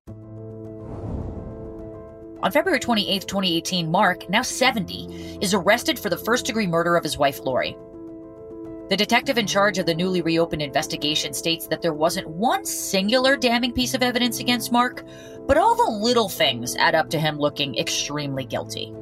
On 2.41 2.51
February 2.51 2.79
28, 2.79 3.21
2018, 3.27 3.91
Mark, 3.91 4.27
now 4.27 4.41
70, 4.41 5.37
is 5.39 5.53
arrested 5.53 5.99
for 5.99 6.09
the 6.09 6.17
first 6.17 6.47
degree 6.47 6.65
murder 6.65 6.95
of 6.95 7.03
his 7.03 7.15
wife, 7.15 7.39
Lori. 7.41 7.77
The 8.87 8.95
detective 8.95 9.39
in 9.39 9.47
charge 9.47 9.79
of 9.79 9.87
the 9.87 9.95
newly 9.95 10.21
reopened 10.21 10.61
investigation 10.61 11.33
states 11.33 11.65
that 11.69 11.81
there 11.81 11.93
wasn't 11.93 12.29
one 12.29 12.63
singular 12.65 13.35
damning 13.35 13.71
piece 13.71 13.95
of 13.95 14.03
evidence 14.03 14.39
against 14.39 14.71
Mark, 14.71 15.03
but 15.47 15.57
all 15.57 15.75
the 15.75 15.97
little 16.03 16.29
things 16.29 16.75
add 16.75 16.95
up 16.95 17.09
to 17.09 17.19
him 17.19 17.37
looking 17.37 17.77
extremely 17.77 18.45
guilty. 18.45 18.93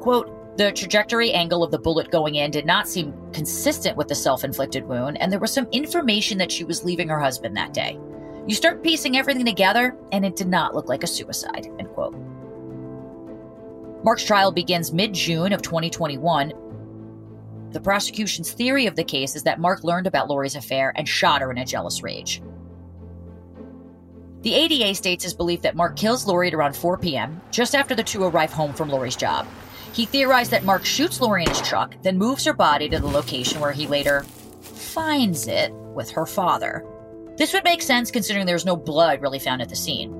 Quote, 0.00 0.36
the 0.56 0.72
trajectory 0.72 1.32
angle 1.32 1.62
of 1.62 1.70
the 1.70 1.78
bullet 1.78 2.10
going 2.10 2.34
in 2.34 2.50
did 2.50 2.66
not 2.66 2.88
seem 2.88 3.14
consistent 3.32 3.96
with 3.96 4.08
the 4.08 4.14
self 4.14 4.44
inflicted 4.44 4.86
wound, 4.86 5.20
and 5.20 5.32
there 5.32 5.38
was 5.38 5.52
some 5.52 5.66
information 5.72 6.38
that 6.38 6.52
she 6.52 6.64
was 6.64 6.84
leaving 6.84 7.08
her 7.08 7.20
husband 7.20 7.56
that 7.56 7.72
day. 7.72 7.98
You 8.46 8.54
start 8.54 8.82
piecing 8.82 9.16
everything 9.16 9.46
together, 9.46 9.96
and 10.12 10.24
it 10.24 10.36
did 10.36 10.48
not 10.48 10.74
look 10.74 10.88
like 10.88 11.02
a 11.02 11.06
suicide. 11.06 11.68
End 11.78 11.88
quote. 11.90 12.14
Mark's 14.02 14.24
trial 14.24 14.50
begins 14.50 14.92
mid 14.92 15.14
June 15.14 15.52
of 15.52 15.62
2021. 15.62 16.52
The 17.70 17.80
prosecution's 17.80 18.52
theory 18.52 18.86
of 18.86 18.96
the 18.96 19.04
case 19.04 19.36
is 19.36 19.44
that 19.44 19.60
Mark 19.60 19.84
learned 19.84 20.06
about 20.06 20.28
Lori's 20.28 20.56
affair 20.56 20.92
and 20.96 21.08
shot 21.08 21.40
her 21.40 21.50
in 21.50 21.58
a 21.58 21.64
jealous 21.64 22.02
rage. 22.02 22.42
The 24.42 24.54
ADA 24.54 24.94
states 24.94 25.24
his 25.24 25.34
belief 25.34 25.60
that 25.62 25.76
Mark 25.76 25.96
kills 25.96 26.26
Lori 26.26 26.48
at 26.48 26.54
around 26.54 26.74
4 26.74 26.96
p.m., 26.96 27.40
just 27.50 27.74
after 27.74 27.94
the 27.94 28.02
two 28.02 28.24
arrive 28.24 28.52
home 28.52 28.72
from 28.72 28.88
Lori's 28.88 29.16
job. 29.16 29.46
He 29.92 30.06
theorized 30.06 30.50
that 30.52 30.64
Mark 30.64 30.86
shoots 30.86 31.20
Lori 31.20 31.42
in 31.42 31.50
his 31.50 31.60
truck, 31.60 31.94
then 32.02 32.16
moves 32.16 32.44
her 32.46 32.54
body 32.54 32.88
to 32.88 32.98
the 32.98 33.06
location 33.06 33.60
where 33.60 33.72
he 33.72 33.86
later 33.86 34.24
finds 34.62 35.46
it 35.46 35.72
with 35.74 36.10
her 36.12 36.24
father. 36.24 36.86
This 37.36 37.52
would 37.52 37.64
make 37.64 37.82
sense 37.82 38.10
considering 38.10 38.46
there 38.46 38.54
was 38.54 38.64
no 38.64 38.76
blood 38.76 39.20
really 39.20 39.38
found 39.38 39.60
at 39.60 39.68
the 39.68 39.76
scene. 39.76 40.10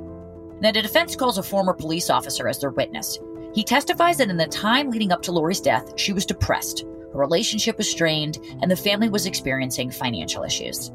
Now, 0.61 0.72
the 0.72 0.83
defense 0.83 1.16
calls 1.16 1.38
a 1.38 1.42
former 1.42 1.72
police 1.72 2.11
officer 2.11 2.46
as 2.46 2.59
their 2.59 2.70
witness. 2.70 3.18
He 3.54 3.64
testifies 3.64 4.18
that 4.18 4.28
in 4.28 4.37
the 4.37 4.46
time 4.46 4.90
leading 4.90 5.12
up 5.12 5.22
to 5.22 5.33
Lori's 5.33 5.61
death, 5.61 5.98
she 5.98 6.12
was 6.12 6.26
depressed, 6.26 6.85
her 7.12 7.18
relationship 7.18 7.78
was 7.78 7.90
strained, 7.90 8.38
and 8.61 8.70
the 8.70 8.76
family 8.76 9.09
was 9.09 9.26
experiencing 9.26 9.90
financial 9.90 10.44
issues. 10.44 10.92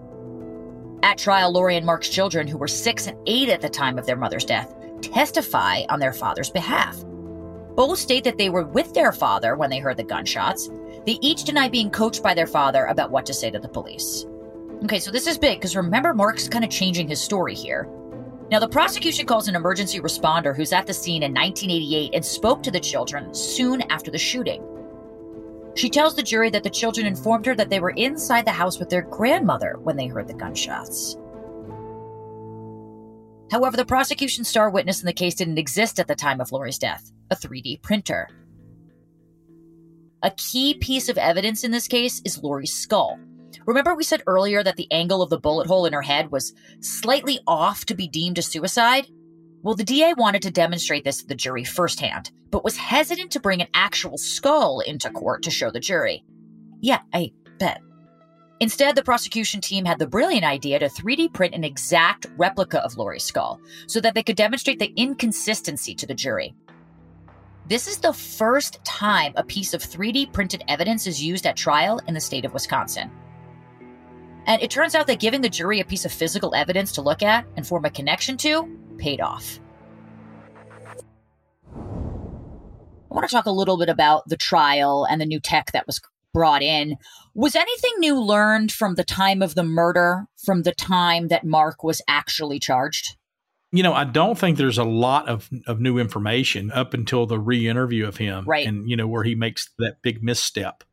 At 1.03 1.17
trial, 1.17 1.51
Lori 1.51 1.75
and 1.75 1.85
Mark's 1.85 2.09
children, 2.09 2.47
who 2.47 2.57
were 2.57 2.67
six 2.67 3.07
and 3.07 3.17
eight 3.25 3.49
at 3.49 3.61
the 3.61 3.69
time 3.69 3.97
of 3.97 4.05
their 4.05 4.15
mother's 4.15 4.45
death, 4.45 4.73
testify 5.01 5.83
on 5.89 5.99
their 5.99 6.13
father's 6.13 6.49
behalf. 6.49 7.03
Both 7.75 7.99
state 7.99 8.23
that 8.23 8.37
they 8.37 8.49
were 8.49 8.63
with 8.63 8.93
their 8.93 9.11
father 9.11 9.55
when 9.55 9.69
they 9.69 9.79
heard 9.79 9.97
the 9.97 10.03
gunshots. 10.03 10.69
They 11.05 11.19
each 11.21 11.43
deny 11.43 11.67
being 11.67 11.91
coached 11.91 12.23
by 12.23 12.33
their 12.33 12.47
father 12.47 12.85
about 12.85 13.11
what 13.11 13.25
to 13.25 13.33
say 13.33 13.51
to 13.51 13.59
the 13.59 13.67
police. 13.67 14.25
Okay, 14.83 14.99
so 14.99 15.11
this 15.11 15.27
is 15.27 15.37
big 15.37 15.59
because 15.59 15.75
remember, 15.75 16.13
Mark's 16.13 16.47
kind 16.47 16.63
of 16.63 16.71
changing 16.71 17.07
his 17.07 17.21
story 17.21 17.53
here. 17.53 17.87
Now, 18.51 18.59
the 18.59 18.69
prosecution 18.69 19.25
calls 19.25 19.47
an 19.47 19.55
emergency 19.55 19.99
responder 19.99 20.55
who's 20.55 20.71
at 20.71 20.85
the 20.85 20.93
scene 20.93 21.23
in 21.23 21.33
1988 21.33 22.13
and 22.13 22.23
spoke 22.23 22.61
to 22.63 22.71
the 22.71 22.79
children 22.79 23.33
soon 23.33 23.81
after 23.89 24.11
the 24.11 24.17
shooting. 24.17 24.63
She 25.75 25.89
tells 25.89 26.15
the 26.15 26.23
jury 26.23 26.49
that 26.51 26.63
the 26.63 26.69
children 26.69 27.05
informed 27.05 27.45
her 27.45 27.55
that 27.55 27.69
they 27.69 27.81
were 27.81 27.91
inside 27.91 28.45
the 28.45 28.51
house 28.51 28.79
with 28.79 28.89
their 28.89 29.01
grandmother 29.01 29.75
when 29.83 29.97
they 29.97 30.07
heard 30.07 30.27
the 30.27 30.33
gunshots. 30.33 31.17
However, 33.51 33.77
the 33.77 33.85
prosecution's 33.85 34.47
star 34.47 34.69
witness 34.69 35.01
in 35.01 35.05
the 35.05 35.13
case 35.13 35.35
didn't 35.35 35.57
exist 35.57 35.99
at 35.99 36.07
the 36.07 36.15
time 36.15 36.41
of 36.41 36.51
Lori's 36.51 36.77
death 36.77 37.11
a 37.29 37.35
3D 37.35 37.81
printer. 37.81 38.29
A 40.23 40.31
key 40.31 40.75
piece 40.75 41.09
of 41.09 41.17
evidence 41.17 41.63
in 41.63 41.71
this 41.71 41.87
case 41.87 42.21
is 42.23 42.41
Lori's 42.41 42.73
skull. 42.73 43.19
Remember, 43.65 43.95
we 43.95 44.03
said 44.03 44.23
earlier 44.27 44.63
that 44.63 44.75
the 44.75 44.91
angle 44.91 45.21
of 45.21 45.29
the 45.29 45.39
bullet 45.39 45.67
hole 45.67 45.85
in 45.85 45.93
her 45.93 46.01
head 46.01 46.31
was 46.31 46.53
slightly 46.79 47.39
off 47.47 47.85
to 47.85 47.95
be 47.95 48.07
deemed 48.07 48.37
a 48.37 48.41
suicide? 48.41 49.07
Well, 49.65 49.73
the 49.73 49.83
DA 49.83 50.13
wanted 50.13 50.43
to 50.43 50.51
demonstrate 50.51 51.03
this 51.03 51.23
to 51.23 51.27
the 51.27 51.33
jury 51.33 51.63
firsthand, 51.63 52.29
but 52.51 52.63
was 52.63 52.77
hesitant 52.77 53.31
to 53.31 53.39
bring 53.39 53.63
an 53.63 53.67
actual 53.73 54.15
skull 54.15 54.81
into 54.81 55.09
court 55.09 55.41
to 55.41 55.49
show 55.49 55.71
the 55.71 55.79
jury. 55.79 56.23
Yeah, 56.81 56.99
I 57.11 57.31
bet. 57.57 57.81
Instead, 58.59 58.95
the 58.95 59.01
prosecution 59.01 59.61
team 59.61 59.83
had 59.83 59.97
the 59.97 60.05
brilliant 60.05 60.45
idea 60.45 60.77
to 60.77 60.85
3D 60.85 61.33
print 61.33 61.55
an 61.55 61.63
exact 61.63 62.27
replica 62.37 62.79
of 62.83 62.95
Lori's 62.95 63.23
skull 63.23 63.59
so 63.87 63.99
that 64.01 64.13
they 64.13 64.21
could 64.21 64.35
demonstrate 64.35 64.77
the 64.77 64.93
inconsistency 64.95 65.95
to 65.95 66.05
the 66.05 66.13
jury. 66.13 66.53
This 67.67 67.87
is 67.87 67.97
the 67.97 68.13
first 68.13 68.85
time 68.85 69.33
a 69.35 69.43
piece 69.43 69.73
of 69.73 69.81
3D 69.81 70.31
printed 70.31 70.63
evidence 70.67 71.07
is 71.07 71.23
used 71.23 71.47
at 71.47 71.57
trial 71.57 71.99
in 72.07 72.13
the 72.13 72.21
state 72.21 72.45
of 72.45 72.53
Wisconsin. 72.53 73.09
And 74.45 74.61
it 74.61 74.69
turns 74.69 74.93
out 74.93 75.07
that 75.07 75.19
giving 75.19 75.41
the 75.41 75.49
jury 75.49 75.79
a 75.79 75.85
piece 75.85 76.05
of 76.05 76.11
physical 76.11 76.53
evidence 76.53 76.91
to 76.91 77.01
look 77.01 77.23
at 77.23 77.47
and 77.55 77.65
form 77.65 77.85
a 77.85 77.89
connection 77.89 78.37
to 78.37 78.84
paid 78.97 79.21
off. 79.21 79.59
I 81.73 83.13
want 83.15 83.29
to 83.29 83.33
talk 83.33 83.45
a 83.45 83.51
little 83.51 83.77
bit 83.77 83.89
about 83.89 84.27
the 84.27 84.37
trial 84.37 85.05
and 85.09 85.21
the 85.21 85.25
new 85.25 85.39
tech 85.39 85.71
that 85.71 85.87
was 85.87 86.01
brought 86.33 86.61
in. 86.61 86.97
Was 87.33 87.55
anything 87.55 87.93
new 87.99 88.21
learned 88.21 88.71
from 88.71 88.95
the 88.95 89.03
time 89.05 89.41
of 89.41 89.55
the 89.55 89.63
murder, 89.63 90.25
from 90.37 90.63
the 90.63 90.73
time 90.73 91.29
that 91.29 91.45
Mark 91.45 91.83
was 91.83 92.01
actually 92.07 92.59
charged? 92.59 93.15
You 93.71 93.83
know, 93.83 93.93
I 93.93 94.03
don't 94.03 94.37
think 94.37 94.57
there's 94.57 94.77
a 94.77 94.83
lot 94.83 95.27
of, 95.27 95.49
of 95.65 95.79
new 95.79 95.97
information 95.97 96.71
up 96.71 96.93
until 96.93 97.25
the 97.25 97.39
re 97.39 97.67
interview 97.67 98.05
of 98.05 98.17
him. 98.17 98.45
Right. 98.45 98.67
And, 98.67 98.89
you 98.89 98.95
know, 98.95 99.07
where 99.07 99.23
he 99.23 99.35
makes 99.35 99.69
that 99.79 100.01
big 100.01 100.23
misstep. 100.23 100.83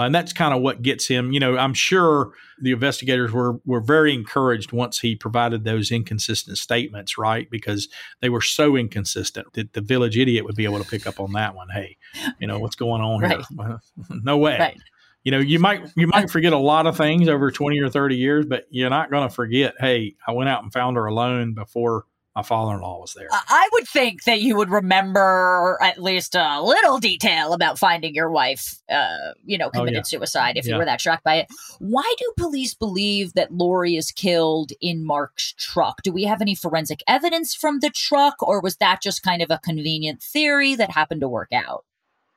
Uh, 0.00 0.04
and 0.04 0.14
that's 0.14 0.32
kind 0.32 0.54
of 0.54 0.62
what 0.62 0.80
gets 0.80 1.06
him. 1.06 1.30
You 1.30 1.40
know, 1.40 1.58
I'm 1.58 1.74
sure 1.74 2.32
the 2.58 2.72
investigators 2.72 3.32
were 3.32 3.60
were 3.66 3.80
very 3.80 4.14
encouraged 4.14 4.72
once 4.72 5.00
he 5.00 5.14
provided 5.14 5.64
those 5.64 5.90
inconsistent 5.90 6.56
statements, 6.56 7.18
right? 7.18 7.50
Because 7.50 7.88
they 8.20 8.30
were 8.30 8.40
so 8.40 8.76
inconsistent 8.76 9.52
that 9.52 9.74
the 9.74 9.82
village 9.82 10.16
idiot 10.16 10.46
would 10.46 10.54
be 10.54 10.64
able 10.64 10.78
to 10.82 10.88
pick 10.88 11.06
up 11.06 11.20
on 11.20 11.32
that 11.32 11.54
one. 11.54 11.68
Hey, 11.68 11.98
you 12.38 12.46
know 12.46 12.58
what's 12.58 12.76
going 12.76 13.02
on 13.02 13.20
right. 13.20 13.44
here? 13.50 13.80
no 14.22 14.38
way. 14.38 14.58
Right. 14.58 14.80
You 15.22 15.32
know, 15.32 15.38
you 15.38 15.58
might 15.58 15.82
you 15.96 16.06
might 16.06 16.30
forget 16.30 16.54
a 16.54 16.58
lot 16.58 16.86
of 16.86 16.96
things 16.96 17.28
over 17.28 17.50
20 17.50 17.78
or 17.80 17.90
30 17.90 18.16
years, 18.16 18.46
but 18.46 18.64
you're 18.70 18.88
not 18.88 19.10
going 19.10 19.28
to 19.28 19.34
forget, 19.34 19.74
hey, 19.78 20.14
I 20.26 20.32
went 20.32 20.48
out 20.48 20.62
and 20.62 20.72
found 20.72 20.96
her 20.96 21.04
alone 21.04 21.52
before 21.52 22.06
my 22.36 22.42
father-in-law 22.42 23.00
was 23.00 23.14
there. 23.14 23.28
I 23.32 23.68
would 23.72 23.88
think 23.88 24.22
that 24.24 24.40
you 24.40 24.56
would 24.56 24.70
remember 24.70 25.76
at 25.82 26.00
least 26.00 26.36
a 26.36 26.62
little 26.62 26.98
detail 26.98 27.52
about 27.52 27.78
finding 27.78 28.14
your 28.14 28.30
wife, 28.30 28.78
uh, 28.88 29.32
you 29.44 29.58
know, 29.58 29.68
committed 29.70 29.94
Oh, 29.94 29.98
yeah. 29.98 30.02
suicide 30.02 30.56
if 30.56 30.64
you 30.66 30.76
were 30.76 30.84
that 30.84 31.00
shocked 31.00 31.24
by 31.24 31.36
it. 31.36 31.48
Why 31.80 32.14
do 32.18 32.32
police 32.36 32.72
believe 32.72 33.32
that 33.34 33.52
Lori 33.52 33.96
is 33.96 34.12
killed 34.12 34.72
in 34.80 35.04
Mark's 35.04 35.54
truck? 35.58 36.02
Do 36.02 36.12
we 36.12 36.22
have 36.22 36.40
any 36.40 36.54
forensic 36.54 37.02
evidence 37.08 37.52
from 37.52 37.80
the 37.80 37.90
truck, 37.90 38.36
or 38.40 38.60
was 38.60 38.76
that 38.76 39.02
just 39.02 39.24
kind 39.24 39.42
of 39.42 39.50
a 39.50 39.58
convenient 39.58 40.22
theory 40.22 40.76
that 40.76 40.92
happened 40.92 41.22
to 41.22 41.28
work 41.28 41.50
out? 41.52 41.84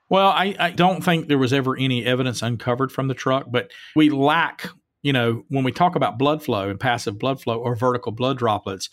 Well, 0.10 0.30
I, 0.30 0.56
I 0.60 0.72
don't 0.72 1.04
think 1.04 1.28
there 1.28 1.38
was 1.38 1.54
ever 1.54 1.78
any 1.78 2.04
evidence 2.04 2.42
uncovered 2.42 2.92
from 2.92 3.08
the 3.08 3.14
truck, 3.14 3.46
but 3.50 3.72
we 3.96 4.10
lack, 4.10 4.70
you 5.02 5.14
know, 5.14 5.44
when 5.50 5.64
we 5.64 5.72
talk 5.72 5.96
about 5.96 6.18
blood 6.18 6.44
flow 6.44 6.70
and 6.70 6.80
passive 6.80 7.18
blood 7.20 7.42
flow 7.42 7.60
or 7.60 7.76
vertical 7.76 8.12
blood 8.12 8.38
droplets, 8.38 8.90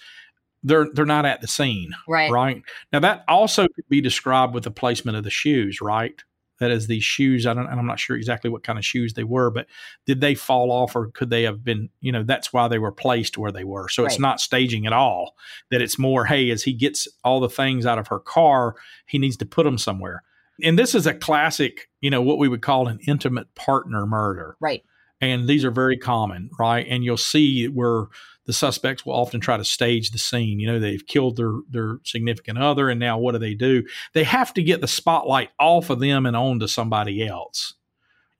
they're 0.62 0.88
they're 0.92 1.06
not 1.06 1.26
at 1.26 1.40
the 1.40 1.48
scene. 1.48 1.92
Right. 2.08 2.30
Right. 2.30 2.62
Now 2.92 3.00
that 3.00 3.24
also 3.28 3.66
could 3.68 3.88
be 3.88 4.00
described 4.00 4.54
with 4.54 4.64
the 4.64 4.70
placement 4.70 5.16
of 5.16 5.24
the 5.24 5.30
shoes, 5.30 5.80
right? 5.80 6.14
That 6.58 6.70
is 6.70 6.86
these 6.86 7.04
shoes. 7.04 7.46
I 7.46 7.54
don't 7.54 7.66
and 7.66 7.80
I'm 7.80 7.86
not 7.86 7.98
sure 7.98 8.16
exactly 8.16 8.50
what 8.50 8.62
kind 8.62 8.78
of 8.78 8.84
shoes 8.84 9.14
they 9.14 9.24
were, 9.24 9.50
but 9.50 9.66
did 10.06 10.20
they 10.20 10.34
fall 10.34 10.70
off 10.70 10.94
or 10.94 11.11
could 11.11 11.30
they 11.30 11.44
have 11.44 11.64
been, 11.64 11.88
you 12.00 12.12
know, 12.12 12.22
that's 12.22 12.52
why 12.52 12.68
they 12.68 12.78
were 12.78 12.92
placed 12.92 13.38
where 13.38 13.52
they 13.52 13.64
were. 13.64 13.88
So 13.88 14.04
it's 14.04 14.18
not 14.18 14.40
staging 14.40 14.86
at 14.86 14.92
all. 14.92 15.34
That 15.70 15.80
it's 15.80 15.98
more, 15.98 16.26
hey, 16.26 16.50
as 16.50 16.62
he 16.62 16.74
gets 16.74 17.08
all 17.24 17.40
the 17.40 17.48
things 17.48 17.86
out 17.86 17.98
of 17.98 18.08
her 18.08 18.20
car, 18.20 18.76
he 19.06 19.18
needs 19.18 19.38
to 19.38 19.46
put 19.46 19.64
them 19.64 19.78
somewhere. 19.78 20.22
And 20.62 20.78
this 20.78 20.94
is 20.94 21.06
a 21.06 21.14
classic, 21.14 21.88
you 22.02 22.11
know, 22.11 22.20
what 22.20 22.38
we 22.38 22.48
would 22.48 22.61
call 22.61 22.88
an 22.88 23.00
intimate 23.08 23.54
partner 23.54 24.04
murder. 24.04 24.56
Right. 24.61 24.82
And 25.22 25.48
these 25.48 25.64
are 25.64 25.70
very 25.70 25.96
common, 25.96 26.50
right? 26.58 26.86
And 26.88 27.04
you'll 27.04 27.16
see 27.16 27.68
where 27.68 28.06
the 28.51 28.55
suspects 28.55 29.07
will 29.07 29.14
often 29.14 29.38
try 29.38 29.57
to 29.57 29.64
stage 29.64 30.11
the 30.11 30.18
scene. 30.18 30.59
You 30.59 30.66
know, 30.66 30.80
they've 30.80 31.07
killed 31.07 31.36
their 31.36 31.53
their 31.70 32.01
significant 32.03 32.59
other, 32.59 32.90
and 32.90 32.98
now 32.98 33.16
what 33.16 33.30
do 33.30 33.38
they 33.38 33.55
do? 33.55 33.84
They 34.12 34.24
have 34.24 34.53
to 34.55 34.62
get 34.64 34.80
the 34.80 34.88
spotlight 34.88 35.51
off 35.61 35.88
of 35.88 36.01
them 36.01 36.26
and 36.26 36.36
onto 36.36 36.66
somebody 36.66 37.24
else. 37.24 37.74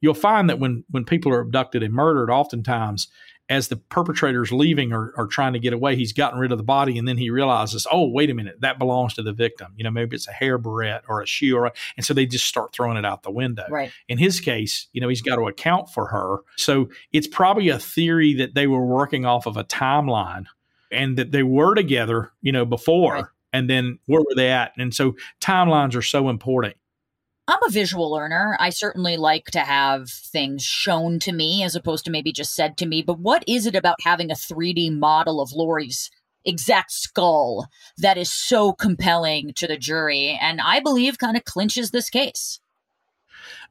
You'll 0.01 0.15
find 0.15 0.51
that 0.51 0.59
when 0.59 0.83
when 0.91 1.05
people 1.05 1.31
are 1.31 1.39
abducted 1.39 1.85
and 1.85 1.95
murdered, 1.95 2.29
oftentimes 2.29 3.07
as 3.51 3.67
the 3.67 3.77
perpetrator's 3.77 4.53
leaving 4.53 4.93
or, 4.93 5.13
or 5.17 5.27
trying 5.27 5.53
to 5.53 5.59
get 5.59 5.73
away, 5.73 5.97
he's 5.97 6.13
gotten 6.13 6.39
rid 6.39 6.53
of 6.53 6.59
the 6.59 6.65
body, 6.65 6.97
and 6.97 7.07
then 7.07 7.19
he 7.19 7.29
realizes, 7.29 7.87
oh, 7.91 8.09
wait 8.09 8.31
a 8.31 8.35
minute, 8.35 8.61
that 8.61 8.79
belongs 8.79 9.13
to 9.15 9.23
the 9.23 9.33
victim. 9.33 9.75
You 9.77 9.83
know, 9.83 9.91
maybe 9.91 10.15
it's 10.15 10.29
a 10.29 10.33
hair 10.33 10.57
barrette 10.57 11.03
or 11.09 11.21
a 11.21 11.27
shoe, 11.27 11.57
or 11.57 11.73
and 11.97 12.07
so 12.07 12.15
they 12.15 12.27
just 12.27 12.47
start 12.47 12.73
throwing 12.73 12.97
it 12.97 13.05
out 13.05 13.25
the 13.25 13.31
window. 13.31 13.67
Right. 13.69 13.91
In 14.09 14.19
his 14.19 14.39
case, 14.39 14.87
you 14.93 15.01
know, 15.01 15.09
he's 15.09 15.21
got 15.21 15.37
to 15.37 15.49
account 15.49 15.91
for 15.91 16.07
her. 16.07 16.39
So 16.57 16.89
it's 17.13 17.27
probably 17.27 17.69
a 17.69 17.79
theory 17.79 18.35
that 18.35 18.55
they 18.55 18.69
were 18.69 18.87
working 18.87 19.27
off 19.27 19.47
of 19.47 19.57
a 19.57 19.65
timeline 19.65 20.45
and 20.93 21.19
that 21.19 21.33
they 21.33 21.43
were 21.43 21.75
together, 21.75 22.31
you 22.41 22.53
know, 22.53 22.65
before. 22.65 23.13
Right. 23.15 23.25
And 23.53 23.69
then 23.69 23.99
where 24.07 24.21
were 24.21 24.35
they 24.37 24.51
at? 24.51 24.73
And 24.79 24.95
so 24.95 25.17
timelines 25.41 25.97
are 25.97 26.03
so 26.03 26.29
important. 26.29 26.77
I'm 27.51 27.63
a 27.67 27.71
visual 27.71 28.13
learner. 28.13 28.57
I 28.61 28.71
certainly 28.71 29.17
like 29.17 29.47
to 29.47 29.61
have 29.61 30.09
things 30.09 30.63
shown 30.63 31.19
to 31.21 31.33
me 31.33 31.65
as 31.65 31.75
opposed 31.75 32.05
to 32.05 32.11
maybe 32.11 32.33
just 32.33 32.55
said 32.55 32.77
to 32.77 32.87
me. 32.87 33.03
But 33.03 33.19
what 33.19 33.43
is 33.49 33.67
it 33.67 33.75
about 33.75 33.97
having 34.05 34.31
a 34.31 34.35
3D 34.35 34.97
model 34.97 35.41
of 35.41 35.53
Lori's 35.53 36.11
exact 36.45 36.93
skull 36.93 37.67
that 37.99 38.17
is 38.17 38.33
so 38.33 38.73
compelling 38.73 39.53
to 39.57 39.67
the 39.67 39.77
jury? 39.77 40.39
And 40.41 40.61
I 40.61 40.79
believe 40.79 41.19
kind 41.19 41.37
of 41.37 41.45
clinches 41.45 41.91
this 41.91 42.09
case. 42.09 42.61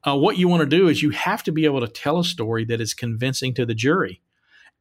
Uh, 0.03 0.17
what 0.17 0.38
you 0.38 0.49
want 0.49 0.61
to 0.61 0.77
do 0.77 0.89
is 0.89 1.01
you 1.01 1.11
have 1.11 1.43
to 1.43 1.51
be 1.53 1.63
able 1.63 1.80
to 1.80 1.88
tell 1.88 2.19
a 2.19 2.25
story 2.25 2.65
that 2.65 2.82
is 2.82 2.93
convincing 2.93 3.53
to 3.53 3.65
the 3.65 3.75
jury. 3.75 4.21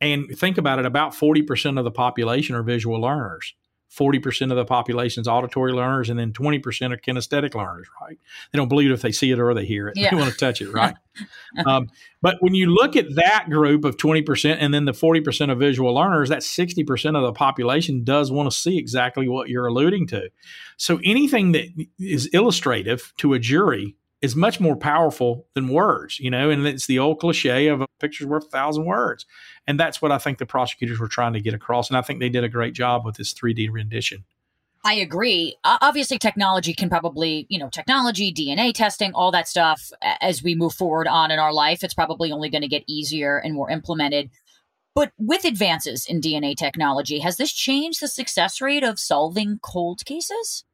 And 0.01 0.29
think 0.37 0.59
about 0.59 0.81
it 0.81 0.87
about 0.87 1.13
40% 1.13 1.79
of 1.79 1.85
the 1.85 1.91
population 1.93 2.57
are 2.57 2.63
visual 2.65 3.01
learners. 3.01 3.55
40% 3.91 4.51
of 4.51 4.57
the 4.57 4.65
population 4.65 5.23
is 5.23 5.29
auditory 5.29 5.73
learners, 5.73 6.11
and 6.11 6.19
then 6.19 6.33
20% 6.33 6.93
are 6.93 6.97
kinesthetic 6.97 7.55
learners, 7.55 7.89
right? 8.01 8.19
They 8.53 8.57
don't 8.57 8.69
believe 8.69 8.91
it 8.91 8.95
if 8.95 9.03
they 9.03 9.13
see 9.13 9.31
it 9.31 9.41
or 9.41 9.55
they 9.55 9.65
hear 9.65 9.89
it. 9.89 9.97
Yeah. 9.97 10.11
They 10.11 10.17
want 10.17 10.31
to 10.31 10.37
touch 10.37 10.61
it, 10.61 10.73
right? 10.73 10.95
um, 11.67 11.89
but 12.21 12.37
when 12.41 12.55
you 12.55 12.67
look 12.67 12.97
at 12.97 13.15
that 13.15 13.47
group 13.49 13.85
of 13.85 13.97
20% 13.97 14.57
and 14.61 14.75
then 14.75 14.85
the 14.85 14.93
40% 14.93 15.51
of 15.51 15.59
visual 15.59 15.95
learners, 15.95 16.29
that 16.29 16.41
60% 16.41 17.17
of 17.17 17.23
the 17.23 17.33
population 17.33 18.05
does 18.05 18.31
want 18.31 18.51
to 18.51 18.57
see 18.57 18.77
exactly 18.77 19.29
what 19.29 19.49
you're 19.49 19.67
alluding 19.67 20.07
to. 20.09 20.29
So 20.77 21.01
anything 21.03 21.53
that 21.53 21.67
is 21.99 22.27
illustrative 22.27 23.13
to 23.19 23.33
a 23.33 23.39
jury 23.39 23.97
is 24.21 24.35
much 24.35 24.59
more 24.59 24.77
powerful 24.77 25.47
than 25.55 25.69
words, 25.69 26.19
you 26.19 26.31
know, 26.31 26.51
and 26.51 26.67
it's 26.67 26.87
the 26.87 26.99
old 26.99 27.21
cliche 27.21 27.69
of 27.69 27.81
a 27.81 27.87
picture's 28.01 28.27
worth 28.27 28.47
a 28.47 28.51
thousand 28.51 28.85
words. 28.85 29.27
And 29.67 29.79
that's 29.79 30.03
what 30.03 30.11
I 30.11 30.19
think 30.19 30.39
the 30.39 30.47
prosecutors 30.47 30.99
were 30.99 31.09
trying 31.09 31.35
to 31.35 31.41
get 31.41 31.55
across. 31.55 31.89
And 31.89 31.97
I 31.97 32.03
think 32.03 32.19
they 32.19 32.29
did 32.29 32.43
a 32.43 32.49
great 32.49 32.75
job 32.75 33.05
with 33.05 33.17
this 33.17 33.33
3D 33.33 33.71
rendition. 33.71 34.25
I 34.85 34.95
agree. 34.95 35.57
Obviously, 35.65 36.19
technology 36.19 36.73
can 36.73 36.89
probably, 36.89 37.47
you 37.49 37.59
know, 37.59 37.69
technology, 37.69 38.33
DNA 38.33 38.73
testing, 38.73 39.13
all 39.13 39.31
that 39.33 39.49
stuff, 39.49 39.91
as 40.03 40.43
we 40.43 40.55
move 40.55 40.73
forward 40.73 41.09
on 41.09 41.31
in 41.31 41.39
our 41.39 41.53
life, 41.53 41.85
it's 41.85 41.95
probably 41.95 42.33
only 42.33 42.49
going 42.49 42.63
to 42.63 42.69
get 42.69 42.85
easier 42.87 43.39
and 43.39 43.55
more 43.55 43.71
implemented. 43.71 44.31
But 44.95 45.13
with 45.19 45.45
advances 45.45 46.07
in 46.07 46.21
DNA 46.21 46.57
technology, 46.57 47.19
has 47.21 47.37
this 47.37 47.53
changed 47.53 48.01
the 48.01 48.09
success 48.09 48.61
rate 48.61 48.83
of 48.83 48.99
solving 48.99 49.59
cold 49.63 50.05
cases? 50.05 50.65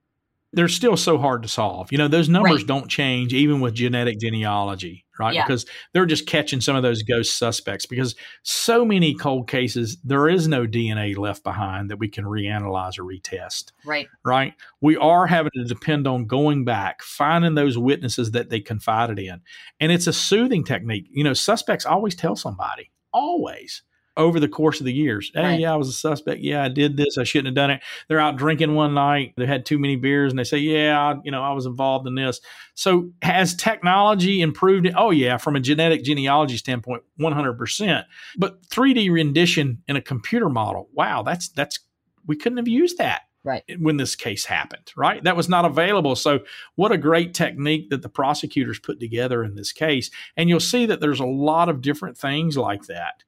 They're 0.54 0.68
still 0.68 0.96
so 0.96 1.18
hard 1.18 1.42
to 1.42 1.48
solve. 1.48 1.90
You 1.92 1.98
know, 1.98 2.08
those 2.08 2.28
numbers 2.28 2.58
Right. 2.60 2.66
don't 2.66 2.88
change 2.88 3.34
even 3.34 3.60
with 3.60 3.74
genetic 3.74 4.18
genealogy, 4.20 5.04
right? 5.18 5.34
Yeah. 5.34 5.46
Because 5.46 5.66
they're 5.92 6.06
just 6.06 6.26
catching 6.26 6.60
some 6.60 6.76
of 6.76 6.82
those 6.82 7.02
ghost 7.02 7.36
suspects 7.38 7.86
because 7.86 8.14
so 8.42 8.84
many 8.84 9.14
cold 9.14 9.48
cases, 9.48 9.98
there 10.04 10.28
is 10.28 10.48
no 10.48 10.66
DNA 10.66 11.16
left 11.16 11.42
behind 11.44 11.90
that 11.90 11.98
we 11.98 12.08
can 12.08 12.24
reanalyze 12.24 12.98
or 12.98 13.04
retest. 13.04 13.72
Right. 13.84 14.08
right? 14.24 14.54
We 14.80 14.96
are 14.96 15.26
having 15.26 15.52
to 15.56 15.64
depend 15.64 16.06
on 16.06 16.26
going 16.26 16.64
back, 16.64 17.02
finding 17.02 17.54
those 17.54 17.76
witnesses 17.76 18.30
that 18.32 18.50
they 18.50 18.60
confided 18.60 19.18
in. 19.18 19.40
And 19.80 19.90
it's 19.92 20.06
a 20.06 20.12
soothing 20.12 20.64
technique. 20.64 21.06
You 21.10 21.24
know, 21.24 21.34
suspects 21.34 21.84
always 21.86 22.14
tell 22.14 22.36
somebody, 22.36 22.90
always 23.12 23.82
over 24.16 24.38
the 24.38 24.48
course 24.48 24.80
of 24.80 24.86
the 24.86 24.92
years. 24.92 25.30
Hey, 25.34 25.42
Right. 25.42 25.60
yeah, 25.60 25.72
I 25.72 25.76
was 25.76 25.88
a 25.88 25.92
suspect. 25.92 26.40
Yeah, 26.40 26.62
I 26.62 26.68
did 26.68 26.96
this. 26.96 27.18
I 27.18 27.24
shouldn't 27.24 27.46
have 27.48 27.54
done 27.56 27.70
it. 27.70 27.82
They're 28.08 28.20
out 28.20 28.36
drinking 28.36 28.74
one 28.74 28.94
night. 28.94 29.34
They 29.36 29.46
had 29.46 29.66
too 29.66 29.78
many 29.78 29.96
beers 29.96 30.30
and 30.32 30.38
they 30.38 30.44
say, 30.44 30.58
yeah, 30.58 30.98
I, 31.00 31.16
you 31.24 31.30
know, 31.32 31.42
I 31.42 31.52
was 31.52 31.66
involved 31.66 32.06
in 32.06 32.14
this. 32.14 32.40
So 32.74 33.10
has 33.22 33.54
technology 33.54 34.40
improved 34.40 34.86
it? 34.86 34.94
Oh, 34.96 35.10
yeah, 35.10 35.36
from 35.36 35.56
a 35.56 35.60
genetic 35.60 36.04
genealogy 36.04 36.56
standpoint, 36.56 37.02
100%. 37.20 38.04
But 38.38 38.62
3D 38.68 39.10
rendition 39.10 39.82
in 39.88 39.96
a 39.96 40.00
computer 40.02 40.48
model, 40.48 40.88
wow, 40.92 41.22
that's, 41.22 41.48
that's, 41.48 41.80
we 42.26 42.36
couldn't 42.36 42.58
have 42.58 42.68
used 42.68 42.98
that 42.98 43.22
Right. 43.42 43.62
when 43.78 43.98
this 43.98 44.16
case 44.16 44.46
happened, 44.46 44.90
right? 44.96 45.22
That 45.24 45.36
was 45.36 45.48
not 45.48 45.64
available. 45.66 46.16
So, 46.16 46.40
what 46.76 46.92
a 46.92 46.96
great 46.96 47.34
technique 47.34 47.90
that 47.90 48.00
the 48.00 48.08
prosecutors 48.08 48.78
put 48.78 48.98
together 49.00 49.44
in 49.44 49.54
this 49.54 49.70
case. 49.72 50.10
And 50.36 50.48
you'll 50.48 50.60
see 50.60 50.86
that 50.86 51.00
there's 51.00 51.20
a 51.20 51.26
lot 51.26 51.68
of 51.68 51.82
different 51.82 52.16
things 52.16 52.56
like 52.56 52.84
that. 52.86 53.22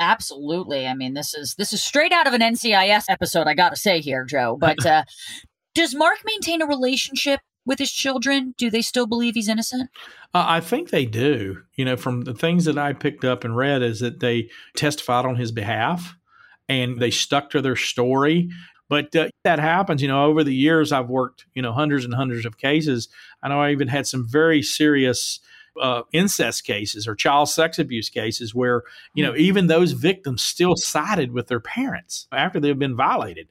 Absolutely. 0.00 0.86
I 0.86 0.94
mean, 0.94 1.14
this 1.14 1.34
is 1.34 1.54
this 1.56 1.72
is 1.72 1.82
straight 1.82 2.12
out 2.12 2.26
of 2.26 2.32
an 2.32 2.40
NCIS 2.40 3.04
episode, 3.08 3.46
I 3.46 3.54
got 3.54 3.70
to 3.70 3.76
say 3.76 4.00
here, 4.00 4.24
Joe. 4.24 4.56
But 4.58 4.84
uh, 4.84 5.04
does 5.74 5.94
Mark 5.94 6.18
maintain 6.24 6.62
a 6.62 6.66
relationship 6.66 7.40
with 7.64 7.78
his 7.78 7.92
children? 7.92 8.54
Do 8.58 8.70
they 8.70 8.82
still 8.82 9.06
believe 9.06 9.34
he's 9.34 9.48
innocent? 9.48 9.90
Uh, 10.32 10.44
I 10.46 10.60
think 10.60 10.90
they 10.90 11.06
do. 11.06 11.62
You 11.76 11.84
know, 11.84 11.96
from 11.96 12.22
the 12.22 12.34
things 12.34 12.64
that 12.64 12.78
I 12.78 12.92
picked 12.92 13.24
up 13.24 13.44
and 13.44 13.56
read, 13.56 13.82
is 13.82 14.00
that 14.00 14.20
they 14.20 14.50
testified 14.76 15.26
on 15.26 15.36
his 15.36 15.52
behalf 15.52 16.16
and 16.68 16.98
they 16.98 17.10
stuck 17.10 17.50
to 17.50 17.62
their 17.62 17.76
story. 17.76 18.50
But 18.88 19.14
uh, 19.16 19.28
that 19.44 19.58
happens, 19.58 20.02
you 20.02 20.08
know, 20.08 20.26
over 20.26 20.44
the 20.44 20.54
years, 20.54 20.92
I've 20.92 21.08
worked, 21.08 21.46
you 21.54 21.62
know, 21.62 21.72
hundreds 21.72 22.04
and 22.04 22.14
hundreds 22.14 22.44
of 22.44 22.58
cases. 22.58 23.08
I 23.42 23.48
know 23.48 23.60
I 23.60 23.72
even 23.72 23.88
had 23.88 24.06
some 24.06 24.26
very 24.28 24.62
serious 24.62 25.40
uh, 25.80 26.02
incest 26.12 26.64
cases 26.64 27.06
or 27.06 27.14
child 27.14 27.48
sex 27.48 27.78
abuse 27.78 28.08
cases 28.08 28.54
where, 28.54 28.82
you 29.14 29.24
know, 29.24 29.34
even 29.36 29.66
those 29.66 29.92
victims 29.92 30.42
still 30.42 30.76
sided 30.76 31.32
with 31.32 31.48
their 31.48 31.60
parents 31.60 32.26
after 32.32 32.60
they've 32.60 32.78
been 32.78 32.96
violated. 32.96 33.48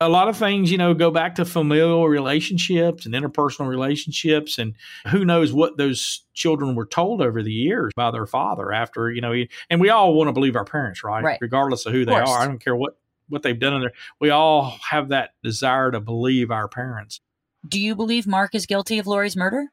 A 0.00 0.08
lot 0.08 0.28
of 0.28 0.36
things, 0.36 0.70
you 0.70 0.78
know, 0.78 0.94
go 0.94 1.10
back 1.10 1.34
to 1.34 1.44
familial 1.44 2.08
relationships 2.08 3.04
and 3.04 3.14
interpersonal 3.14 3.68
relationships, 3.68 4.56
and 4.56 4.74
who 5.08 5.24
knows 5.24 5.52
what 5.52 5.76
those 5.76 6.24
children 6.34 6.76
were 6.76 6.86
told 6.86 7.20
over 7.20 7.42
the 7.42 7.52
years 7.52 7.92
by 7.96 8.12
their 8.12 8.26
father 8.26 8.72
after, 8.72 9.10
you 9.10 9.20
know, 9.20 9.32
he, 9.32 9.50
and 9.68 9.80
we 9.80 9.90
all 9.90 10.14
want 10.14 10.28
to 10.28 10.32
believe 10.32 10.54
our 10.54 10.64
parents, 10.64 11.02
right? 11.02 11.24
Right. 11.24 11.38
Regardless 11.40 11.84
of 11.84 11.92
who 11.92 12.04
they 12.04 12.12
course. 12.12 12.30
are. 12.30 12.38
I 12.38 12.46
don't 12.46 12.62
care 12.62 12.76
what 12.76 12.96
what 13.28 13.42
they've 13.42 13.58
done 13.58 13.74
in 13.74 13.80
there. 13.80 13.92
We 14.20 14.30
all 14.30 14.78
have 14.88 15.08
that 15.08 15.30
desire 15.42 15.90
to 15.90 16.00
believe 16.00 16.52
our 16.52 16.68
parents. 16.68 17.20
Do 17.66 17.80
you 17.80 17.96
believe 17.96 18.26
Mark 18.26 18.54
is 18.54 18.66
guilty 18.66 18.98
of 18.98 19.06
Lori's 19.06 19.36
murder? 19.36 19.66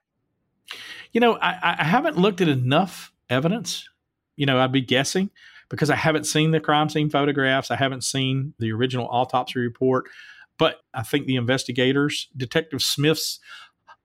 You 1.11 1.21
know, 1.21 1.37
I, 1.37 1.75
I 1.79 1.83
haven't 1.83 2.17
looked 2.17 2.41
at 2.41 2.47
enough 2.47 3.11
evidence. 3.29 3.87
You 4.35 4.45
know, 4.45 4.59
I'd 4.59 4.71
be 4.71 4.81
guessing 4.81 5.29
because 5.69 5.89
I 5.89 5.95
haven't 5.95 6.25
seen 6.25 6.51
the 6.51 6.59
crime 6.59 6.89
scene 6.89 7.09
photographs. 7.09 7.71
I 7.71 7.75
haven't 7.75 8.03
seen 8.03 8.53
the 8.59 8.71
original 8.71 9.07
autopsy 9.07 9.59
report. 9.59 10.05
But 10.57 10.77
I 10.93 11.03
think 11.03 11.25
the 11.25 11.35
investigators, 11.35 12.29
Detective 12.35 12.81
Smith's 12.81 13.39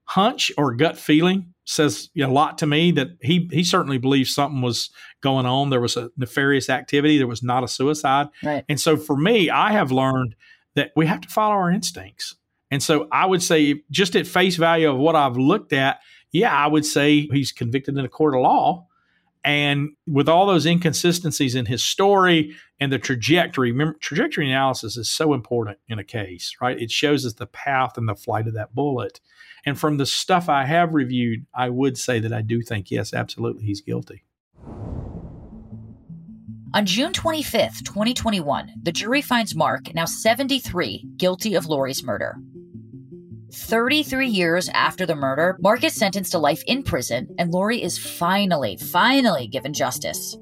hunch 0.04 0.50
or 0.58 0.74
gut 0.74 0.98
feeling 0.98 1.54
says 1.64 2.10
a 2.18 2.26
lot 2.26 2.58
to 2.58 2.66
me 2.66 2.90
that 2.90 3.10
he 3.22 3.48
he 3.52 3.62
certainly 3.62 3.98
believes 3.98 4.34
something 4.34 4.60
was 4.60 4.90
going 5.22 5.46
on. 5.46 5.70
There 5.70 5.80
was 5.80 5.96
a 5.96 6.10
nefarious 6.16 6.68
activity. 6.68 7.18
There 7.18 7.28
was 7.28 7.44
not 7.44 7.62
a 7.62 7.68
suicide. 7.68 8.26
Right. 8.42 8.64
And 8.68 8.80
so 8.80 8.96
for 8.96 9.16
me, 9.16 9.50
I 9.50 9.72
have 9.72 9.92
learned 9.92 10.34
that 10.74 10.90
we 10.96 11.06
have 11.06 11.20
to 11.20 11.28
follow 11.28 11.54
our 11.54 11.70
instincts. 11.70 12.34
And 12.72 12.82
so 12.82 13.08
I 13.12 13.26
would 13.26 13.42
say, 13.42 13.82
just 13.90 14.16
at 14.16 14.26
face 14.26 14.56
value 14.56 14.90
of 14.90 14.96
what 14.96 15.16
I've 15.16 15.36
looked 15.36 15.72
at, 15.72 16.00
yeah, 16.32 16.54
I 16.54 16.66
would 16.66 16.86
say 16.86 17.28
he's 17.32 17.52
convicted 17.52 17.96
in 17.96 18.04
a 18.04 18.08
court 18.08 18.34
of 18.34 18.42
law. 18.42 18.86
And 19.42 19.90
with 20.06 20.28
all 20.28 20.46
those 20.46 20.66
inconsistencies 20.66 21.54
in 21.54 21.64
his 21.64 21.82
story 21.82 22.54
and 22.78 22.92
the 22.92 22.98
trajectory, 22.98 23.72
remember, 23.72 23.96
trajectory 23.98 24.46
analysis 24.46 24.98
is 24.98 25.08
so 25.08 25.32
important 25.32 25.78
in 25.88 25.98
a 25.98 26.04
case, 26.04 26.56
right? 26.60 26.78
It 26.78 26.90
shows 26.90 27.24
us 27.24 27.32
the 27.34 27.46
path 27.46 27.96
and 27.96 28.06
the 28.06 28.14
flight 28.14 28.46
of 28.46 28.54
that 28.54 28.74
bullet. 28.74 29.20
And 29.64 29.78
from 29.78 29.96
the 29.96 30.06
stuff 30.06 30.48
I 30.48 30.64
have 30.64 30.94
reviewed, 30.94 31.46
I 31.54 31.70
would 31.70 31.96
say 31.96 32.20
that 32.20 32.32
I 32.32 32.42
do 32.42 32.60
think, 32.60 32.90
yes, 32.90 33.14
absolutely, 33.14 33.64
he's 33.64 33.80
guilty. 33.80 34.24
On 36.72 36.86
June 36.86 37.12
25th, 37.12 37.84
2021, 37.84 38.72
the 38.80 38.92
jury 38.92 39.22
finds 39.22 39.56
Mark, 39.56 39.92
now 39.92 40.04
73, 40.04 41.04
guilty 41.16 41.54
of 41.54 41.66
Lori's 41.66 42.04
murder. 42.04 42.36
33 43.52 44.28
years 44.28 44.68
after 44.70 45.06
the 45.06 45.14
murder, 45.14 45.56
Mark 45.60 45.84
is 45.84 45.94
sentenced 45.94 46.32
to 46.32 46.38
life 46.38 46.62
in 46.66 46.82
prison, 46.82 47.28
and 47.38 47.50
Lori 47.50 47.82
is 47.82 47.98
finally, 47.98 48.76
finally 48.76 49.46
given 49.48 49.72
justice. 49.72 50.36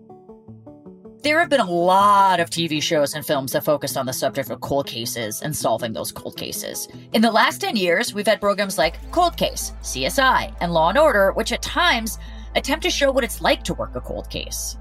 There 1.22 1.40
have 1.40 1.48
been 1.48 1.60
a 1.60 1.70
lot 1.70 2.38
of 2.38 2.48
TV 2.48 2.80
shows 2.80 3.14
and 3.14 3.26
films 3.26 3.52
that 3.52 3.64
focus 3.64 3.96
on 3.96 4.06
the 4.06 4.12
subject 4.12 4.50
of 4.50 4.60
cold 4.60 4.86
cases 4.86 5.42
and 5.42 5.54
solving 5.54 5.92
those 5.92 6.12
cold 6.12 6.36
cases. 6.36 6.86
In 7.12 7.22
the 7.22 7.32
last 7.32 7.60
10 7.60 7.76
years, 7.76 8.14
we've 8.14 8.26
had 8.26 8.40
programs 8.40 8.78
like 8.78 9.10
Cold 9.10 9.36
Case, 9.36 9.72
CSI, 9.82 10.54
and 10.60 10.72
Law 10.72 10.90
and 10.90 10.98
Order, 10.98 11.32
which 11.32 11.52
at 11.52 11.60
times 11.60 12.18
attempt 12.54 12.84
to 12.84 12.90
show 12.90 13.10
what 13.10 13.24
it's 13.24 13.40
like 13.40 13.64
to 13.64 13.74
work 13.74 13.96
a 13.96 14.00
cold 14.00 14.30
case. 14.30 14.76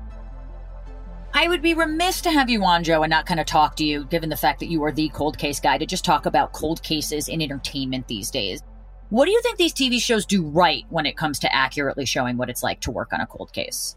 I 1.33 1.47
would 1.47 1.61
be 1.61 1.73
remiss 1.73 2.21
to 2.21 2.31
have 2.31 2.49
you 2.49 2.63
on, 2.63 2.83
Joe, 2.83 3.03
and 3.03 3.11
not 3.11 3.25
kind 3.25 3.39
of 3.39 3.45
talk 3.45 3.75
to 3.75 3.85
you, 3.85 4.05
given 4.05 4.29
the 4.29 4.35
fact 4.35 4.59
that 4.59 4.69
you 4.69 4.83
are 4.83 4.91
the 4.91 5.09
cold 5.09 5.37
case 5.37 5.59
guy, 5.59 5.77
to 5.77 5.85
just 5.85 6.03
talk 6.03 6.25
about 6.25 6.53
cold 6.53 6.81
cases 6.81 7.27
in 7.27 7.41
entertainment 7.41 8.07
these 8.07 8.31
days. 8.31 8.63
What 9.09 9.25
do 9.25 9.31
you 9.31 9.41
think 9.41 9.57
these 9.57 9.73
TV 9.73 10.01
shows 10.01 10.25
do 10.25 10.43
right 10.43 10.83
when 10.89 11.05
it 11.05 11.15
comes 11.15 11.39
to 11.39 11.55
accurately 11.55 12.05
showing 12.05 12.37
what 12.37 12.49
it's 12.49 12.63
like 12.63 12.81
to 12.81 12.91
work 12.91 13.13
on 13.13 13.21
a 13.21 13.27
cold 13.27 13.53
case? 13.53 13.95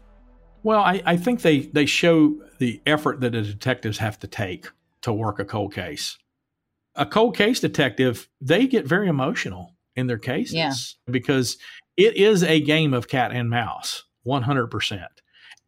Well, 0.63 0.81
I, 0.81 1.01
I 1.05 1.17
think 1.17 1.41
they, 1.41 1.61
they 1.61 1.87
show 1.87 2.35
the 2.59 2.81
effort 2.85 3.19
that 3.21 3.31
the 3.31 3.41
detectives 3.41 3.97
have 3.97 4.19
to 4.19 4.27
take 4.27 4.69
to 5.01 5.11
work 5.11 5.39
a 5.39 5.45
cold 5.45 5.73
case. 5.73 6.17
A 6.95 7.05
cold 7.05 7.35
case 7.35 7.59
detective, 7.59 8.29
they 8.39 8.67
get 8.67 8.85
very 8.85 9.07
emotional 9.07 9.75
in 9.95 10.07
their 10.07 10.19
cases 10.19 10.53
Yeah. 10.53 10.73
because 11.09 11.57
it 11.97 12.15
is 12.15 12.43
a 12.43 12.61
game 12.61 12.93
of 12.93 13.07
cat 13.07 13.31
and 13.31 13.49
mouse, 13.49 14.03
100% 14.27 15.07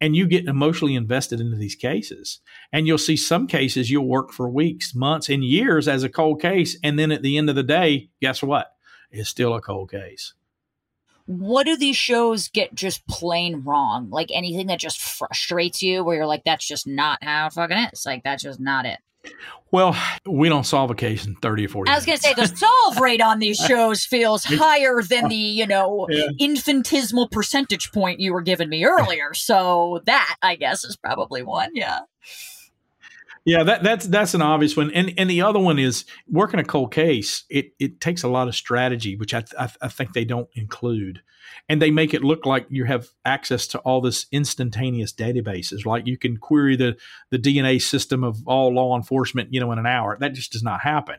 and 0.04 0.14
you 0.14 0.26
get 0.26 0.44
emotionally 0.44 0.94
invested 0.94 1.40
into 1.40 1.56
these 1.56 1.74
cases. 1.74 2.40
And 2.70 2.86
you'll 2.86 2.98
see 2.98 3.16
some 3.16 3.46
cases 3.46 3.90
you'll 3.90 4.06
work 4.06 4.32
for 4.32 4.50
weeks, 4.50 4.94
months, 4.94 5.30
and 5.30 5.42
years 5.42 5.88
as 5.88 6.02
a 6.02 6.10
cold 6.10 6.42
case. 6.42 6.76
And 6.84 6.98
then 6.98 7.10
at 7.10 7.22
the 7.22 7.38
end 7.38 7.48
of 7.48 7.56
the 7.56 7.62
day, 7.62 8.10
guess 8.20 8.42
what? 8.42 8.66
It's 9.10 9.30
still 9.30 9.54
a 9.54 9.62
cold 9.62 9.90
case. 9.90 10.34
What 11.24 11.64
do 11.64 11.74
these 11.74 11.96
shows 11.96 12.48
get 12.48 12.74
just 12.74 13.06
plain 13.08 13.62
wrong? 13.64 14.10
Like 14.10 14.28
anything 14.30 14.66
that 14.66 14.78
just 14.78 15.00
frustrates 15.00 15.80
you 15.80 16.04
where 16.04 16.16
you're 16.16 16.26
like, 16.26 16.44
that's 16.44 16.68
just 16.68 16.86
not 16.86 17.24
how 17.24 17.46
it 17.46 17.54
fucking 17.54 17.78
is. 17.94 18.04
Like, 18.04 18.24
that's 18.24 18.42
just 18.42 18.60
not 18.60 18.84
it. 18.84 18.98
Well, 19.70 19.96
we 20.24 20.48
don't 20.48 20.64
solve 20.64 20.90
a 20.90 20.94
case 20.94 21.26
in 21.26 21.34
30 21.36 21.64
or 21.64 21.68
40 21.68 21.90
I 21.90 21.96
was 21.96 22.06
going 22.06 22.18
to 22.18 22.22
say 22.22 22.34
the 22.34 22.46
solve 22.46 23.00
rate 23.00 23.20
on 23.20 23.40
these 23.40 23.56
shows 23.66 24.04
feels 24.04 24.44
higher 24.44 25.02
than 25.02 25.28
the, 25.28 25.34
you 25.34 25.66
know, 25.66 26.06
Yeah. 26.08 26.28
infinitesimal 26.38 27.28
percentage 27.30 27.90
point 27.90 28.20
you 28.20 28.32
were 28.32 28.42
giving 28.42 28.68
me 28.68 28.84
earlier. 28.84 29.34
So 29.34 30.00
that, 30.06 30.36
I 30.42 30.54
guess, 30.54 30.84
is 30.84 30.96
probably 30.96 31.42
one. 31.42 31.70
Yeah. 31.74 32.00
Yeah, 33.44 33.62
that, 33.64 33.82
that's 33.82 34.06
that's 34.06 34.32
an 34.32 34.40
obvious 34.40 34.74
one, 34.74 34.90
and 34.92 35.12
and 35.18 35.28
the 35.28 35.42
other 35.42 35.58
one 35.58 35.78
is 35.78 36.06
working 36.26 36.60
a 36.60 36.64
cold 36.64 36.92
case. 36.94 37.44
It 37.50 37.72
it 37.78 38.00
takes 38.00 38.22
a 38.22 38.28
lot 38.28 38.48
of 38.48 38.54
strategy, 38.54 39.16
which 39.16 39.34
I, 39.34 39.44
I 39.58 39.68
I 39.82 39.88
think 39.88 40.14
they 40.14 40.24
don't 40.24 40.48
include, 40.54 41.20
and 41.68 41.80
they 41.80 41.90
make 41.90 42.14
it 42.14 42.24
look 42.24 42.46
like 42.46 42.66
you 42.70 42.84
have 42.84 43.08
access 43.26 43.66
to 43.68 43.78
all 43.80 44.00
this 44.00 44.24
instantaneous 44.32 45.12
databases. 45.12 45.84
Like 45.84 46.06
you 46.06 46.16
can 46.16 46.38
query 46.38 46.74
the 46.74 46.96
the 47.30 47.38
DNA 47.38 47.82
system 47.82 48.24
of 48.24 48.38
all 48.46 48.72
law 48.72 48.96
enforcement, 48.96 49.52
you 49.52 49.60
know, 49.60 49.72
in 49.72 49.78
an 49.78 49.86
hour. 49.86 50.16
That 50.18 50.32
just 50.32 50.52
does 50.52 50.62
not 50.62 50.80
happen. 50.80 51.16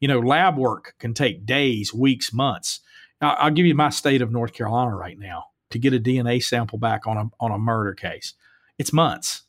You 0.00 0.08
know, 0.08 0.20
lab 0.20 0.56
work 0.56 0.94
can 0.98 1.12
take 1.12 1.44
days, 1.44 1.92
weeks, 1.92 2.32
months. 2.32 2.80
Now, 3.20 3.34
I'll 3.34 3.50
give 3.50 3.66
you 3.66 3.74
my 3.74 3.90
state 3.90 4.22
of 4.22 4.32
North 4.32 4.54
Carolina 4.54 4.96
right 4.96 5.18
now 5.18 5.44
to 5.70 5.78
get 5.78 5.92
a 5.94 6.00
DNA 6.00 6.42
sample 6.42 6.78
back 6.78 7.06
on 7.06 7.18
a 7.18 7.24
on 7.38 7.52
a 7.52 7.58
murder 7.58 7.92
case. 7.92 8.32
It's 8.78 8.94
months. 8.94 9.42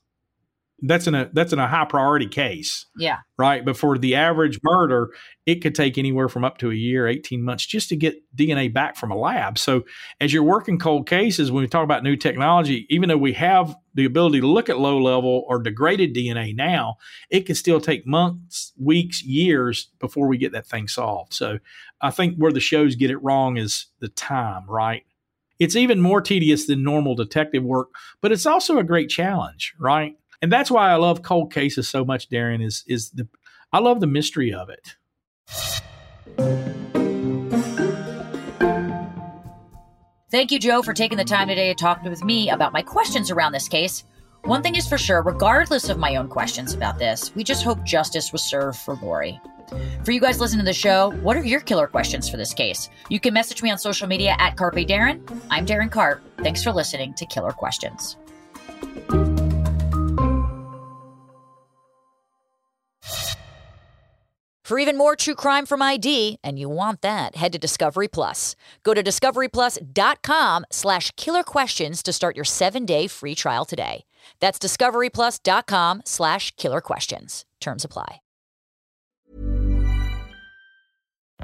That's 0.82 1.08
in 1.08 1.16
a 1.16 1.28
that's 1.34 1.54
in 1.54 1.60
a 1.60 1.68
high 1.68 1.86
priority 1.86 2.28
case 2.28 2.86
Yeah. 2.96 3.18
right? 3.38 3.66
But 3.66 3.78
for 3.78 3.98
the 3.98 4.14
average 4.14 4.60
murder, 4.64 5.10
it 5.48 5.56
could 5.56 5.74
take 5.74 5.98
anywhere 5.98 6.30
from 6.30 6.44
up 6.44 6.60
to 6.60 6.70
a 6.70 6.76
year, 6.76 7.08
18 7.08 7.42
months 7.42 7.66
just 7.66 7.90
to 7.90 7.96
get 7.96 8.22
DNA 8.36 8.72
back 8.72 8.96
from 8.96 9.10
a 9.10 9.18
lab. 9.18 9.58
So, 9.58 9.86
as 10.22 10.32
you're 10.32 10.44
working 10.44 10.78
cold 10.78 11.08
cases, 11.08 11.52
when 11.52 11.62
we 11.62 11.68
talk 11.68 11.84
about 11.84 12.04
new 12.04 12.16
technology, 12.16 12.86
even 12.90 13.10
though 13.10 13.18
we 13.18 13.34
have 13.34 13.76
the 13.96 14.06
ability 14.06 14.42
to 14.42 14.48
look 14.48 14.70
at 14.70 14.78
low 14.80 15.00
level 15.02 15.46
or 15.48 15.60
degraded 15.60 16.14
DNA 16.14 16.56
now, 16.56 16.98
it 17.32 17.48
can 17.48 17.56
still 17.56 17.82
take 17.82 18.06
months, 18.06 18.72
weeks, 18.80 19.24
years 19.24 19.90
before 20.00 20.28
we 20.28 20.38
get 20.38 20.52
that 20.52 20.68
thing 20.68 20.88
solved. 20.88 21.34
So, 21.34 21.58
I 22.02 22.12
think 22.12 22.38
where 22.38 22.52
the 22.52 22.60
shows 22.60 22.96
get 22.96 23.10
it 23.10 23.18
wrong 23.24 23.58
is 23.58 23.88
the 24.00 24.10
time, 24.10 24.70
right? 24.70 25.04
It's 25.58 25.76
even 25.76 26.02
more 26.02 26.22
tedious 26.22 26.68
than 26.68 26.84
normal 26.84 27.16
detective 27.16 27.64
work, 27.64 27.88
but 28.22 28.32
it's 28.32 28.46
also 28.46 28.78
a 28.78 28.84
great 28.84 29.10
challenge, 29.10 29.74
right? 29.80 30.16
And 30.42 30.52
that's 30.52 30.70
why 30.70 30.92
I 30.92 30.96
love 30.96 31.24
cold 31.24 31.52
cases 31.52 31.88
so 31.88 32.06
much, 32.06 32.30
Darren, 32.30 32.64
is 32.64 32.84
is 32.88 33.10
the 33.12 33.28
I 33.74 33.80
love 33.80 34.00
the 34.00 34.08
mystery 34.08 34.54
of 34.54 34.70
it. 34.70 34.96
Thank 40.30 40.52
you, 40.52 40.60
Joe, 40.60 40.82
for 40.82 40.94
taking 40.94 41.18
the 41.18 41.24
time 41.24 41.48
today 41.48 41.70
to 41.70 41.76
talk 41.76 42.04
with 42.04 42.24
me 42.24 42.50
about 42.50 42.74
my 42.74 42.82
questions 42.82 43.32
around 43.32 43.54
this 43.54 43.70
case. 43.70 44.04
One 44.44 44.62
thing 44.62 44.76
is 44.76 44.88
for 44.88 44.98
sure, 44.98 45.22
regardless 45.22 45.90
of 45.90 45.98
my 45.98 46.18
own 46.18 46.28
questions 46.28 46.74
about 46.74 47.00
this, 47.00 47.34
we 47.34 47.44
just 47.44 47.64
hope 47.64 47.84
justice 47.84 48.32
was 48.32 48.44
served 48.44 48.78
for 48.78 48.96
Lori. 48.96 49.40
For 50.04 50.12
you 50.12 50.22
guys 50.22 50.40
listening 50.40 50.60
to 50.60 50.66
the 50.66 50.74
show, 50.74 51.12
what 51.22 51.36
are 51.38 51.44
your 51.44 51.60
killer 51.60 51.88
questions 51.88 52.30
for 52.30 52.38
this 52.38 52.54
case? 52.54 52.90
You 53.10 53.20
can 53.20 53.34
message 53.34 53.64
me 53.64 53.72
on 53.72 53.78
social 53.78 54.08
media 54.08 54.36
at 54.38 54.56
Carpe 54.56 54.86
Darren. 54.88 55.22
I'm 55.50 55.66
Darren 55.66 55.92
Carp. 55.92 56.22
Thanks 56.44 56.64
for 56.64 56.72
listening 56.72 57.14
to 57.16 57.26
Killer 57.26 57.52
Questions. 57.52 58.16
For 64.68 64.80
even 64.80 64.98
more 64.98 65.16
true 65.16 65.34
crime 65.34 65.66
from 65.66 65.82
ID, 65.82 66.40
and 66.44 66.60
you 66.60 66.68
want 66.68 67.02
that, 67.02 67.38
head 67.38 67.54
to 67.54 67.58
Discovery 67.58 68.10
Plus. 68.10 68.58
Go 68.84 68.94
to 68.94 69.02
discoveryplus.com 69.02 70.66
slash 70.70 71.12
killer 71.16 71.44
questions 71.44 72.04
to 72.04 72.12
start 72.12 72.36
your 72.36 72.44
seven-day 72.44 73.08
free 73.08 73.34
trial 73.34 73.64
today. 73.64 74.04
That's 74.42 74.60
discoveryplus.com 74.60 76.02
slash 76.04 76.54
killer 76.58 76.82
questions. 76.82 77.46
Terms 77.62 77.86
apply. 77.86 78.20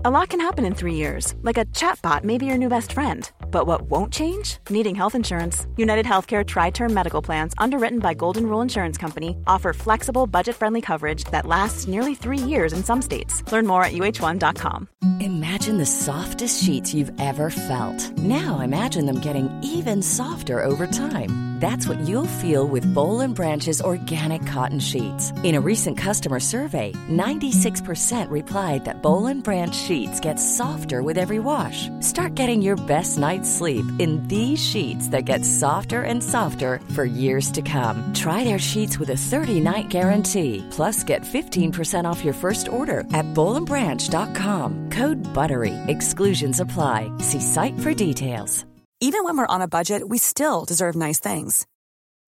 A 0.04 0.10
lot 0.10 0.28
can 0.28 0.42
happen 0.42 0.66
in 0.66 0.76
three 0.76 0.96
years, 0.96 1.34
like 1.44 1.58
a 1.58 1.64
chatbot 1.68 2.26
may 2.26 2.38
be 2.38 2.46
your 2.46 2.58
new 2.58 2.68
best 2.68 2.92
friend. 2.92 3.32
But 3.54 3.68
what 3.68 3.84
won't 3.84 4.12
change? 4.12 4.58
Needing 4.72 4.96
health 4.96 5.14
insurance. 5.14 5.68
United 5.78 6.08
Healthcare 6.08 6.44
Tri 6.46 6.72
Term 6.72 6.92
Medical 6.92 7.22
Plans, 7.22 7.54
underwritten 7.60 8.00
by 8.00 8.16
Golden 8.16 8.48
Rule 8.48 8.62
Insurance 8.62 8.98
Company, 8.98 9.38
offer 9.46 9.74
flexible, 9.74 10.26
budget 10.26 10.56
friendly 10.56 10.82
coverage 10.82 11.24
that 11.26 11.46
lasts 11.46 11.88
nearly 11.88 12.16
three 12.16 12.40
years 12.40 12.74
in 12.74 12.84
some 12.84 13.02
states. 13.02 13.44
Learn 13.52 13.68
more 13.68 13.84
at 13.86 13.94
uhone.com. 13.94 14.90
Imagine 15.20 15.78
the 15.78 15.86
softest 15.86 16.64
sheets 16.64 16.96
you've 16.96 17.12
ever 17.22 17.52
felt. 17.52 18.18
Now 18.18 18.60
imagine 18.62 19.06
them 19.06 19.20
getting 19.20 19.52
even 19.64 20.02
softer 20.02 20.66
over 20.66 20.88
time. 20.88 21.54
That's 21.64 21.88
what 21.88 22.02
you'll 22.02 22.40
feel 22.42 22.68
with 22.68 22.94
Boll 22.94 23.22
and 23.22 23.34
Branch's 23.34 23.82
organic 23.82 24.46
cotton 24.46 24.82
sheets. 24.82 25.32
In 25.46 25.56
a 25.56 25.62
recent 25.62 25.98
customer 25.98 26.42
survey, 26.42 26.92
96% 27.10 28.30
replied 28.30 28.84
that 28.84 29.02
Boll 29.02 29.28
and 29.28 29.42
Branch 29.42 29.74
sheets 29.74 30.20
get 30.20 30.42
softer 30.42 31.02
with 31.02 31.18
every 31.18 31.40
wash. 31.40 31.88
Start 32.02 32.36
getting 32.36 32.62
your 32.62 32.76
best 32.76 33.18
night's 33.18 33.43
sleep 33.46 33.86
in 33.98 34.22
these 34.28 34.60
sheets 34.60 35.08
that 35.10 35.24
get 35.24 35.46
softer 35.46 36.02
and 36.02 36.22
softer 36.22 36.82
for 36.96 37.06
years 37.06 37.50
to 37.52 37.62
come. 37.62 38.14
Try 38.14 38.44
their 38.44 38.60
sheets 38.60 39.00
with 39.00 39.12
a 39.12 39.24
30-night 39.32 39.88
guarantee. 39.88 40.68
Plus, 40.70 41.06
get 41.06 41.22
15% 41.22 42.04
off 42.04 42.26
your 42.26 42.34
first 42.34 42.68
order 42.68 43.06
at 43.14 43.34
bollandbranch.com. 43.34 44.90
Code 44.90 45.24
BUTTERY. 45.34 45.74
Exclusions 45.88 46.60
apply. 46.60 47.10
See 47.20 47.40
site 47.40 47.80
for 47.80 47.94
details. 47.94 48.66
Even 49.00 49.24
when 49.24 49.38
we're 49.38 49.56
on 49.56 49.62
a 49.62 49.68
budget, 49.68 50.08
we 50.08 50.18
still 50.18 50.66
deserve 50.66 50.96
nice 50.96 51.20
things. 51.20 51.66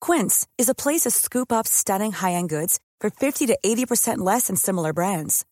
Quince 0.01 0.45
is 0.57 0.67
a 0.67 0.75
place 0.75 1.01
to 1.01 1.09
scoop 1.11 1.51
up 1.51 1.65
stunning 1.67 2.11
high-end 2.11 2.49
goods 2.49 2.79
for 2.99 3.09
50 3.09 3.47
to 3.47 3.57
80% 3.65 4.17
less 4.17 4.47
than 4.47 4.55
similar 4.55 4.91
brands. 4.91 5.45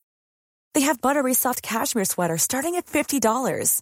They 0.73 0.81
have 0.81 1.01
buttery 1.01 1.33
soft 1.33 1.61
cashmere 1.61 2.05
sweaters 2.05 2.41
starting 2.41 2.75
at 2.75 2.87
$50, 2.87 3.81